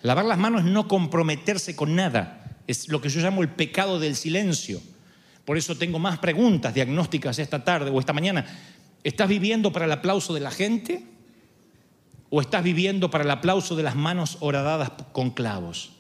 Lavar 0.04 0.26
las 0.26 0.38
manos 0.38 0.66
es 0.66 0.68
no 0.68 0.88
comprometerse 0.88 1.76
con 1.76 1.96
nada. 1.96 2.60
Es 2.68 2.90
lo 2.90 3.02
que 3.02 3.10
yo 3.10 3.22
llamo 3.22 3.42
el 3.42 3.50
pecado 3.50 4.00
del 4.00 4.16
silencio. 4.16 4.82
Por 5.46 5.58
eso 5.58 5.78
tengo 5.78 5.98
más 5.98 6.20
preguntas 6.20 6.74
diagnósticas 6.74 7.40
esta 7.40 7.64
tarde 7.64 7.90
o 7.90 8.00
esta 8.00 8.14
mañana. 8.14 8.46
¿Estás 9.04 9.30
viviendo 9.30 9.72
para 9.72 9.86
el 9.86 9.92
aplauso 9.92 10.34
de 10.34 10.42
la 10.42 10.52
gente? 10.52 11.06
¿O 12.30 12.42
estás 12.42 12.64
viviendo 12.64 13.10
para 13.10 13.24
el 13.24 13.32
aplauso 13.32 13.76
de 13.78 13.84
las 13.84 13.96
manos 13.96 14.38
horadadas 14.42 14.92
con 15.14 15.32
clavos? 15.32 15.94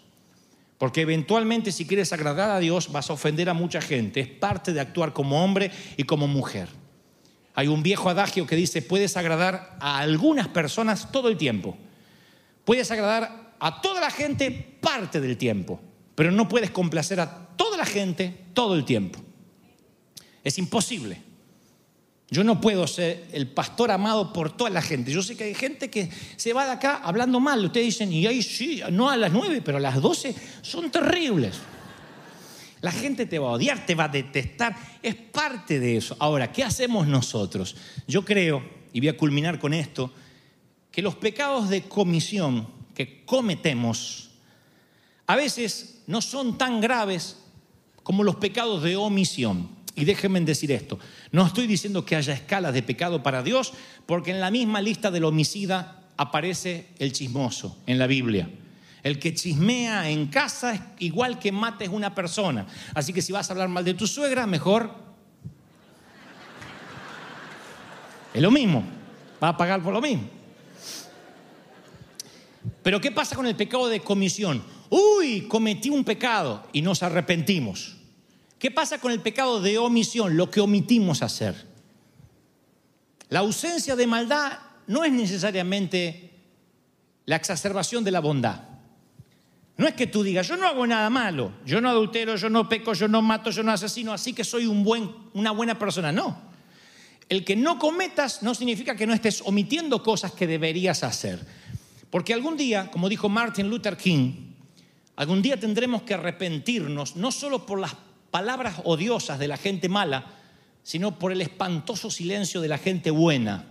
Porque 0.77 1.01
eventualmente 1.01 1.71
si 1.71 1.87
quieres 1.87 2.11
agradar 2.11 2.49
a 2.51 2.59
Dios 2.59 2.91
vas 2.91 3.09
a 3.09 3.13
ofender 3.13 3.49
a 3.49 3.53
mucha 3.53 3.81
gente. 3.81 4.19
Es 4.19 4.27
parte 4.27 4.73
de 4.73 4.81
actuar 4.81 5.13
como 5.13 5.45
hombre 5.45 5.71
y 5.95 6.03
como 6.03 6.27
mujer. 6.27 6.67
Hay 7.55 7.67
un 7.67 7.83
viejo 7.83 8.09
adagio 8.09 8.47
que 8.47 8.57
dice, 8.57 8.81
puedes 8.81 9.15
agradar 9.15 9.77
a 9.79 9.99
algunas 9.99 10.49
personas 10.49 11.09
todo 11.09 11.29
el 11.29 11.37
tiempo. 11.37 11.77
Puedes 12.65 12.91
agradar 12.91 13.42
a 13.63 13.79
toda 13.79 14.01
la 14.01 14.11
gente 14.11 14.51
parte 14.81 15.21
del 15.21 15.37
tiempo, 15.37 15.79
pero 16.15 16.31
no 16.31 16.49
puedes 16.49 16.69
complacer 16.69 17.21
a 17.21 17.47
toda 17.55 17.77
la 17.77 17.85
gente 17.85 18.47
todo 18.53 18.75
el 18.75 18.83
tiempo. 18.83 19.21
Es 20.43 20.57
imposible. 20.57 21.21
Yo 22.29 22.43
no 22.43 22.59
puedo 22.59 22.85
ser 22.87 23.25
el 23.31 23.47
pastor 23.47 23.91
amado 23.91 24.33
por 24.33 24.51
toda 24.51 24.69
la 24.69 24.81
gente. 24.81 25.13
Yo 25.13 25.23
sé 25.23 25.37
que 25.37 25.45
hay 25.45 25.53
gente 25.53 25.89
que 25.89 26.09
se 26.35 26.51
va 26.51 26.65
de 26.65 26.71
acá 26.73 26.99
hablando 27.05 27.39
mal. 27.39 27.63
Ustedes 27.63 27.85
dicen, 27.85 28.11
y 28.11 28.27
ahí 28.27 28.43
sí, 28.43 28.81
no 28.91 29.09
a 29.09 29.15
las 29.15 29.31
nueve, 29.31 29.61
pero 29.63 29.77
a 29.77 29.81
las 29.81 30.01
doce 30.01 30.35
son 30.61 30.91
terribles. 30.91 31.55
La 32.81 32.91
gente 32.91 33.27
te 33.27 33.39
va 33.39 33.47
a 33.47 33.51
odiar, 33.53 33.85
te 33.85 33.95
va 33.95 34.05
a 34.05 34.09
detestar. 34.09 34.75
Es 35.01 35.15
parte 35.15 35.79
de 35.79 35.95
eso. 35.95 36.17
Ahora, 36.19 36.51
¿qué 36.51 36.65
hacemos 36.65 37.07
nosotros? 37.07 37.77
Yo 38.09 38.25
creo, 38.25 38.61
y 38.91 38.99
voy 38.99 39.07
a 39.07 39.15
culminar 39.15 39.57
con 39.57 39.73
esto, 39.73 40.11
que 40.91 41.01
los 41.01 41.15
pecados 41.15 41.69
de 41.69 41.83
comisión 41.83 42.82
que 42.93 43.25
cometemos 43.25 44.23
a 45.27 45.35
veces 45.35 46.03
no 46.07 46.21
son 46.21 46.57
tan 46.57 46.81
graves 46.81 47.37
como 48.03 48.23
los 48.23 48.35
pecados 48.35 48.83
de 48.83 48.95
omisión. 48.95 49.69
Y 49.95 50.05
déjenme 50.05 50.41
decir 50.41 50.71
esto, 50.71 50.97
no 51.31 51.45
estoy 51.45 51.67
diciendo 51.67 52.03
que 52.03 52.15
haya 52.15 52.33
escalas 52.33 52.73
de 52.73 52.81
pecado 52.81 53.21
para 53.21 53.43
Dios, 53.43 53.73
porque 54.05 54.31
en 54.31 54.39
la 54.39 54.49
misma 54.49 54.81
lista 54.81 55.11
del 55.11 55.23
homicida 55.23 56.01
aparece 56.17 56.87
el 56.97 57.13
chismoso 57.13 57.77
en 57.85 57.99
la 57.99 58.07
Biblia. 58.07 58.49
El 59.03 59.19
que 59.19 59.35
chismea 59.35 60.09
en 60.09 60.27
casa 60.27 60.73
es 60.73 60.81
igual 60.99 61.37
que 61.37 61.51
mates 61.51 61.89
una 61.89 62.15
persona. 62.15 62.65
Así 62.95 63.13
que 63.13 63.21
si 63.21 63.31
vas 63.31 63.49
a 63.49 63.53
hablar 63.53 63.69
mal 63.69 63.85
de 63.85 63.93
tu 63.93 64.07
suegra, 64.07 64.47
mejor... 64.47 65.03
Es 68.33 68.41
lo 68.41 68.49
mismo, 68.49 68.83
va 69.41 69.49
a 69.49 69.57
pagar 69.57 69.83
por 69.83 69.93
lo 69.93 70.01
mismo. 70.01 70.27
Pero 72.83 72.99
¿qué 72.99 73.11
pasa 73.11 73.35
con 73.35 73.47
el 73.47 73.55
pecado 73.55 73.87
de 73.87 74.01
comisión? 74.01 74.61
Uy, 74.89 75.47
cometí 75.47 75.89
un 75.89 76.03
pecado 76.03 76.67
y 76.73 76.81
nos 76.81 77.01
arrepentimos. 77.01 77.95
¿Qué 78.59 78.71
pasa 78.71 78.99
con 78.99 79.11
el 79.11 79.21
pecado 79.21 79.61
de 79.61 79.77
omisión? 79.77 80.37
Lo 80.37 80.51
que 80.51 80.61
omitimos 80.61 81.21
hacer. 81.21 81.65
La 83.29 83.39
ausencia 83.39 83.95
de 83.95 84.05
maldad 84.05 84.59
no 84.87 85.03
es 85.03 85.11
necesariamente 85.11 86.31
la 87.25 87.37
exacerbación 87.37 88.03
de 88.03 88.11
la 88.11 88.19
bondad. 88.19 88.61
No 89.77 89.87
es 89.87 89.95
que 89.95 90.07
tú 90.07 90.21
digas, 90.21 90.47
yo 90.47 90.55
no 90.55 90.67
hago 90.67 90.85
nada 90.85 91.09
malo, 91.09 91.53
yo 91.65 91.81
no 91.81 91.89
adultero, 91.89 92.35
yo 92.35 92.49
no 92.49 92.69
peco, 92.69 92.93
yo 92.93 93.07
no 93.07 93.21
mato, 93.21 93.49
yo 93.49 93.63
no 93.63 93.71
asesino, 93.71 94.13
así 94.13 94.33
que 94.33 94.43
soy 94.43 94.67
un 94.67 94.83
buen, 94.83 95.09
una 95.33 95.51
buena 95.51 95.79
persona. 95.79 96.11
No. 96.11 96.37
El 97.27 97.43
que 97.43 97.55
no 97.55 97.79
cometas 97.79 98.43
no 98.43 98.53
significa 98.53 98.95
que 98.95 99.07
no 99.07 99.13
estés 99.13 99.41
omitiendo 99.45 100.03
cosas 100.03 100.33
que 100.33 100.45
deberías 100.45 101.03
hacer. 101.03 101.43
Porque 102.13 102.31
algún 102.31 102.55
día, 102.55 102.91
como 102.91 103.09
dijo 103.09 103.27
Martin 103.27 103.71
Luther 103.71 103.97
King, 103.97 104.53
algún 105.15 105.41
día 105.41 105.59
tendremos 105.59 106.03
que 106.03 106.13
arrepentirnos 106.13 107.15
no 107.15 107.31
solo 107.31 107.65
por 107.65 107.79
las 107.79 107.95
palabras 108.29 108.81
odiosas 108.83 109.39
de 109.39 109.47
la 109.47 109.57
gente 109.57 109.89
mala, 109.89 110.31
sino 110.83 111.17
por 111.17 111.31
el 111.31 111.41
espantoso 111.41 112.11
silencio 112.11 112.61
de 112.61 112.67
la 112.67 112.77
gente 112.77 113.09
buena, 113.09 113.65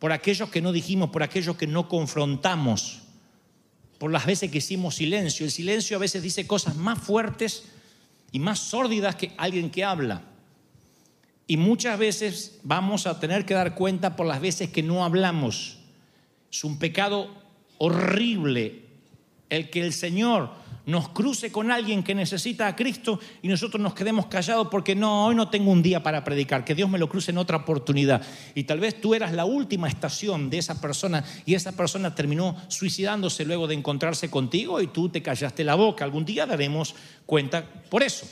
por 0.00 0.10
aquellos 0.10 0.50
que 0.50 0.60
no 0.60 0.72
dijimos, 0.72 1.10
por 1.10 1.22
aquellos 1.22 1.56
que 1.56 1.68
no 1.68 1.88
confrontamos, 1.88 3.02
por 3.98 4.10
las 4.10 4.26
veces 4.26 4.50
que 4.50 4.58
hicimos 4.58 4.96
silencio. 4.96 5.46
El 5.46 5.52
silencio 5.52 5.98
a 5.98 6.00
veces 6.00 6.24
dice 6.24 6.48
cosas 6.48 6.74
más 6.74 6.98
fuertes 6.98 7.66
y 8.32 8.40
más 8.40 8.58
sórdidas 8.58 9.14
que 9.14 9.32
alguien 9.36 9.70
que 9.70 9.84
habla. 9.84 10.22
Y 11.46 11.56
muchas 11.56 12.00
veces 12.00 12.58
vamos 12.64 13.06
a 13.06 13.20
tener 13.20 13.46
que 13.46 13.54
dar 13.54 13.76
cuenta 13.76 14.16
por 14.16 14.26
las 14.26 14.40
veces 14.40 14.70
que 14.70 14.82
no 14.82 15.04
hablamos. 15.04 15.81
Es 16.52 16.64
un 16.64 16.78
pecado 16.78 17.30
horrible 17.78 18.82
el 19.48 19.70
que 19.70 19.80
el 19.80 19.92
Señor 19.92 20.50
nos 20.84 21.08
cruce 21.10 21.52
con 21.52 21.70
alguien 21.70 22.02
que 22.02 22.14
necesita 22.14 22.66
a 22.66 22.76
Cristo 22.76 23.20
y 23.40 23.48
nosotros 23.48 23.80
nos 23.80 23.94
quedemos 23.94 24.26
callados 24.26 24.68
porque 24.68 24.94
no, 24.94 25.26
hoy 25.26 25.34
no 25.34 25.48
tengo 25.48 25.70
un 25.70 25.82
día 25.82 26.02
para 26.02 26.24
predicar, 26.24 26.64
que 26.64 26.74
Dios 26.74 26.90
me 26.90 26.98
lo 26.98 27.08
cruce 27.08 27.30
en 27.30 27.38
otra 27.38 27.58
oportunidad. 27.58 28.22
Y 28.54 28.64
tal 28.64 28.80
vez 28.80 29.00
tú 29.00 29.14
eras 29.14 29.32
la 29.32 29.44
última 29.44 29.88
estación 29.88 30.50
de 30.50 30.58
esa 30.58 30.80
persona 30.80 31.24
y 31.46 31.54
esa 31.54 31.72
persona 31.72 32.14
terminó 32.14 32.56
suicidándose 32.68 33.44
luego 33.44 33.66
de 33.66 33.74
encontrarse 33.74 34.28
contigo 34.30 34.80
y 34.80 34.88
tú 34.88 35.08
te 35.08 35.22
callaste 35.22 35.64
la 35.64 35.76
boca. 35.76 36.04
Algún 36.04 36.24
día 36.24 36.46
daremos 36.46 36.94
cuenta 37.26 37.64
por 37.88 38.02
eso 38.02 38.26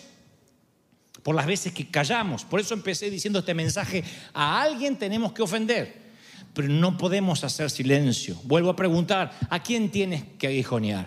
por 1.22 1.34
las 1.34 1.46
veces 1.46 1.72
que 1.72 1.90
callamos. 1.90 2.44
Por 2.44 2.60
eso 2.60 2.72
empecé 2.74 3.10
diciendo 3.10 3.40
este 3.40 3.52
mensaje, 3.52 4.02
a 4.32 4.62
alguien 4.62 4.96
tenemos 4.96 5.32
que 5.32 5.42
ofender, 5.42 6.09
pero 6.54 6.68
no 6.68 6.96
podemos 6.96 7.44
hacer 7.44 7.70
silencio. 7.70 8.36
Vuelvo 8.44 8.70
a 8.70 8.76
preguntar, 8.76 9.32
¿a 9.48 9.62
quién 9.62 9.90
tienes 9.90 10.24
que 10.38 10.48
aguijonear? 10.48 11.06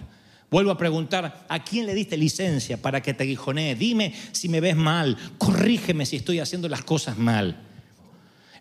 Vuelvo 0.50 0.70
a 0.72 0.78
preguntar, 0.78 1.46
¿a 1.50 1.64
quién 1.64 1.88
le 1.88 1.96
diste 1.96 2.16
licencia 2.16 2.80
para 2.80 3.02
que 3.02 3.14
te 3.14 3.24
aguijonee? 3.24 3.76
Dime 3.76 4.14
si 4.32 4.50
me 4.50 4.62
ves 4.62 4.76
mal, 4.76 5.18
corrígeme 5.40 6.06
si 6.06 6.18
estoy 6.18 6.40
haciendo 6.40 6.70
las 6.70 6.84
cosas 6.84 7.18
mal. 7.18 7.58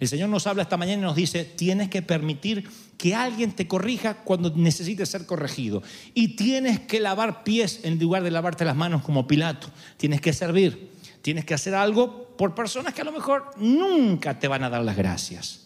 El 0.00 0.08
Señor 0.08 0.30
nos 0.30 0.46
habla 0.46 0.62
esta 0.64 0.76
mañana 0.76 1.02
y 1.02 1.04
nos 1.04 1.14
dice, 1.14 1.44
tienes 1.44 1.88
que 1.88 2.02
permitir 2.02 2.68
que 2.96 3.14
alguien 3.14 3.52
te 3.52 3.68
corrija 3.68 4.14
cuando 4.24 4.50
necesites 4.56 5.10
ser 5.10 5.26
corregido. 5.26 5.82
Y 6.12 6.28
tienes 6.34 6.80
que 6.80 6.98
lavar 6.98 7.44
pies 7.44 7.80
en 7.84 8.00
lugar 8.00 8.22
de 8.22 8.30
lavarte 8.30 8.64
las 8.64 8.74
manos 8.74 9.02
como 9.02 9.26
Pilato. 9.26 9.68
Tienes 9.98 10.20
que 10.20 10.32
servir. 10.32 10.90
Tienes 11.20 11.44
que 11.44 11.54
hacer 11.54 11.74
algo 11.74 12.34
por 12.36 12.54
personas 12.54 12.94
que 12.94 13.02
a 13.02 13.04
lo 13.04 13.12
mejor 13.12 13.50
nunca 13.58 14.38
te 14.40 14.48
van 14.48 14.64
a 14.64 14.70
dar 14.70 14.82
las 14.82 14.96
gracias. 14.96 15.61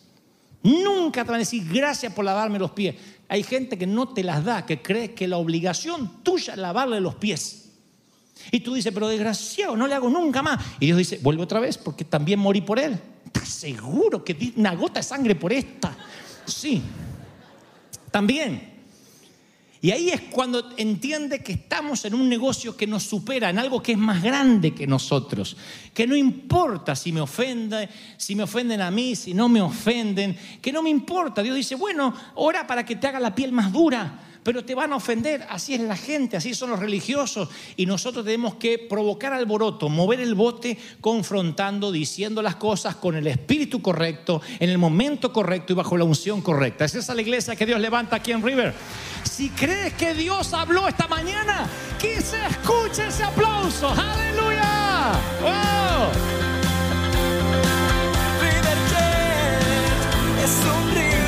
Nunca 0.66 1.24
te 1.24 1.30
van 1.30 1.36
a 1.36 1.38
decir 1.38 1.64
gracias 1.72 2.12
por 2.12 2.24
lavarme 2.24 2.58
los 2.58 2.72
pies. 2.72 2.96
Hay 3.28 3.44
gente 3.44 3.78
que 3.78 3.86
no 3.86 4.08
te 4.08 4.24
las 4.24 4.44
da, 4.44 4.66
que 4.66 4.82
cree 4.82 5.14
que 5.14 5.28
la 5.28 5.36
obligación 5.36 6.24
tuya 6.24 6.54
es 6.54 6.58
lavarle 6.58 7.00
los 7.00 7.14
pies. 7.14 7.70
Y 8.50 8.60
tú 8.60 8.74
dices, 8.74 8.92
pero 8.92 9.08
desgraciado, 9.08 9.76
no 9.76 9.86
le 9.86 9.94
hago 9.94 10.08
nunca 10.08 10.42
más. 10.42 10.64
Y 10.80 10.86
Dios 10.86 10.98
dice, 10.98 11.20
vuelve 11.22 11.44
otra 11.44 11.60
vez 11.60 11.78
porque 11.78 12.04
también 12.04 12.40
morí 12.40 12.62
por 12.62 12.80
él. 12.80 12.98
¿Estás 13.24 13.48
seguro 13.48 14.24
que 14.24 14.34
di 14.34 14.54
una 14.56 14.74
gota 14.74 15.00
de 15.00 15.04
sangre 15.04 15.36
por 15.36 15.52
esta? 15.52 15.96
Sí, 16.44 16.82
también. 18.10 18.76
Y 19.87 19.93
ahí 19.93 20.09
es 20.11 20.20
cuando 20.32 20.70
entiende 20.76 21.45
que 21.45 21.53
estamos 21.53 22.05
en 22.07 22.14
un 22.16 22.28
negocio 22.28 22.76
que 22.76 22.89
nos 22.89 23.05
supera, 23.05 23.51
en 23.51 23.59
algo 23.61 23.80
que 23.80 23.93
es 23.93 23.99
más 23.99 24.20
grande 24.20 24.74
que 24.74 24.84
nosotros. 24.84 25.57
Que 25.95 26.09
no 26.09 26.16
importa 26.16 26.97
si 26.97 27.12
me 27.12 27.20
ofende, 27.20 27.89
si 28.16 28.34
me 28.34 28.43
ofenden 28.43 28.80
a 28.80 28.91
mí, 28.91 29.14
si 29.14 29.32
no 29.32 29.49
me 29.49 29.62
ofenden, 29.62 30.37
que 30.61 30.72
no 30.72 30.82
me 30.82 30.91
importa. 30.91 31.41
Dios 31.41 31.55
dice, 31.55 31.76
bueno, 31.76 32.12
ora 32.34 32.66
para 32.66 32.84
que 32.84 32.97
te 32.97 33.07
haga 33.07 33.20
la 33.20 33.32
piel 33.32 33.53
más 33.53 33.72
dura, 33.72 34.26
pero 34.47 34.64
te 34.64 34.76
van 34.76 34.92
a 34.92 34.97
ofender. 34.97 35.44
Así 35.51 35.74
es 35.74 35.80
la 35.80 35.97
gente, 35.97 36.36
así 36.36 36.55
son 36.55 36.70
los 36.70 36.78
religiosos. 36.78 37.49
Y 37.74 37.84
nosotros 37.84 38.24
tenemos 38.24 38.55
que 38.55 38.78
provocar 38.78 39.32
alboroto, 39.32 39.88
mover 39.88 40.20
el 40.20 40.36
bote, 40.36 40.78
confrontando, 41.01 41.90
diciendo 41.90 42.40
las 42.42 42.55
cosas 42.55 42.94
con 42.94 43.16
el 43.16 43.26
espíritu 43.26 43.82
correcto, 43.82 44.40
en 44.61 44.70
el 44.70 44.78
momento 44.78 45.32
correcto 45.32 45.72
y 45.72 45.76
bajo 45.76 45.97
la 45.97 46.05
unción 46.05 46.42
correcta. 46.42 46.84
Esa 46.84 47.01
Es 47.01 47.09
la 47.09 47.20
iglesia 47.20 47.57
que 47.57 47.66
Dios 47.66 47.80
levanta 47.80 48.14
aquí 48.14 48.30
en 48.30 48.40
River. 48.40 48.72
Si 49.24 49.51
crees 49.51 49.94
que 49.94 50.14
Dios 50.14 50.53
habló 50.53 50.86
esta 50.86 51.09
mañana, 51.09 51.68
que 51.99 52.20
se 52.20 52.38
escuche 52.47 53.09
ese 53.09 53.24
aplauso. 53.24 53.88
¡Aleluya! 53.88 55.11
¡Wow! 55.42 56.11
Es 60.44 60.51
un. 60.64 61.26